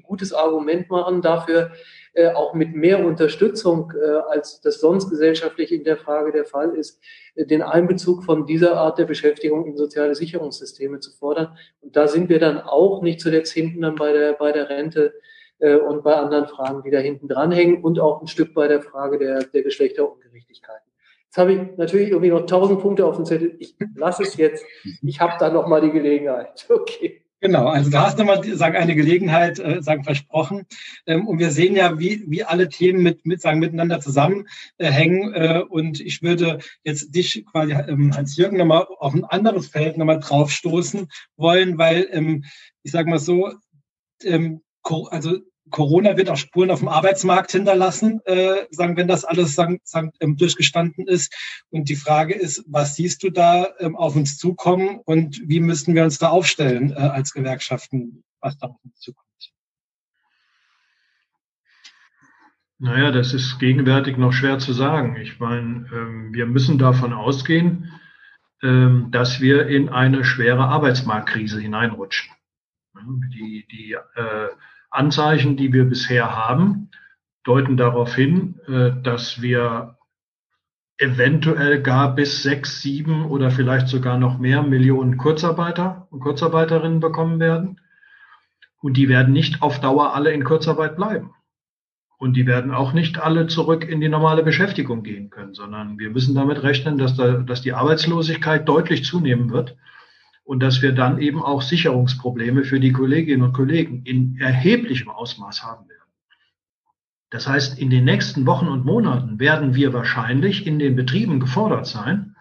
[0.02, 1.72] gutes Argument machen dafür,
[2.14, 6.74] äh, auch mit mehr Unterstützung, äh, als das sonst gesellschaftlich in der Frage der Fall
[6.76, 7.00] ist,
[7.34, 11.56] äh, den Einbezug von dieser Art der Beschäftigung in soziale Sicherungssysteme zu fordern.
[11.80, 15.14] Und da sind wir dann auch nicht zuletzt hinten dann bei der, bei der Rente
[15.58, 18.82] äh, und bei anderen Fragen, die da hinten dranhängen und auch ein Stück bei der
[18.82, 20.92] Frage der, der Geschlechterungerechtigkeiten.
[21.24, 23.56] Jetzt habe ich natürlich irgendwie noch tausend Punkte auf dem Zettel.
[23.58, 24.66] Ich lasse es jetzt.
[25.00, 26.66] Ich habe da noch mal die Gelegenheit.
[26.70, 27.21] Okay.
[27.43, 30.64] Genau, also du hast nochmal sagen, eine Gelegenheit äh, sagen, versprochen.
[31.06, 35.35] Ähm, und wir sehen ja, wie, wie alle Themen mit, mit, sagen, miteinander zusammenhängen.
[35.35, 39.66] Äh, äh, und ich würde jetzt dich quasi ähm, als Jürgen nochmal auf ein anderes
[39.66, 42.44] Feld nochmal draufstoßen wollen, weil ähm,
[42.85, 43.52] ich sage mal so,
[44.23, 44.60] ähm,
[45.10, 45.39] also
[45.72, 50.12] Corona wird auch Spuren auf dem Arbeitsmarkt hinterlassen, äh, sagen, wenn das alles sagen, sagen,
[50.20, 51.34] ähm, durchgestanden ist.
[51.70, 55.94] Und die Frage ist, was siehst du da ähm, auf uns zukommen und wie müssen
[55.94, 59.26] wir uns da aufstellen äh, als Gewerkschaften, was da auf uns zukommt?
[62.78, 65.16] Naja, das ist gegenwärtig noch schwer zu sagen.
[65.16, 67.92] Ich meine, ähm, wir müssen davon ausgehen,
[68.62, 72.32] ähm, dass wir in eine schwere Arbeitsmarktkrise hineinrutschen.
[73.32, 74.48] Die, die äh,
[74.93, 76.90] Anzeichen, die wir bisher haben,
[77.44, 79.97] deuten darauf hin, äh, dass wir
[80.98, 87.40] eventuell gar bis sechs, sieben oder vielleicht sogar noch mehr Millionen Kurzarbeiter und Kurzarbeiterinnen bekommen
[87.40, 87.81] werden.
[88.81, 91.35] Und die werden nicht auf Dauer alle in Kurzarbeit bleiben.
[92.19, 96.10] Und die werden auch nicht alle zurück in die normale Beschäftigung gehen können, sondern wir
[96.10, 99.77] müssen damit rechnen, dass, da, dass die Arbeitslosigkeit deutlich zunehmen wird
[100.44, 105.62] und dass wir dann eben auch Sicherungsprobleme für die Kolleginnen und Kollegen in erheblichem Ausmaß
[105.62, 106.02] haben werden.
[107.31, 111.86] Das heißt, in den nächsten Wochen und Monaten werden wir wahrscheinlich in den Betrieben gefordert
[111.86, 112.36] sein,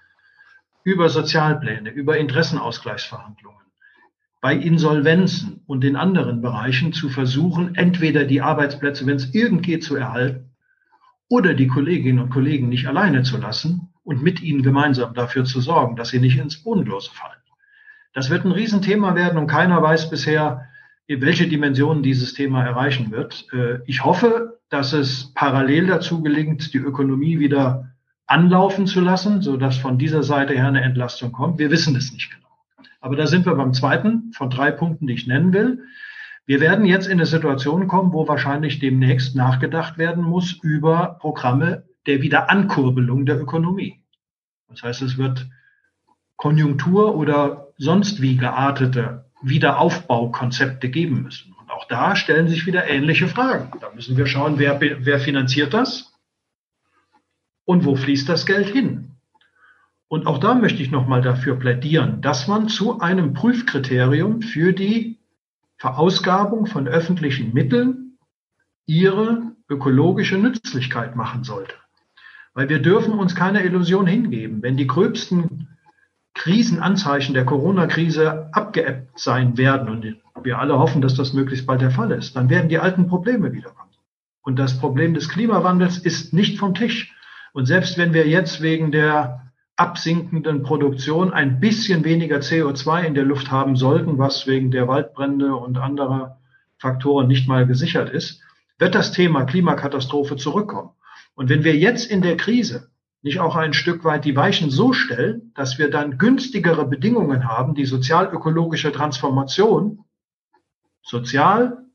[0.83, 3.61] über Sozialpläne, über Interessenausgleichsverhandlungen,
[4.41, 9.83] bei Insolvenzen und in anderen Bereichen zu versuchen, entweder die Arbeitsplätze, wenn es irgend geht,
[9.83, 10.55] zu erhalten
[11.29, 15.61] oder die Kolleginnen und Kollegen nicht alleine zu lassen und mit ihnen gemeinsam dafür zu
[15.61, 17.40] sorgen, dass sie nicht ins Bodenlose fallen.
[18.13, 20.67] Das wird ein Riesenthema werden und keiner weiß bisher,
[21.07, 23.47] welche Dimensionen dieses Thema erreichen wird.
[23.51, 27.89] Äh, ich hoffe, dass es parallel dazu gelingt, die Ökonomie wieder
[28.27, 31.59] anlaufen zu lassen, sodass von dieser Seite her eine Entlastung kommt.
[31.59, 32.47] Wir wissen es nicht genau.
[33.01, 35.83] Aber da sind wir beim zweiten von drei Punkten, die ich nennen will.
[36.45, 41.83] Wir werden jetzt in eine Situation kommen, wo wahrscheinlich demnächst nachgedacht werden muss über Programme
[42.07, 44.01] der Wiederankurbelung der Ökonomie.
[44.69, 45.47] Das heißt, es wird
[46.41, 51.53] Konjunktur oder sonst wie geartete Wiederaufbaukonzepte geben müssen.
[51.53, 53.71] Und auch da stellen sich wieder ähnliche Fragen.
[53.79, 56.17] Da müssen wir schauen, wer, wer finanziert das
[57.63, 59.11] und wo fließt das Geld hin.
[60.07, 65.19] Und auch da möchte ich nochmal dafür plädieren, dass man zu einem Prüfkriterium für die
[65.77, 68.17] Verausgabung von öffentlichen Mitteln
[68.87, 71.75] ihre ökologische Nützlichkeit machen sollte.
[72.55, 74.63] Weil wir dürfen uns keine Illusion hingeben.
[74.63, 75.67] Wenn die gröbsten
[76.33, 79.89] Krisenanzeichen der Corona-Krise abgeebbt sein werden,
[80.33, 83.07] und wir alle hoffen, dass das möglichst bald der Fall ist, dann werden die alten
[83.07, 83.91] Probleme wiederkommen.
[84.41, 87.13] Und das Problem des Klimawandels ist nicht vom Tisch.
[87.53, 93.25] Und selbst wenn wir jetzt wegen der absinkenden Produktion ein bisschen weniger CO2 in der
[93.25, 96.39] Luft haben sollten, was wegen der Waldbrände und anderer
[96.77, 98.41] Faktoren nicht mal gesichert ist,
[98.79, 100.91] wird das Thema Klimakatastrophe zurückkommen.
[101.35, 102.90] Und wenn wir jetzt in der Krise
[103.21, 107.75] nicht auch ein Stück weit die Weichen so stellen, dass wir dann günstigere Bedingungen haben,
[107.75, 110.03] die sozial-ökologische Transformation
[111.03, 111.85] sozial,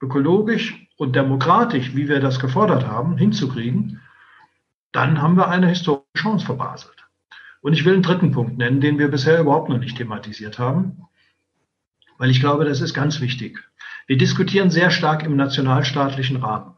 [0.00, 4.00] ökologisch und demokratisch, wie wir das gefordert haben, hinzukriegen,
[4.92, 7.06] dann haben wir eine historische Chance verbaselt.
[7.60, 11.02] Und ich will einen dritten Punkt nennen, den wir bisher überhaupt noch nicht thematisiert haben,
[12.18, 13.58] weil ich glaube, das ist ganz wichtig.
[14.06, 16.75] Wir diskutieren sehr stark im nationalstaatlichen Rahmen.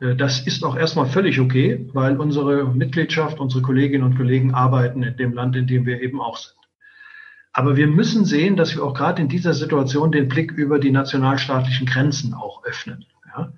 [0.00, 5.02] Äh, das ist auch erstmal völlig okay, weil unsere Mitgliedschaft, unsere Kolleginnen und Kollegen arbeiten
[5.02, 6.56] in dem Land, in dem wir eben auch sind.
[7.52, 10.92] Aber wir müssen sehen, dass wir auch gerade in dieser Situation den Blick über die
[10.92, 13.06] nationalstaatlichen Grenzen auch öffnen.
[13.36, 13.52] Ja?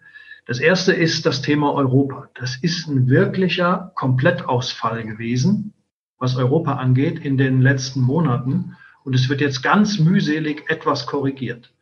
[0.47, 2.29] Das erste ist das Thema Europa.
[2.35, 5.75] Das ist ein wirklicher Komplettausfall gewesen,
[6.19, 8.77] was Europa angeht in den letzten Monaten.
[9.05, 11.73] Und es wird jetzt ganz mühselig etwas korrigiert.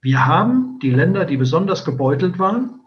[0.00, 2.77] Wir haben die Länder, die besonders gebeutelt waren,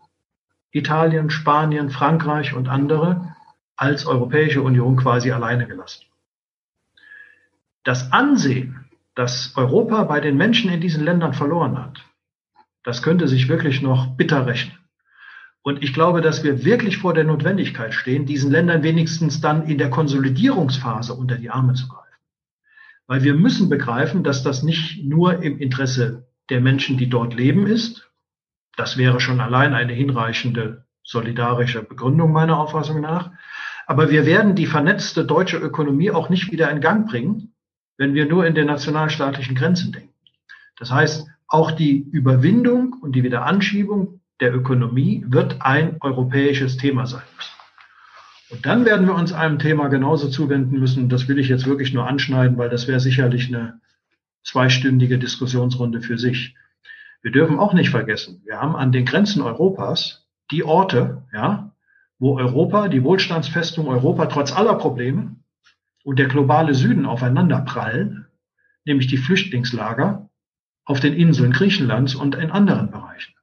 [0.72, 3.36] Italien, Spanien, Frankreich und andere,
[3.76, 6.06] als Europäische Union quasi alleine gelassen.
[7.84, 8.86] Das Ansehen,
[9.16, 12.06] das Europa bei den Menschen in diesen Ländern verloren hat,
[12.84, 14.78] das könnte sich wirklich noch bitter rechnen.
[15.64, 19.78] Und ich glaube, dass wir wirklich vor der Notwendigkeit stehen, diesen Ländern wenigstens dann in
[19.78, 22.02] der Konsolidierungsphase unter die Arme zu greifen.
[23.06, 27.68] Weil wir müssen begreifen, dass das nicht nur im Interesse der Menschen, die dort leben,
[27.68, 28.11] ist.
[28.76, 33.32] Das wäre schon allein eine hinreichende solidarische Begründung meiner Auffassung nach.
[33.86, 37.54] Aber wir werden die vernetzte deutsche Ökonomie auch nicht wieder in Gang bringen,
[37.98, 40.14] wenn wir nur in den nationalstaatlichen Grenzen denken.
[40.78, 47.22] Das heißt, auch die Überwindung und die Wiederanschiebung der Ökonomie wird ein europäisches Thema sein
[47.36, 47.52] müssen.
[48.52, 51.08] Und dann werden wir uns einem Thema genauso zuwenden müssen.
[51.10, 53.80] Das will ich jetzt wirklich nur anschneiden, weil das wäre sicherlich eine
[54.44, 56.56] zweistündige Diskussionsrunde für sich.
[57.22, 61.72] Wir dürfen auch nicht vergessen, wir haben an den Grenzen Europas die Orte, ja,
[62.20, 65.36] wo Europa, die Wohlstandsfestung Europa trotz aller Probleme
[66.04, 68.28] und der globale Süden aufeinander prallen,
[68.86, 70.30] nämlich die Flüchtlingslager
[70.86, 73.34] auf den Inseln Griechenlands und in anderen Bereichen.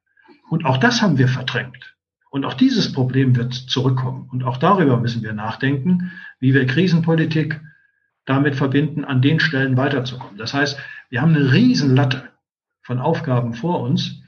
[0.48, 1.96] Und auch das haben wir verdrängt.
[2.30, 4.28] Und auch dieses Problem wird zurückkommen.
[4.30, 7.60] Und auch darüber müssen wir nachdenken, wie wir Krisenpolitik
[8.26, 10.36] damit verbinden, an den Stellen weiterzukommen.
[10.36, 10.78] Das heißt,
[11.08, 12.28] wir haben eine Riesenlatte
[12.88, 14.22] von Aufgaben vor uns.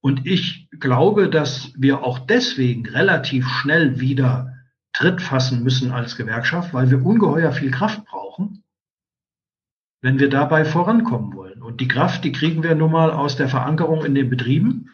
[0.00, 4.54] Und ich glaube, dass wir auch deswegen relativ schnell wieder
[4.94, 8.64] Tritt fassen müssen als Gewerkschaft, weil wir ungeheuer viel Kraft brauchen,
[10.00, 11.60] wenn wir dabei vorankommen wollen.
[11.60, 14.88] Und die Kraft, die kriegen wir nun mal aus der Verankerung in den Betrieben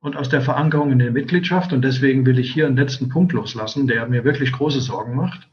[0.00, 1.72] und aus der Verankerung in der Mitgliedschaft.
[1.72, 5.48] Und deswegen will ich hier einen letzten Punkt loslassen, der mir wirklich große Sorgen macht.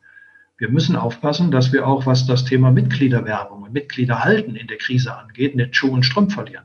[0.63, 5.13] Wir müssen aufpassen, dass wir auch, was das Thema Mitgliederwerbung und Mitgliederhalten in der Krise
[5.13, 6.63] angeht, nicht Schuh und Strumpf verlieren.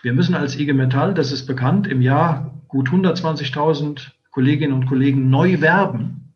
[0.00, 5.28] Wir müssen als IG Metall, das ist bekannt, im Jahr gut 120.000 Kolleginnen und Kollegen
[5.28, 6.32] neu werben,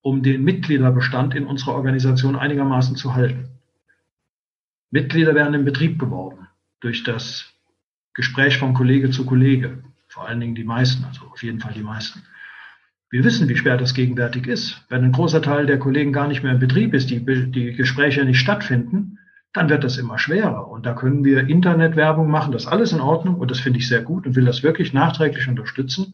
[0.00, 3.50] um den Mitgliederbestand in unserer Organisation einigermaßen zu halten.
[4.90, 6.48] Mitglieder werden im Betrieb geworben
[6.80, 7.52] durch das
[8.14, 9.84] Gespräch von Kollege zu Kollege.
[10.08, 12.22] Vor allen Dingen die meisten, also auf jeden Fall die meisten.
[13.16, 14.84] Wir wissen, wie schwer das gegenwärtig ist.
[14.90, 18.22] Wenn ein großer Teil der Kollegen gar nicht mehr im Betrieb ist, die, die Gespräche
[18.26, 19.18] nicht stattfinden,
[19.54, 20.68] dann wird das immer schwerer.
[20.68, 23.88] Und da können wir Internetwerbung machen, das ist alles in Ordnung und das finde ich
[23.88, 26.12] sehr gut und will das wirklich nachträglich unterstützen.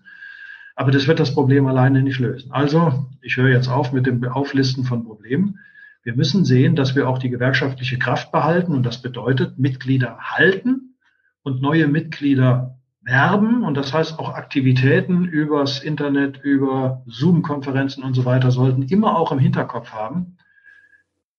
[0.76, 2.52] Aber das wird das Problem alleine nicht lösen.
[2.52, 5.58] Also, ich höre jetzt auf mit dem Auflisten von Problemen.
[6.04, 10.94] Wir müssen sehen, dass wir auch die gewerkschaftliche Kraft behalten und das bedeutet Mitglieder halten
[11.42, 13.62] und neue Mitglieder werben.
[13.62, 19.32] Und das heißt, auch Aktivitäten übers Internet, über Zoom-Konferenzen und so weiter sollten immer auch
[19.32, 20.36] im Hinterkopf haben.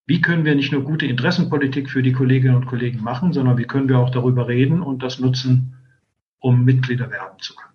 [0.05, 3.65] Wie können wir nicht nur gute Interessenpolitik für die Kolleginnen und Kollegen machen, sondern wie
[3.65, 5.77] können wir auch darüber reden und das nutzen,
[6.39, 7.72] um Mitglieder werben zu können.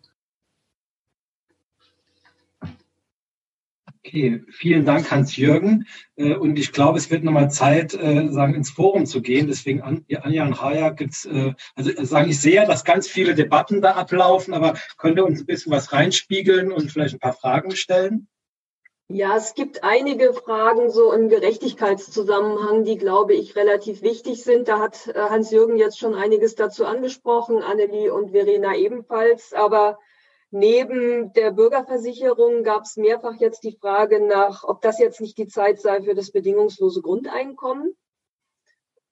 [4.08, 5.86] Okay, vielen Dank, Hans-Jürgen.
[6.16, 9.48] Äh, und ich glaube, es wird nochmal Zeit, äh, sagen, ins Forum zu gehen.
[9.48, 13.92] Deswegen, Anja und Haya gibt's, äh, also sagen, ich sehe, dass ganz viele Debatten da
[13.92, 18.28] ablaufen, aber könnt ihr uns ein bisschen was reinspiegeln und vielleicht ein paar Fragen stellen?
[19.08, 24.68] Ja, es gibt einige Fragen so im Gerechtigkeitszusammenhang, die, glaube ich, relativ wichtig sind.
[24.68, 29.52] Da hat Hans-Jürgen jetzt schon einiges dazu angesprochen, Annelie und Verena ebenfalls.
[29.52, 29.98] Aber
[30.50, 35.46] Neben der Bürgerversicherung gab es mehrfach jetzt die Frage nach, ob das jetzt nicht die
[35.46, 37.94] Zeit sei für das bedingungslose Grundeinkommen.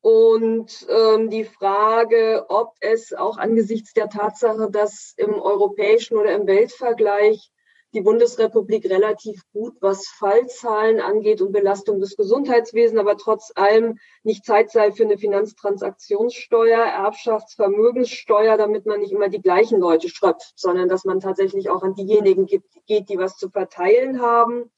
[0.01, 6.47] Und ähm, die Frage, ob es auch angesichts der Tatsache, dass im europäischen oder im
[6.47, 7.51] Weltvergleich
[7.95, 14.45] die Bundesrepublik relativ gut, was Fallzahlen angeht und Belastung des Gesundheitswesens, aber trotz allem nicht
[14.45, 20.89] Zeit sei für eine Finanztransaktionssteuer, Erbschaftsvermögenssteuer, damit man nicht immer die gleichen Leute schröpft, sondern
[20.89, 24.71] dass man tatsächlich auch an diejenigen geht, die was zu verteilen haben.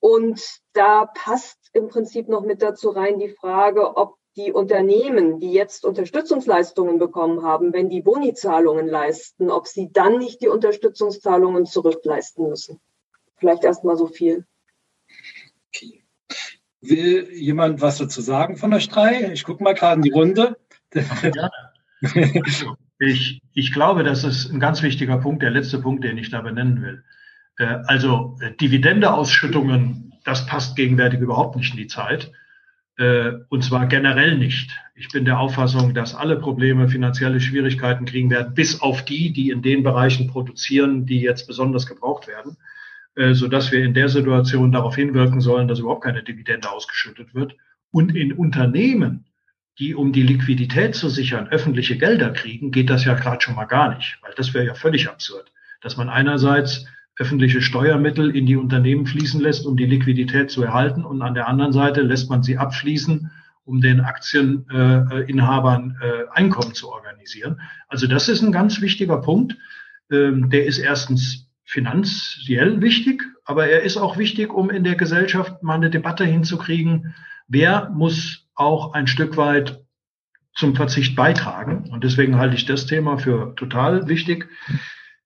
[0.00, 5.52] Und da passt im Prinzip noch mit dazu rein die Frage, ob die Unternehmen, die
[5.52, 12.48] jetzt Unterstützungsleistungen bekommen haben, wenn die Bonizahlungen leisten, ob sie dann nicht die Unterstützungszahlungen zurückleisten
[12.48, 12.80] müssen.
[13.36, 14.46] Vielleicht erst mal so viel.
[15.68, 16.04] Okay.
[16.80, 19.32] Will jemand was dazu sagen von der drei?
[19.32, 20.56] Ich gucke mal gerade in die Runde.
[20.94, 21.50] Ja.
[23.00, 26.40] Ich, ich glaube, das ist ein ganz wichtiger Punkt, der letzte Punkt, den ich da
[26.40, 27.04] benennen will.
[27.56, 32.32] Äh, also äh, Dividendeausschüttungen, das passt gegenwärtig überhaupt nicht in die Zeit.
[32.98, 34.76] Äh, und zwar generell nicht.
[34.96, 39.50] Ich bin der Auffassung, dass alle Probleme finanzielle Schwierigkeiten kriegen werden, bis auf die, die
[39.50, 42.56] in den Bereichen produzieren, die jetzt besonders gebraucht werden,
[43.14, 47.34] äh, so dass wir in der Situation darauf hinwirken sollen, dass überhaupt keine Dividende ausgeschüttet
[47.34, 47.56] wird
[47.92, 49.26] Und in Unternehmen,
[49.78, 53.66] die um die Liquidität zu sichern öffentliche Gelder kriegen, geht das ja gerade schon mal
[53.66, 55.52] gar nicht, weil das wäre ja völlig absurd,
[55.82, 56.86] dass man einerseits
[57.18, 61.48] öffentliche Steuermittel in die Unternehmen fließen lässt, um die Liquidität zu erhalten und an der
[61.48, 63.30] anderen Seite lässt man sie abfließen,
[63.64, 67.60] um den Aktieninhabern äh, Einkommen zu organisieren.
[67.88, 69.56] Also das ist ein ganz wichtiger Punkt.
[70.10, 75.62] Ähm, der ist erstens finanziell wichtig, aber er ist auch wichtig, um in der Gesellschaft
[75.62, 77.14] mal eine Debatte hinzukriegen,
[77.46, 79.84] wer muss auch ein Stück weit
[80.54, 81.90] zum Verzicht beitragen.
[81.90, 84.48] Und deswegen halte ich das Thema für total wichtig.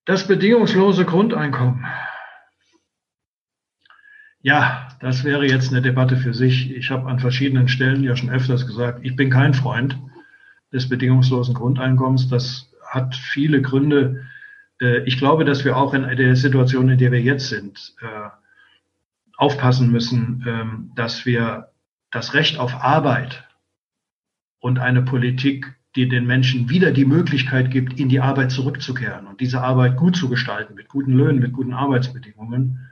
[0.05, 1.87] Das bedingungslose Grundeinkommen.
[4.41, 6.75] Ja, das wäre jetzt eine Debatte für sich.
[6.75, 9.97] Ich habe an verschiedenen Stellen ja schon öfters gesagt, ich bin kein Freund
[10.73, 12.29] des bedingungslosen Grundeinkommens.
[12.29, 14.27] Das hat viele Gründe.
[14.81, 18.31] Äh, ich glaube, dass wir auch in der Situation, in der wir jetzt sind, äh,
[19.37, 21.69] aufpassen müssen, ähm, dass wir
[22.11, 23.45] das Recht auf Arbeit
[24.59, 29.41] und eine Politik, die den Menschen wieder die Möglichkeit gibt, in die Arbeit zurückzukehren und
[29.41, 32.89] diese Arbeit gut zu gestalten, mit guten Löhnen, mit guten Arbeitsbedingungen,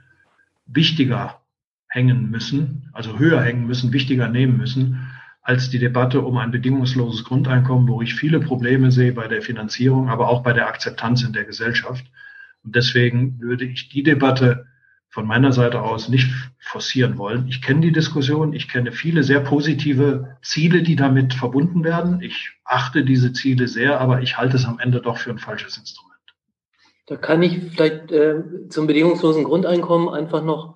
[0.67, 1.41] wichtiger
[1.87, 5.07] hängen müssen, also höher hängen müssen, wichtiger nehmen müssen,
[5.41, 10.09] als die Debatte um ein bedingungsloses Grundeinkommen, wo ich viele Probleme sehe bei der Finanzierung,
[10.09, 12.05] aber auch bei der Akzeptanz in der Gesellschaft.
[12.63, 14.67] Und deswegen würde ich die Debatte
[15.11, 17.45] von meiner Seite aus nicht forcieren wollen.
[17.49, 22.21] Ich kenne die Diskussion, ich kenne viele sehr positive Ziele, die damit verbunden werden.
[22.21, 25.77] Ich achte diese Ziele sehr, aber ich halte es am Ende doch für ein falsches
[25.77, 26.11] Instrument.
[27.07, 30.75] Da kann ich vielleicht äh, zum bedingungslosen Grundeinkommen einfach noch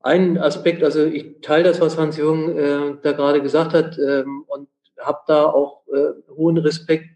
[0.00, 4.68] einen Aspekt, also ich teile das, was Hans-Jürgen äh, da gerade gesagt hat ähm, und
[5.00, 7.06] habe da auch äh, hohen Respekt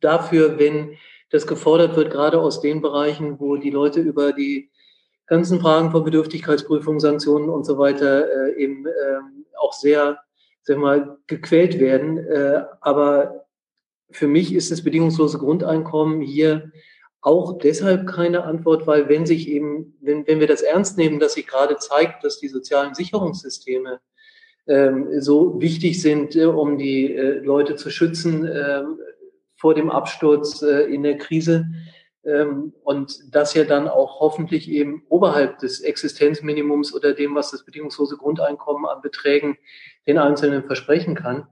[0.00, 0.96] dafür, wenn
[1.30, 4.70] das gefordert wird, gerade aus den Bereichen, wo die Leute über die
[5.28, 8.90] ganzen Fragen von Bedürftigkeitsprüfung, Sanktionen und so weiter äh, eben äh,
[9.58, 10.18] auch sehr,
[10.62, 12.18] sag mal, gequält werden.
[12.18, 13.46] Äh, aber
[14.10, 16.72] für mich ist das bedingungslose Grundeinkommen hier
[17.20, 21.34] auch deshalb keine Antwort, weil wenn sich eben, wenn, wenn wir das ernst nehmen, dass
[21.34, 24.00] sich gerade zeigt, dass die sozialen Sicherungssysteme
[24.66, 28.82] ähm, so wichtig sind, äh, um die äh, Leute zu schützen äh,
[29.56, 31.66] vor dem Absturz äh, in der Krise,
[32.84, 38.16] und das ja dann auch hoffentlich eben oberhalb des Existenzminimums oder dem, was das bedingungslose
[38.16, 39.56] Grundeinkommen an Beträgen
[40.06, 41.46] den Einzelnen versprechen kann,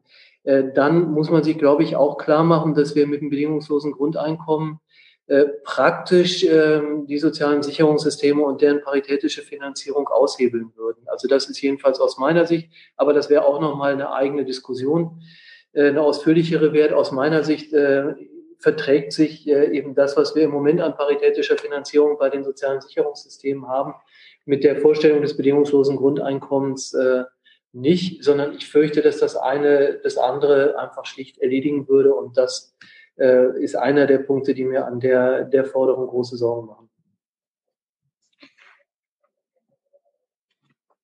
[0.44, 3.93] äh, dann muss man sich, glaube ich, auch klar machen, dass wir mit dem bedingungslosen
[3.93, 4.81] Grundeinkommen
[5.28, 11.03] äh, praktisch ähm, die sozialen Sicherungssysteme und deren paritätische Finanzierung aushebeln würden.
[11.07, 15.23] Also das ist jedenfalls aus meiner Sicht, aber das wäre auch nochmal eine eigene Diskussion,
[15.73, 18.15] äh, eine ausführlichere Wert aus meiner Sicht äh,
[18.59, 23.69] verträgt sich eben das, was wir im Moment an paritätischer Finanzierung bei den sozialen Sicherungssystemen
[23.69, 23.95] haben,
[24.45, 26.97] mit der Vorstellung des bedingungslosen Grundeinkommens
[27.73, 32.74] nicht, sondern ich fürchte, dass das eine das andere einfach schlicht erledigen würde und das
[33.19, 36.91] äh, ist einer der Punkte, die mir an der, der Forderung große Sorgen machen.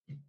[0.08, 0.22] Ähm,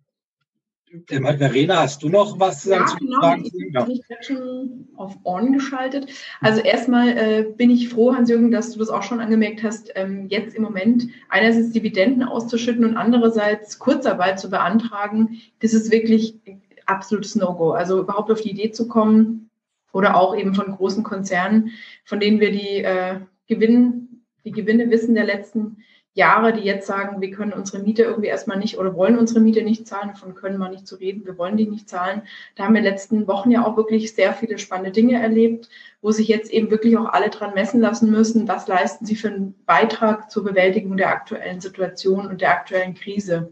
[1.07, 3.21] Verena, hast du noch was ja, zu genau.
[3.21, 3.45] sagen?
[3.45, 6.07] Ich bin ich schon auf On geschaltet.
[6.41, 10.27] Also erstmal äh, bin ich froh, Hans-Jürgen, dass du das auch schon angemerkt hast, ähm,
[10.29, 15.41] jetzt im Moment einerseits Dividenden auszuschütten und andererseits Kurzarbeit zu beantragen.
[15.59, 16.35] Das ist wirklich
[16.85, 17.71] absolutes No-Go.
[17.71, 19.49] Also überhaupt auf die Idee zu kommen,
[19.93, 21.71] oder auch eben von großen Konzernen,
[22.03, 25.77] von denen wir die, äh, Gewinn, die Gewinne wissen der letzten
[26.15, 29.63] Jahre, die jetzt sagen, wir können unsere Miete irgendwie erstmal nicht oder wollen unsere Miete
[29.63, 32.21] nicht zahlen, davon können wir nicht zu reden, wir wollen die nicht zahlen.
[32.55, 35.69] Da haben wir in den letzten Wochen ja auch wirklich sehr viele spannende Dinge erlebt,
[36.01, 39.29] wo sich jetzt eben wirklich auch alle dran messen lassen müssen, was leisten sie für
[39.29, 43.51] einen Beitrag zur Bewältigung der aktuellen Situation und der aktuellen Krise.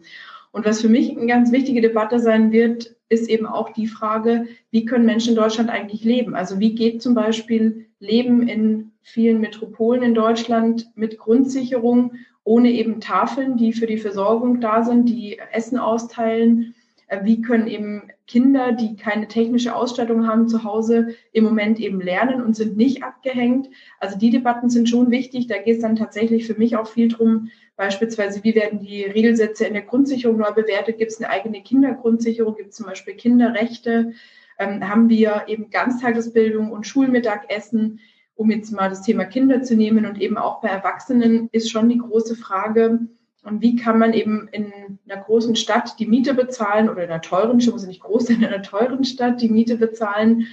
[0.51, 4.47] Und was für mich eine ganz wichtige Debatte sein wird, ist eben auch die Frage,
[4.69, 6.35] wie können Menschen in Deutschland eigentlich leben?
[6.35, 12.13] Also wie geht zum Beispiel Leben in vielen Metropolen in Deutschland mit Grundsicherung,
[12.43, 16.73] ohne eben Tafeln, die für die Versorgung da sind, die Essen austeilen?
[17.07, 22.01] Äh, wie können eben Kinder, die keine technische Ausstattung haben zu Hause, im Moment eben
[22.01, 23.69] lernen und sind nicht abgehängt?
[23.99, 25.47] Also die Debatten sind schon wichtig.
[25.47, 27.49] Da geht es dann tatsächlich für mich auch viel drum,
[27.81, 30.99] Beispielsweise, wie werden die Regelsätze in der Grundsicherung neu bewertet?
[30.99, 32.55] Gibt es eine eigene Kindergrundsicherung?
[32.55, 34.13] Gibt es zum Beispiel Kinderrechte?
[34.59, 37.99] Ähm, haben wir eben Ganztagesbildung und Schulmittagessen?
[38.35, 41.89] Um jetzt mal das Thema Kinder zu nehmen und eben auch bei Erwachsenen ist schon
[41.89, 42.99] die große Frage,
[43.43, 44.71] und wie kann man eben in
[45.07, 48.37] einer großen Stadt die Miete bezahlen oder in einer teuren, Stadt, muss nicht groß sein,
[48.37, 50.47] in einer teuren Stadt die Miete bezahlen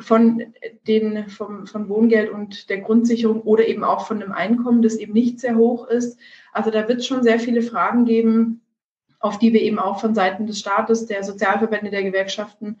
[0.00, 0.42] von
[0.88, 5.12] den, vom, von Wohngeld und der Grundsicherung oder eben auch von einem Einkommen, das eben
[5.12, 6.18] nicht sehr hoch ist.
[6.52, 8.62] Also da wird es schon sehr viele Fragen geben,
[9.20, 12.78] auf die wir eben auch von Seiten des Staates, der Sozialverbände, der Gewerkschaften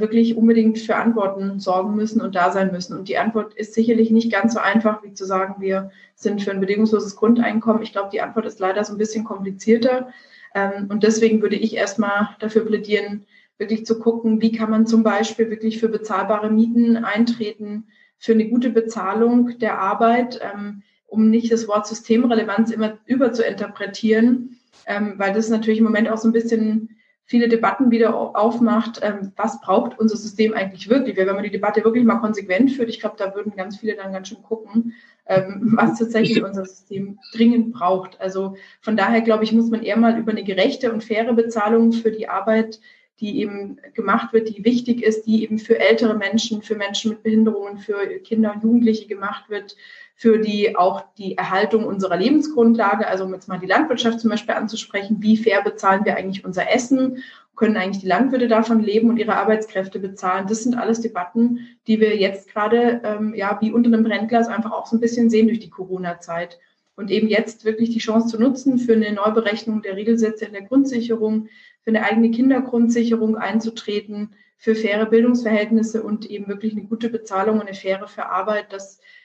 [0.00, 2.96] wirklich unbedingt für Antworten sorgen müssen und da sein müssen.
[2.96, 6.50] Und die Antwort ist sicherlich nicht ganz so einfach, wie zu sagen, wir sind für
[6.50, 7.82] ein bedingungsloses Grundeinkommen.
[7.82, 10.08] Ich glaube, die Antwort ist leider so ein bisschen komplizierter.
[10.54, 13.26] Ähm, und deswegen würde ich erstmal dafür plädieren,
[13.58, 17.86] wirklich zu gucken, wie kann man zum Beispiel wirklich für bezahlbare Mieten eintreten,
[18.18, 23.44] für eine gute Bezahlung der Arbeit, ähm, um nicht das Wort Systemrelevanz immer über zu
[23.44, 24.56] interpretieren,
[24.86, 26.96] ähm, weil das natürlich im Moment auch so ein bisschen
[27.32, 31.16] viele Debatten wieder aufmacht, ähm, was braucht unser System eigentlich wirklich?
[31.16, 34.12] Wenn man die Debatte wirklich mal konsequent führt, ich glaube, da würden ganz viele dann
[34.12, 34.92] ganz schön gucken,
[35.24, 38.20] ähm, was tatsächlich unser System dringend braucht.
[38.20, 41.92] Also von daher, glaube ich, muss man eher mal über eine gerechte und faire Bezahlung
[41.92, 42.80] für die Arbeit,
[43.18, 47.22] die eben gemacht wird, die wichtig ist, die eben für ältere Menschen, für Menschen mit
[47.22, 49.74] Behinderungen, für Kinder und Jugendliche gemacht wird,
[50.22, 54.54] für die auch die Erhaltung unserer Lebensgrundlage, also um jetzt mal die Landwirtschaft zum Beispiel
[54.54, 57.24] anzusprechen, wie fair bezahlen wir eigentlich unser Essen,
[57.56, 60.46] können eigentlich die Landwirte davon leben und ihre Arbeitskräfte bezahlen.
[60.46, 64.70] Das sind alles Debatten, die wir jetzt gerade ähm, ja wie unter einem Brennglas einfach
[64.70, 66.60] auch so ein bisschen sehen durch die Corona-Zeit.
[66.94, 70.62] Und eben jetzt wirklich die Chance zu nutzen, für eine Neuberechnung der Regelsätze in der
[70.62, 71.48] Grundsicherung,
[71.82, 77.66] für eine eigene Kindergrundsicherung einzutreten, für faire Bildungsverhältnisse und eben wirklich eine gute Bezahlung und
[77.66, 78.72] eine faire für Arbeit.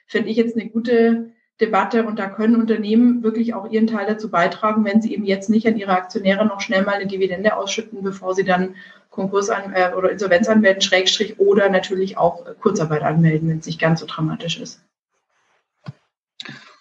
[0.08, 4.06] Das finde ich jetzt eine gute Debatte und da können Unternehmen wirklich auch ihren Teil
[4.06, 7.56] dazu beitragen, wenn sie eben jetzt nicht an ihre Aktionäre noch schnell mal eine Dividende
[7.56, 8.76] ausschütten, bevor sie dann
[9.10, 13.82] Konkurs an, äh, oder Insolvenz anmelden, Schrägstrich oder natürlich auch Kurzarbeit anmelden, wenn es nicht
[13.82, 14.82] ganz so dramatisch ist.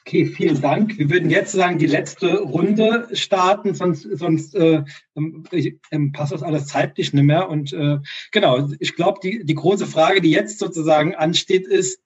[0.07, 0.99] Okay, vielen Dank.
[0.99, 4.85] Wir würden jetzt sagen, die letzte Runde starten, sonst, sonst äh,
[5.17, 7.49] ähm, passt das alles zeitlich nicht mehr.
[7.49, 7.99] Und äh,
[8.31, 12.01] genau, ich glaube, die, die große Frage, die jetzt sozusagen ansteht, ist,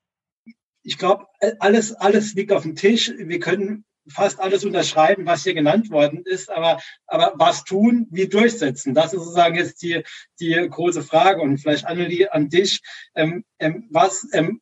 [0.82, 1.26] ich glaube,
[1.58, 3.12] alles, alles liegt auf dem Tisch.
[3.16, 8.28] Wir können fast alles unterschreiben, was hier genannt worden ist, aber, aber was tun, wie
[8.28, 8.94] durchsetzen?
[8.94, 10.02] Das ist sozusagen jetzt die,
[10.40, 11.42] die große Frage.
[11.42, 12.80] Und vielleicht, Annelie, an dich,
[13.14, 14.60] ähm, ähm, was, ähm,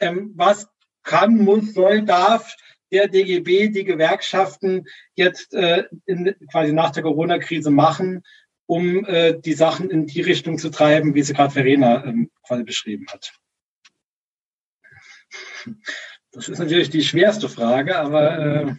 [0.00, 0.68] ähm, was
[1.02, 2.54] kann, muss, soll, darf
[2.92, 4.84] der DGB, die Gewerkschaften
[5.14, 8.22] jetzt äh, in, quasi nach der Corona-Krise machen,
[8.66, 12.62] um äh, die Sachen in die Richtung zu treiben, wie sie gerade Verena ähm, quasi
[12.62, 13.34] beschrieben hat?
[16.32, 18.74] Das ist natürlich die schwerste Frage, aber äh,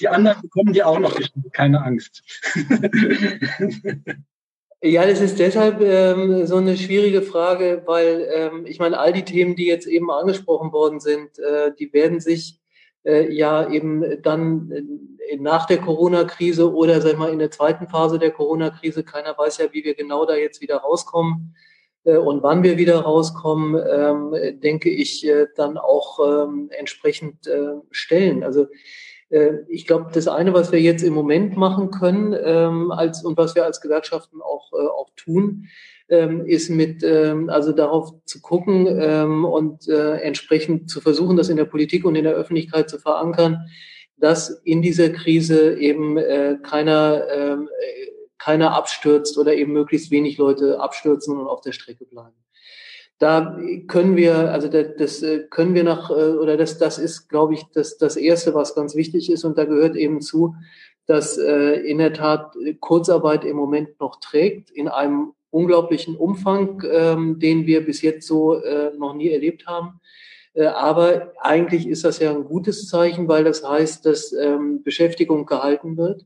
[0.00, 1.18] die anderen bekommen die auch noch
[1.52, 2.22] keine Angst.
[4.82, 9.26] Ja, das ist deshalb ähm, so eine schwierige Frage, weil ähm, ich meine, all die
[9.26, 12.58] Themen, die jetzt eben angesprochen worden sind, äh, die werden sich
[13.04, 18.18] äh, ja eben dann äh, nach der Corona-Krise oder sag mal in der zweiten Phase
[18.18, 21.54] der Corona-Krise, keiner weiß ja, wie wir genau da jetzt wieder rauskommen,
[22.04, 28.42] und wann wir wieder rauskommen, ähm, denke ich, äh, dann auch ähm, entsprechend äh, stellen.
[28.42, 28.66] Also
[29.68, 33.54] ich glaube, das eine, was wir jetzt im Moment machen können ähm, als, und was
[33.54, 35.68] wir als Gewerkschaften auch, auch tun,
[36.08, 38.88] ist mit, also darauf zu gucken
[39.44, 43.68] und entsprechend zu versuchen, das in der Politik und in der Öffentlichkeit zu verankern,
[44.16, 46.18] dass in dieser Krise eben
[46.64, 47.68] keiner
[48.40, 52.34] keiner abstürzt oder eben möglichst wenig Leute abstürzen und auf der Strecke bleiben.
[53.18, 57.52] Da können wir, also das äh, können wir nach, äh, oder das, das ist, glaube
[57.52, 59.44] ich, das, das Erste, was ganz wichtig ist.
[59.44, 60.54] Und da gehört eben zu,
[61.04, 67.38] dass äh, in der Tat Kurzarbeit im Moment noch trägt, in einem unglaublichen Umfang, ähm,
[67.38, 68.58] den wir bis jetzt so
[68.96, 70.00] noch nie erlebt haben.
[70.54, 75.96] Aber eigentlich ist das ja ein gutes Zeichen, weil das heißt, dass ähm, Beschäftigung gehalten
[75.96, 76.24] wird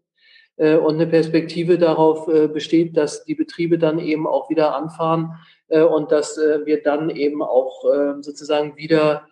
[0.56, 5.34] äh, und eine Perspektive darauf äh, besteht, dass die Betriebe dann eben auch wieder anfahren
[5.68, 9.26] äh, und dass wir dann eben auch ähm, sozusagen wieder,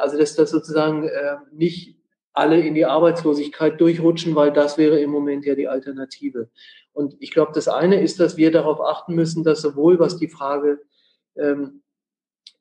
[0.00, 1.08] also dass das sozusagen
[1.52, 1.96] nicht
[2.32, 6.50] alle in die Arbeitslosigkeit durchrutschen, weil das wäre im Moment ja die Alternative.
[6.92, 10.26] Und ich glaube, das eine ist, dass wir darauf achten müssen, dass sowohl was die
[10.26, 10.80] Frage
[11.36, 11.82] ähm,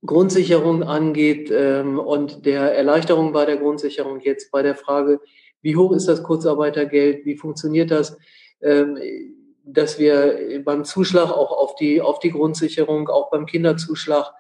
[0.06, 5.20] Grundsicherung angeht ähm, und der Erleichterung bei der Grundsicherung jetzt bei der Frage,
[5.62, 7.26] wie hoch ist das Kurzarbeitergeld?
[7.26, 8.18] Wie funktioniert das?
[8.62, 8.98] Ähm,
[9.64, 14.34] dass wir beim Zuschlag auch auf die, auf die Grundsicherung, auch beim Kinderzuschlag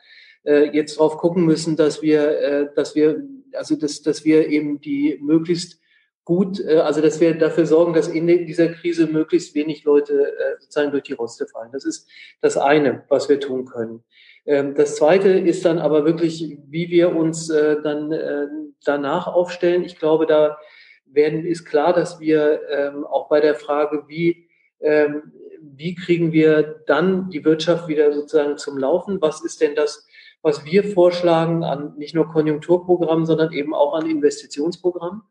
[0.47, 3.21] äh, jetzt drauf gucken müssen, dass wir, äh, dass wir,
[3.53, 5.81] also dass, dass wir eben die möglichst
[6.23, 10.91] gut, äh, also dass wir dafür sorgen, dass in dieser Krise möglichst wenig Leute sozusagen
[10.91, 11.71] durch die Roste fallen.
[11.73, 12.07] Das ist
[12.39, 14.03] das eine, was wir tun können.
[14.45, 19.83] Ähm, das zweite ist dann aber wirklich, wie wir uns dann danach aufstellen.
[19.83, 20.57] Ich glaube, da
[21.11, 24.47] werden, ist klar, dass wir ähm, auch bei der Frage, wie,
[24.79, 25.31] ähm,
[25.61, 29.21] wie kriegen wir dann die Wirtschaft wieder sozusagen zum Laufen?
[29.21, 30.07] Was ist denn das,
[30.41, 35.21] was wir vorschlagen an nicht nur Konjunkturprogrammen, sondern eben auch an Investitionsprogrammen?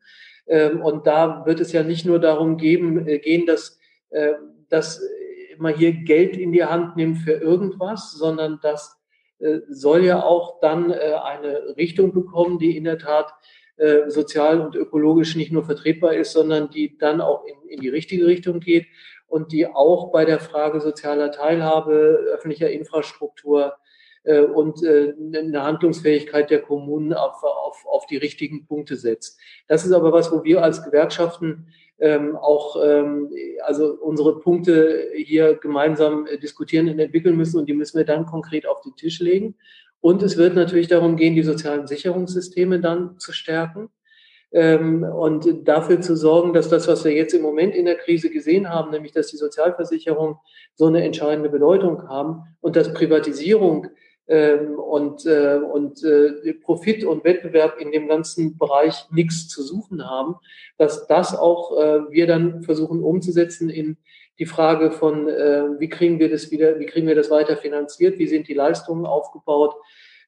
[0.46, 3.78] Ähm, und da wird es ja nicht nur darum geben, äh, gehen, dass
[4.10, 4.34] äh,
[4.68, 5.00] dass
[5.58, 9.00] man hier Geld in die Hand nimmt für irgendwas, sondern das
[9.38, 13.32] äh, soll ja auch dann äh, eine Richtung bekommen, die in der Tat
[13.76, 17.88] äh, sozial und ökologisch nicht nur vertretbar ist, sondern die dann auch in, in die
[17.88, 18.86] richtige Richtung geht
[19.28, 21.92] und die auch bei der Frage sozialer Teilhabe,
[22.32, 23.74] öffentlicher Infrastruktur
[24.24, 29.38] äh, und äh, eine Handlungsfähigkeit der Kommunen auf, auf, auf die richtigen Punkte setzt.
[29.68, 33.30] Das ist aber was, wo wir als Gewerkschaften ähm, auch ähm,
[33.62, 38.26] also unsere Punkte hier gemeinsam äh, diskutieren und entwickeln müssen und die müssen wir dann
[38.26, 39.54] konkret auf den Tisch legen.
[40.00, 43.88] Und es wird natürlich darum gehen, die sozialen Sicherungssysteme dann zu stärken
[44.52, 48.30] ähm, und dafür zu sorgen, dass das, was wir jetzt im Moment in der Krise
[48.30, 50.38] gesehen haben, nämlich dass die Sozialversicherung
[50.74, 53.88] so eine entscheidende Bedeutung haben und dass Privatisierung
[54.28, 60.04] ähm, und, äh, und äh, Profit und Wettbewerb in dem ganzen Bereich nichts zu suchen
[60.04, 60.36] haben,
[60.78, 63.98] dass das auch äh, wir dann versuchen umzusetzen in
[64.38, 68.18] die Frage von, äh, wie kriegen wir das wieder, wie kriegen wir das weiter finanziert,
[68.18, 69.74] wie sind die Leistungen aufgebaut.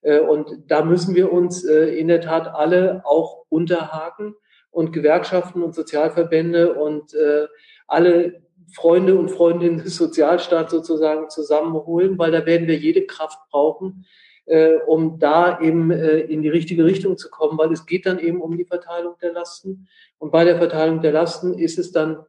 [0.03, 4.35] Äh, und da müssen wir uns äh, in der Tat alle auch unterhaken
[4.71, 7.47] und Gewerkschaften und Sozialverbände und äh,
[7.87, 8.43] alle
[8.75, 14.05] Freunde und Freundinnen des Sozialstaats sozusagen zusammenholen, weil da werden wir jede Kraft brauchen,
[14.45, 18.19] äh, um da eben äh, in die richtige Richtung zu kommen, weil es geht dann
[18.19, 19.89] eben um die Verteilung der Lasten.
[20.19, 22.25] Und bei der Verteilung der Lasten ist es dann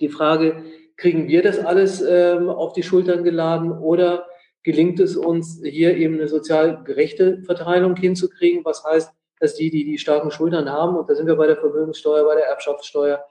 [0.00, 0.64] die Frage,
[0.96, 4.26] kriegen wir das alles ähm, auf die Schultern geladen oder
[4.62, 9.84] gelingt es uns hier eben eine sozial gerechte Verteilung hinzukriegen, was heißt, dass die, die
[9.84, 13.24] die starken Schultern haben, und da sind wir bei der Vermögenssteuer, bei der Erbschaftssteuer,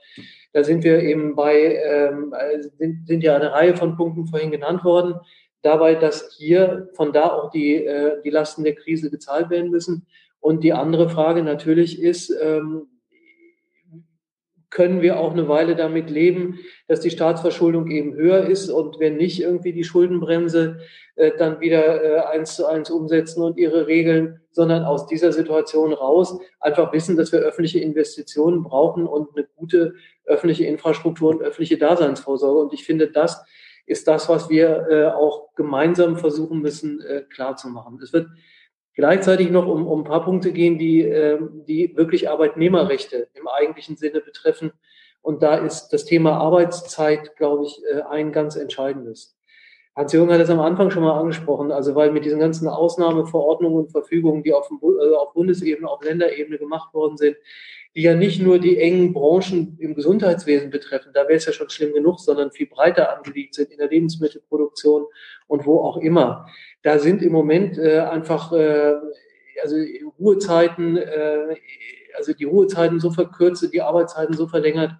[0.54, 2.34] da sind wir eben bei, ähm,
[2.78, 5.16] sind, sind ja eine Reihe von Punkten vorhin genannt worden,
[5.62, 10.06] dabei, dass hier von da auch die, äh, die Lasten der Krise gezahlt werden müssen.
[10.40, 12.88] Und die andere Frage natürlich ist, ähm,
[14.76, 19.16] können wir auch eine Weile damit leben, dass die Staatsverschuldung eben höher ist und wenn
[19.16, 20.80] nicht irgendwie die Schuldenbremse
[21.16, 25.94] äh, dann wieder äh, eins zu eins umsetzen und ihre Regeln, sondern aus dieser Situation
[25.94, 29.94] raus einfach wissen, dass wir öffentliche Investitionen brauchen und eine gute
[30.26, 32.60] öffentliche Infrastruktur und öffentliche Daseinsvorsorge.
[32.60, 33.46] Und ich finde, das
[33.86, 37.98] ist das, was wir äh, auch gemeinsam versuchen müssen äh, klarzumachen.
[38.02, 38.28] Es wird
[38.96, 43.98] gleichzeitig noch um, um ein paar Punkte gehen, die, äh, die wirklich Arbeitnehmerrechte im eigentlichen
[43.98, 44.72] Sinne betreffen.
[45.22, 49.36] Und da ist das Thema Arbeitszeit, glaube ich, äh, ein ganz entscheidendes.
[49.96, 53.92] Hans-Jürgen hat es am Anfang schon mal angesprochen, also weil mit diesen ganzen Ausnahmeverordnungen und
[53.92, 57.38] Verfügungen, die auf, äh, auf Bundesebene, auf Länderebene gemacht worden sind,
[57.96, 61.70] die ja nicht nur die engen Branchen im Gesundheitswesen betreffen, da wäre es ja schon
[61.70, 65.06] schlimm genug, sondern viel breiter angelegt sind in der Lebensmittelproduktion
[65.48, 66.46] und wo auch immer.
[66.86, 68.94] Da sind im Moment äh, einfach äh,
[69.64, 69.76] also
[70.20, 71.56] Ruhezeiten, äh,
[72.16, 74.92] also die Ruhezeiten so verkürzt, die Arbeitszeiten so verlängert,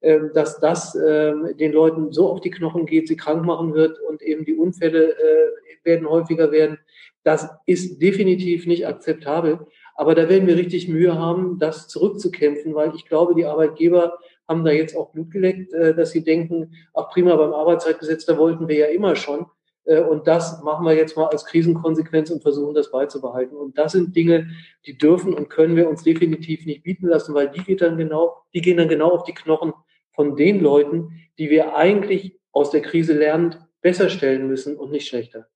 [0.00, 4.00] äh, dass das äh, den Leuten so auf die Knochen geht, sie krank machen wird
[4.00, 6.80] und eben die Unfälle äh, werden häufiger werden.
[7.22, 9.60] Das ist definitiv nicht akzeptabel.
[9.94, 14.64] Aber da werden wir richtig Mühe haben, das zurückzukämpfen, weil ich glaube, die Arbeitgeber haben
[14.64, 18.66] da jetzt auch Blut geleckt, äh, dass sie denken, ach prima, beim Arbeitszeitgesetz, da wollten
[18.66, 19.46] wir ja immer schon.
[19.88, 23.56] Äh, und das machen wir jetzt mal als Krisenkonsequenz und versuchen das beizubehalten.
[23.56, 24.50] Und das sind Dinge,
[24.86, 28.36] die dürfen und können wir uns definitiv nicht bieten lassen, weil die geht dann genau,
[28.54, 29.72] die gehen dann genau auf die Knochen
[30.12, 35.08] von den Leuten, die wir eigentlich aus der Krise lernend besser stellen müssen und nicht
[35.08, 35.48] schlechter.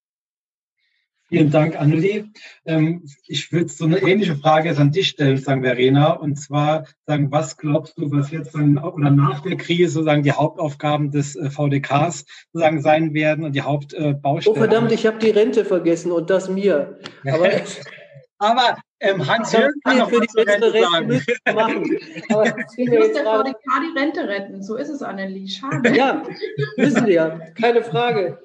[1.33, 2.27] Vielen Dank, Annelie.
[2.67, 6.85] Ähm, ich würde so eine ähnliche Frage jetzt an dich stellen, sagen Verena, und zwar
[7.07, 11.35] sagen, was glaubst du, was jetzt dann oder nach der Krise sozusagen die Hauptaufgaben des
[11.35, 14.43] äh, VDKs sozusagen sein werden und die Hauptbaustellen?
[14.45, 16.99] oh verdammt, ich habe die Rente vergessen und das mir.
[17.27, 17.49] Aber,
[18.39, 21.23] Aber ähm, Hans-Jürgen kann noch für die Rente sagen.
[21.55, 21.99] Machen.
[22.29, 25.49] Aber muss der VDK die Rente retten, so ist es, Annelie.
[25.49, 25.97] Schade.
[25.97, 26.25] Ja,
[26.77, 28.39] wissen wir ja, keine Frage.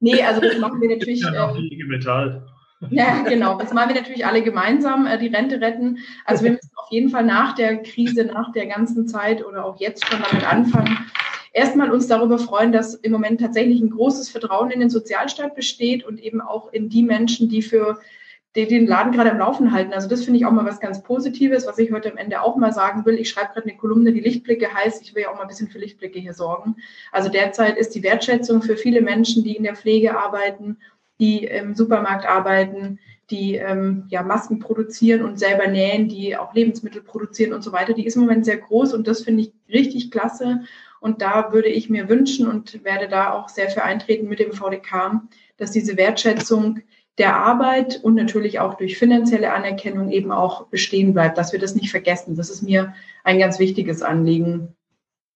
[0.00, 1.20] Nee, also das machen wir natürlich.
[1.20, 2.46] Ja, äh, IG Metall.
[2.88, 3.58] Ja, genau.
[3.58, 5.98] Das machen wir natürlich alle gemeinsam, äh, die Rente retten.
[6.24, 9.78] Also wir müssen auf jeden Fall nach der Krise, nach der ganzen Zeit oder auch
[9.78, 10.98] jetzt schon damit anfangen,
[11.52, 16.04] erstmal uns darüber freuen, dass im Moment tatsächlich ein großes Vertrauen in den Sozialstaat besteht
[16.04, 18.00] und eben auch in die Menschen, die für
[18.56, 19.92] die den Laden gerade am Laufen halten.
[19.92, 22.56] Also das finde ich auch mal was ganz Positives, was ich heute am Ende auch
[22.56, 23.14] mal sagen will.
[23.14, 25.02] Ich schreibe gerade eine Kolumne, die Lichtblicke heißt.
[25.02, 26.76] Ich will ja auch mal ein bisschen für Lichtblicke hier sorgen.
[27.12, 30.78] Also derzeit ist die Wertschätzung für viele Menschen, die in der Pflege arbeiten,
[31.20, 32.98] die im Supermarkt arbeiten,
[33.30, 37.92] die ähm, ja, Masken produzieren und selber nähen, die auch Lebensmittel produzieren und so weiter,
[37.92, 40.62] die ist im Moment sehr groß und das finde ich richtig klasse.
[40.98, 44.52] Und da würde ich mir wünschen und werde da auch sehr für eintreten mit dem
[44.52, 45.22] VDK,
[45.56, 46.80] dass diese Wertschätzung
[47.20, 51.74] der Arbeit und natürlich auch durch finanzielle Anerkennung eben auch bestehen bleibt, dass wir das
[51.74, 52.34] nicht vergessen.
[52.34, 52.94] Das ist mir
[53.24, 54.74] ein ganz wichtiges Anliegen.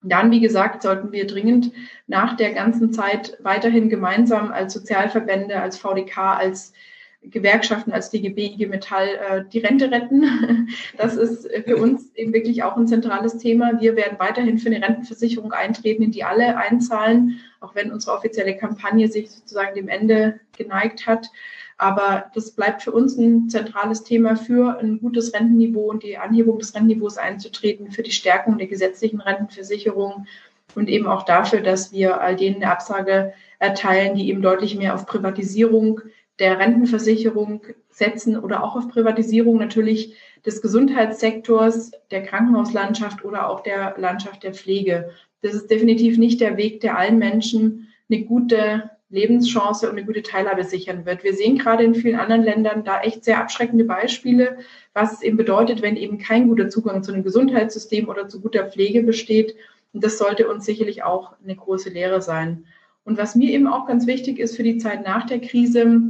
[0.03, 1.73] Dann, wie gesagt, sollten wir dringend
[2.07, 6.73] nach der ganzen Zeit weiterhin gemeinsam als Sozialverbände, als VDK, als
[7.21, 10.69] Gewerkschaften, als DGB, IG Metall äh, die Rente retten.
[10.97, 13.81] Das ist für uns eben wirklich auch ein zentrales Thema.
[13.81, 18.57] Wir werden weiterhin für eine Rentenversicherung eintreten, in die alle einzahlen, auch wenn unsere offizielle
[18.57, 21.29] Kampagne sich sozusagen dem Ende geneigt hat.
[21.77, 26.59] Aber das bleibt für uns ein zentrales Thema für ein gutes Rentenniveau und die Anhebung
[26.59, 30.27] des Rentenniveaus einzutreten, für die Stärkung der gesetzlichen Rentenversicherung
[30.75, 34.95] und eben auch dafür, dass wir all denen eine Absage erteilen, die eben deutlich mehr
[34.95, 36.01] auf Privatisierung
[36.39, 43.95] der Rentenversicherung setzen oder auch auf Privatisierung natürlich des Gesundheitssektors, der Krankenhauslandschaft oder auch der
[43.99, 45.11] Landschaft der Pflege.
[45.43, 50.23] Das ist definitiv nicht der Weg, der allen Menschen eine gute Lebenschance und eine gute
[50.23, 51.25] Teilhabe sichern wird.
[51.25, 54.59] Wir sehen gerade in vielen anderen Ländern da echt sehr abschreckende Beispiele,
[54.93, 58.67] was es eben bedeutet, wenn eben kein guter Zugang zu einem Gesundheitssystem oder zu guter
[58.71, 59.55] Pflege besteht.
[59.93, 62.67] Und das sollte uns sicherlich auch eine große Lehre sein.
[63.05, 66.03] Und was mir eben auch ganz wichtig ist für die Zeit nach der Krise,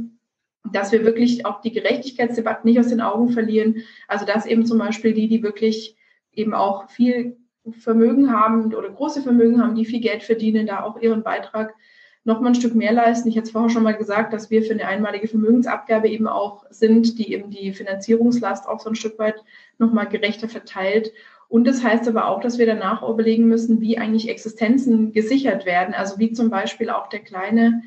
[0.71, 3.83] dass wir wirklich auch die Gerechtigkeitsdebatte nicht aus den Augen verlieren.
[4.07, 5.95] Also dass eben zum Beispiel die, die wirklich
[6.33, 7.37] eben auch viel
[7.71, 11.75] Vermögen haben oder große Vermögen haben, die viel Geld verdienen, da auch ihren Beitrag
[12.25, 13.29] noch mal ein Stück mehr leisten.
[13.29, 16.65] Ich hatte es vorher schon mal gesagt, dass wir für eine einmalige Vermögensabgabe eben auch
[16.71, 19.35] sind, die eben die Finanzierungslast auch so ein Stück weit
[19.77, 21.13] noch mal gerechter verteilt.
[21.47, 25.93] Und das heißt aber auch, dass wir danach überlegen müssen, wie eigentlich Existenzen gesichert werden.
[25.93, 27.83] Also wie zum Beispiel auch der kleine,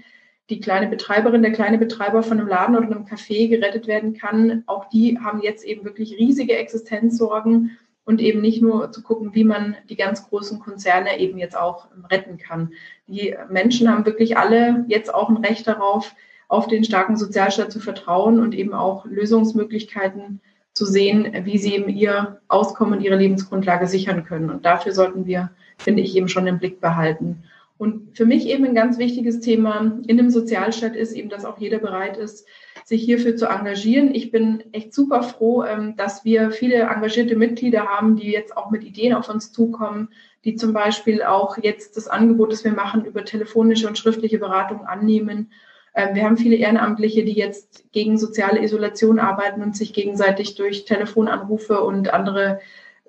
[0.50, 4.62] die kleine Betreiberin, der kleine Betreiber von einem Laden oder einem Café gerettet werden kann.
[4.66, 9.44] Auch die haben jetzt eben wirklich riesige Existenzsorgen und eben nicht nur zu gucken, wie
[9.44, 12.72] man die ganz großen Konzerne eben jetzt auch retten kann.
[13.08, 16.14] Die Menschen haben wirklich alle jetzt auch ein Recht darauf,
[16.46, 20.40] auf den starken Sozialstaat zu vertrauen und eben auch Lösungsmöglichkeiten
[20.72, 24.50] zu sehen, wie sie eben ihr Auskommen, ihre Lebensgrundlage sichern können.
[24.50, 27.42] Und dafür sollten wir, finde ich, eben schon im Blick behalten.
[27.78, 31.58] Und für mich eben ein ganz wichtiges Thema in dem Sozialstaat ist eben, dass auch
[31.58, 32.46] jeder bereit ist,
[32.84, 34.14] sich hierfür zu engagieren.
[34.14, 38.70] Ich bin echt super froh, ähm, dass wir viele engagierte Mitglieder haben, die jetzt auch
[38.70, 40.08] mit Ideen auf uns zukommen,
[40.48, 44.86] die zum Beispiel auch jetzt das Angebot, das wir machen, über telefonische und schriftliche Beratung
[44.86, 45.52] annehmen.
[45.94, 50.84] Ähm, wir haben viele Ehrenamtliche, die jetzt gegen soziale Isolation arbeiten und sich gegenseitig durch
[50.84, 52.60] Telefonanrufe und andere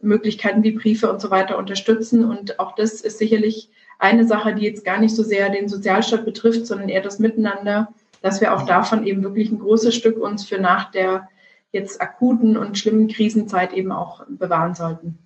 [0.01, 2.23] Möglichkeiten wie Briefe und so weiter unterstützen.
[2.23, 6.25] Und auch das ist sicherlich eine Sache, die jetzt gar nicht so sehr den Sozialstaat
[6.25, 10.45] betrifft, sondern eher das Miteinander dass wir auch davon eben wirklich ein großes Stück uns
[10.45, 11.29] für nach der
[11.71, 15.19] jetzt akuten und schlimmen Krisenzeit eben auch bewahren sollten.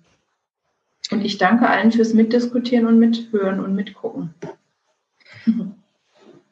[1.24, 4.34] Ich danke allen fürs Mitdiskutieren und Mithören und Mitgucken.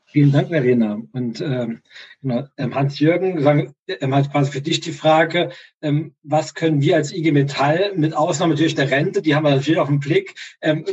[0.07, 1.01] Vielen Dank, Verena.
[1.13, 1.81] Und ähm,
[2.21, 3.39] genau, ähm, Hans-Jürgen,
[3.87, 5.51] ähm, hat quasi für dich die Frage,
[5.81, 9.55] ähm, was können wir als IG Metall, mit Ausnahme natürlich der Rente, die haben wir
[9.55, 10.85] natürlich auf den Blick, ähm,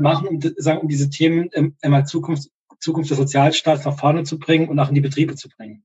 [0.00, 4.68] machen, um, sagen, um diese Themen ähm, Zukunft, Zukunft des Sozialstaats nach vorne zu bringen
[4.68, 5.82] und auch in die Betriebe zu bringen.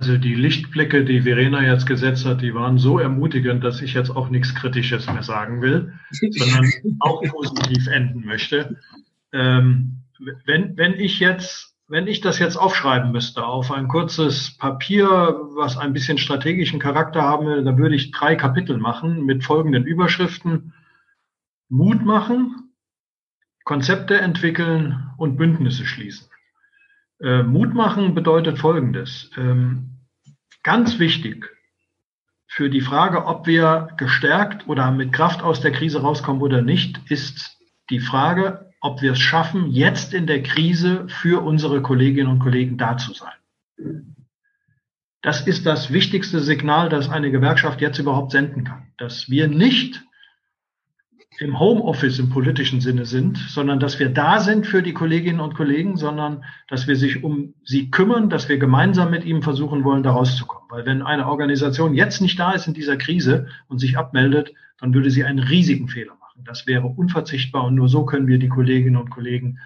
[0.00, 4.10] Also die Lichtblicke, die Verena jetzt gesetzt hat, die waren so ermutigend, dass ich jetzt
[4.10, 6.70] auch nichts Kritisches mehr sagen will, sondern
[7.00, 8.76] auch positiv enden möchte.
[9.32, 10.02] Ähm,
[10.44, 15.08] wenn, wenn ich jetzt, wenn ich das jetzt aufschreiben müsste auf ein kurzes Papier,
[15.56, 19.84] was ein bisschen strategischen Charakter haben will, dann würde ich drei Kapitel machen mit folgenden
[19.84, 20.74] Überschriften.
[21.68, 22.72] Mut machen,
[23.64, 26.28] Konzepte entwickeln und Bündnisse schließen.
[27.20, 29.30] Äh, Mut machen bedeutet Folgendes.
[29.36, 29.98] Ähm,
[30.62, 31.50] ganz wichtig
[32.46, 37.00] für die Frage, ob wir gestärkt oder mit Kraft aus der Krise rauskommen oder nicht,
[37.10, 37.58] ist
[37.90, 42.78] die Frage, ob wir es schaffen, jetzt in der Krise für unsere Kolleginnen und Kollegen
[42.78, 43.32] da zu sein.
[45.22, 48.92] Das ist das wichtigste Signal, das eine Gewerkschaft jetzt überhaupt senden kann.
[48.98, 50.04] Dass wir nicht
[51.40, 55.54] im Homeoffice im politischen Sinne sind, sondern dass wir da sind für die Kolleginnen und
[55.54, 60.02] Kollegen, sondern dass wir sich um sie kümmern, dass wir gemeinsam mit ihnen versuchen wollen,
[60.02, 60.68] da rauszukommen.
[60.68, 64.92] Weil wenn eine Organisation jetzt nicht da ist in dieser Krise und sich abmeldet, dann
[64.94, 66.42] würde sie einen riesigen Fehler machen.
[66.44, 69.58] Das wäre unverzichtbar und nur so können wir die Kolleginnen und Kollegen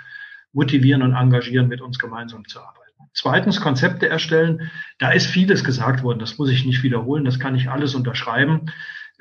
[0.53, 2.82] motivieren und engagieren, mit uns gemeinsam zu arbeiten.
[3.15, 4.70] Zweitens Konzepte erstellen.
[4.99, 6.19] Da ist vieles gesagt worden.
[6.19, 7.24] Das muss ich nicht wiederholen.
[7.24, 8.70] Das kann ich alles unterschreiben.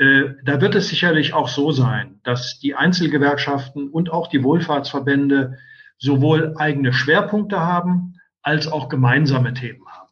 [0.02, 5.60] Äh, da wird es sicherlich auch so sein, dass die Einzelgewerkschaften und auch die Wohlfahrtsverbände
[6.00, 10.10] sowohl eigene Schwerpunkte haben als auch gemeinsame Themen haben.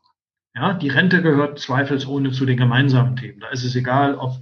[0.53, 3.40] Ja, die Rente gehört zweifelsohne zu den gemeinsamen Themen.
[3.40, 4.34] Da ist es egal, ob,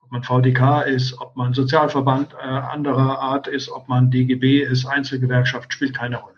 [0.00, 4.86] ob man VDK ist, ob man Sozialverband äh, anderer Art ist, ob man DGB ist,
[4.86, 6.35] Einzelgewerkschaft, spielt keine Rolle.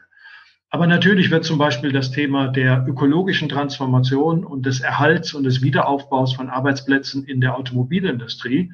[0.70, 5.62] Aber natürlich wird zum Beispiel das Thema der ökologischen Transformation und des Erhalts und des
[5.62, 8.72] Wiederaufbaus von Arbeitsplätzen in der Automobilindustrie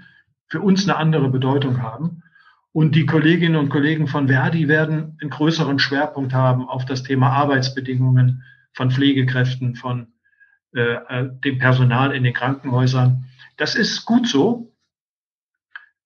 [0.49, 2.23] für uns eine andere Bedeutung haben.
[2.73, 7.31] Und die Kolleginnen und Kollegen von Verdi werden einen größeren Schwerpunkt haben auf das Thema
[7.31, 8.43] Arbeitsbedingungen
[8.73, 10.09] von Pflegekräften, von
[10.73, 10.97] äh,
[11.45, 13.27] dem Personal in den Krankenhäusern.
[13.57, 14.75] Das ist gut so.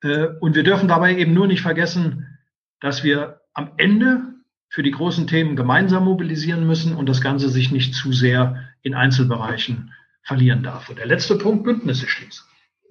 [0.02, 2.38] Äh, und wir dürfen dabei eben nur nicht vergessen,
[2.80, 4.37] dass wir am Ende
[4.68, 8.94] für die großen Themen gemeinsam mobilisieren müssen und das Ganze sich nicht zu sehr in
[8.94, 9.92] Einzelbereichen
[10.22, 10.88] verlieren darf.
[10.88, 12.44] Und der letzte Punkt, Bündnisse schließen.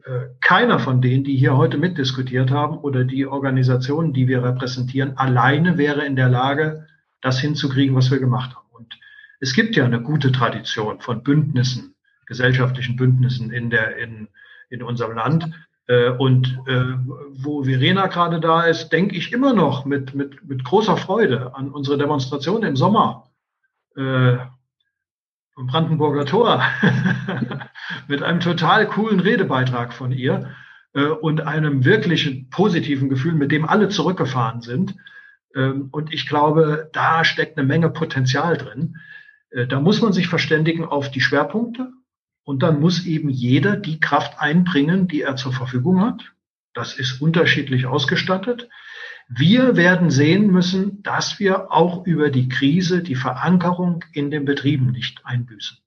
[0.06, 5.18] Äh, keiner von denen, die hier heute mitdiskutiert haben oder die Organisationen, die wir repräsentieren,
[5.18, 6.88] alleine wäre in der Lage,
[7.22, 8.68] das hinzukriegen, was wir gemacht haben.
[8.72, 9.00] Und
[9.40, 11.96] es gibt ja eine gute Tradition von Bündnissen,
[12.26, 14.30] gesellschaftlichen Bündnissen in der, in,
[14.70, 15.52] in unserem Land.
[15.88, 16.96] Äh, und äh,
[17.32, 21.72] wo Verena gerade da ist, denke ich immer noch mit, mit, mit großer Freude an
[21.72, 23.30] unsere Demonstration im Sommer
[23.96, 24.38] äh,
[25.56, 26.62] vom Brandenburger Tor
[28.08, 30.52] mit einem total coolen Redebeitrag von ihr
[30.94, 34.96] äh, und einem wirklichen positiven Gefühl, mit dem alle zurückgefahren sind.
[35.56, 38.98] Ähm, und ich glaube, da steckt eine Menge Potenzial drin.
[39.52, 41.92] Äh, da muss man sich verständigen auf die Schwerpunkte
[42.48, 46.32] und dann muss eben jeder die Kraft einbringen, die er zur Verfügung hat.
[46.74, 48.70] Das ist unterschiedlich ausgestattet.
[49.28, 54.92] Wir werden sehen müssen, dass wir auch über die Krise die Verankerung in den Betrieben
[54.92, 55.80] nicht einbüßen.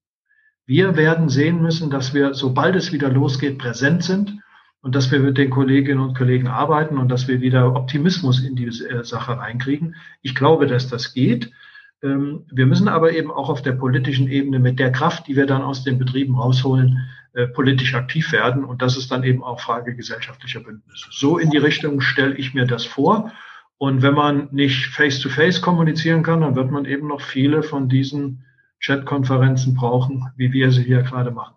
[0.66, 4.38] Wir werden sehen müssen, dass wir, sobald es wieder losgeht, präsent sind
[4.82, 8.54] und dass wir mit den Kolleginnen und Kollegen arbeiten und dass wir wieder Optimismus in
[8.54, 9.96] diese äh, Sache reinkriegen.
[10.20, 11.52] Ich glaube, dass das geht.
[12.02, 15.46] Ähm, wir müssen aber eben auch auf der politischen Ebene mit der Kraft, die wir
[15.46, 18.64] dann aus den Betrieben rausholen, äh, politisch aktiv werden.
[18.64, 21.06] Und das ist dann eben auch Frage gesellschaftlicher Bündnisse.
[21.10, 23.32] So in die Richtung stelle ich mir das vor.
[23.78, 27.88] Und wenn man nicht face-to-face -face kommunizieren kann, dann wird man eben noch viele von
[27.88, 28.44] diesen
[28.80, 31.54] Chat-Konferenzen brauchen, wie wir sie hier gerade machen.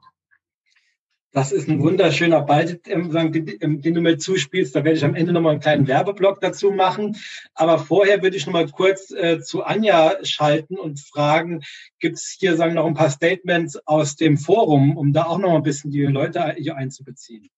[1.35, 4.76] Das ist ein wunderschöner Ball, ähm, den, du mir zuspielst.
[4.76, 7.18] Da werde ich am Ende nochmal einen kleinen Werbeblock dazu machen.
[7.55, 11.64] Aber vorher würde ich nochmal kurz äh, zu Anja schalten und fragen,
[11.99, 15.55] gibt es hier sagen noch ein paar Statements aus dem Forum, um da auch noch
[15.55, 17.49] ein bisschen die Leute hier einzubeziehen?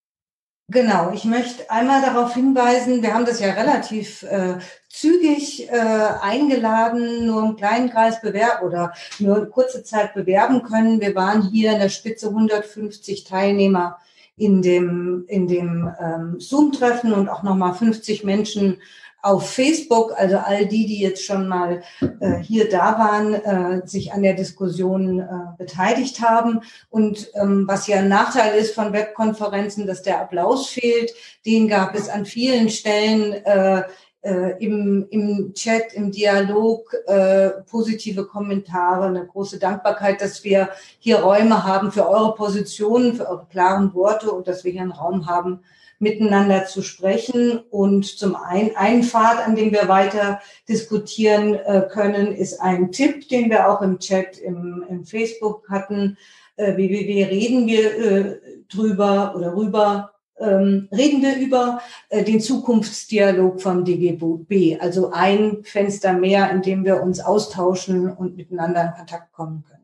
[0.68, 4.58] Genau, ich möchte einmal darauf hinweisen, wir haben das ja relativ äh,
[4.90, 11.02] zügig äh, eingeladen, nur einen kleinen Kreis bewerben oder nur eine kurze Zeit bewerben können.
[11.02, 14.00] Wir waren hier in der Spitze 150 Teilnehmer
[14.38, 18.82] in dem, in dem ähm, Zoom-Treffen und auch nochmal 50 Menschen
[19.26, 21.82] auf Facebook, also all die, die jetzt schon mal
[22.20, 25.26] äh, hier da waren, äh, sich an der Diskussion äh,
[25.58, 26.62] beteiligt haben.
[26.92, 31.12] Und ähm, was ja ein Nachteil ist von Webkonferenzen, dass der Applaus fehlt,
[31.44, 33.84] den gab es an vielen Stellen äh,
[34.22, 40.70] äh, im, im Chat, im Dialog, äh, positive Kommentare, eine große Dankbarkeit, dass wir
[41.00, 44.92] hier Räume haben für eure Positionen, für eure klaren Worte und dass wir hier einen
[44.92, 45.62] Raum haben,
[46.00, 47.60] miteinander zu sprechen.
[47.70, 53.28] Und zum einen, ein Pfad, an dem wir weiter diskutieren äh, können, ist ein Tipp,
[53.30, 56.18] den wir auch im Chat im, im Facebook hatten.
[56.58, 58.40] Äh, wie reden wir äh,
[58.70, 60.12] drüber oder rüber?
[60.38, 66.84] Ähm, reden wir über äh, den Zukunftsdialog vom DGB, also ein Fenster mehr, in dem
[66.84, 69.75] wir uns austauschen und miteinander in Kontakt kommen können.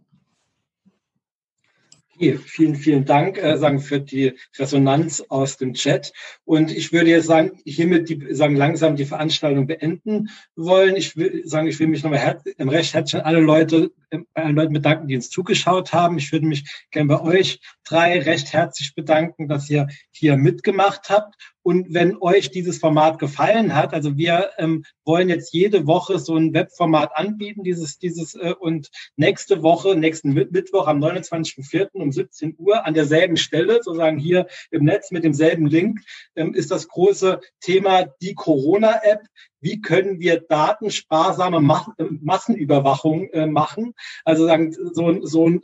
[2.22, 6.14] Vielen, vielen Dank äh, sagen für die Resonanz aus dem Chat.
[6.46, 10.96] Und ich würde jetzt sagen, hiermit die, sagen langsam die Veranstaltung beenden wollen.
[10.96, 14.56] Ich will sagen, ich will mich nochmal her recht herzlich an alle Leute, bei allen
[14.56, 16.18] Leuten bedanken, die uns zugeschaut haben.
[16.18, 21.36] Ich würde mich gerne bei euch drei recht herzlich bedanken, dass ihr hier mitgemacht habt.
[21.64, 26.36] Und wenn euch dieses Format gefallen hat, also wir ähm, wollen jetzt jede Woche so
[26.36, 31.90] ein Webformat anbieten, dieses, dieses äh, und nächste Woche, nächsten Mittwoch am 29.04.
[31.94, 36.00] um 17 Uhr an derselben Stelle, sozusagen hier im Netz mit demselben Link,
[36.36, 39.22] ähm, ist das große Thema die Corona-App
[39.62, 43.94] wie können wir datensparsame Massenüberwachung äh, machen?
[44.26, 45.62] Also sagen, so, so, ein,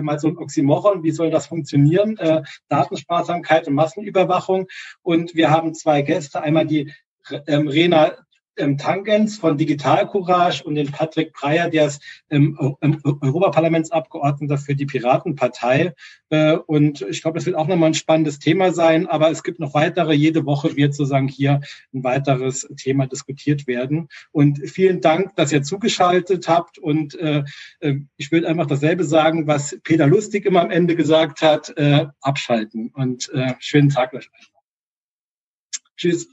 [0.00, 2.16] mal so ein Oxymoron, wie soll das funktionieren?
[2.18, 4.68] Äh, Datensparsamkeit und Massenüberwachung.
[5.02, 6.92] Und wir haben zwei Gäste, einmal die
[7.46, 8.16] ähm, Rena
[8.56, 12.58] ähm, Tangens von Digital Courage und den Patrick Breyer, der ist ähm,
[13.02, 15.94] Europaparlamentsabgeordneter für die Piratenpartei.
[16.30, 19.06] Äh, und ich glaube, das wird auch nochmal ein spannendes Thema sein.
[19.06, 20.14] Aber es gibt noch weitere.
[20.14, 21.60] Jede Woche wird sozusagen hier
[21.92, 24.08] ein weiteres Thema diskutiert werden.
[24.32, 26.78] Und vielen Dank, dass ihr zugeschaltet habt.
[26.78, 27.44] Und äh,
[27.80, 32.06] äh ich würde einfach dasselbe sagen, was Peter Lustig immer am Ende gesagt hat, äh,
[32.20, 32.90] abschalten.
[32.94, 34.30] Und äh, schönen Tag euch.
[35.96, 36.28] Tschüss.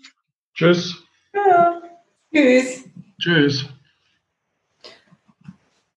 [0.53, 1.03] Tschüss.
[1.33, 1.81] Ja.
[2.37, 2.83] Tschüss.
[3.19, 3.65] Tschüss.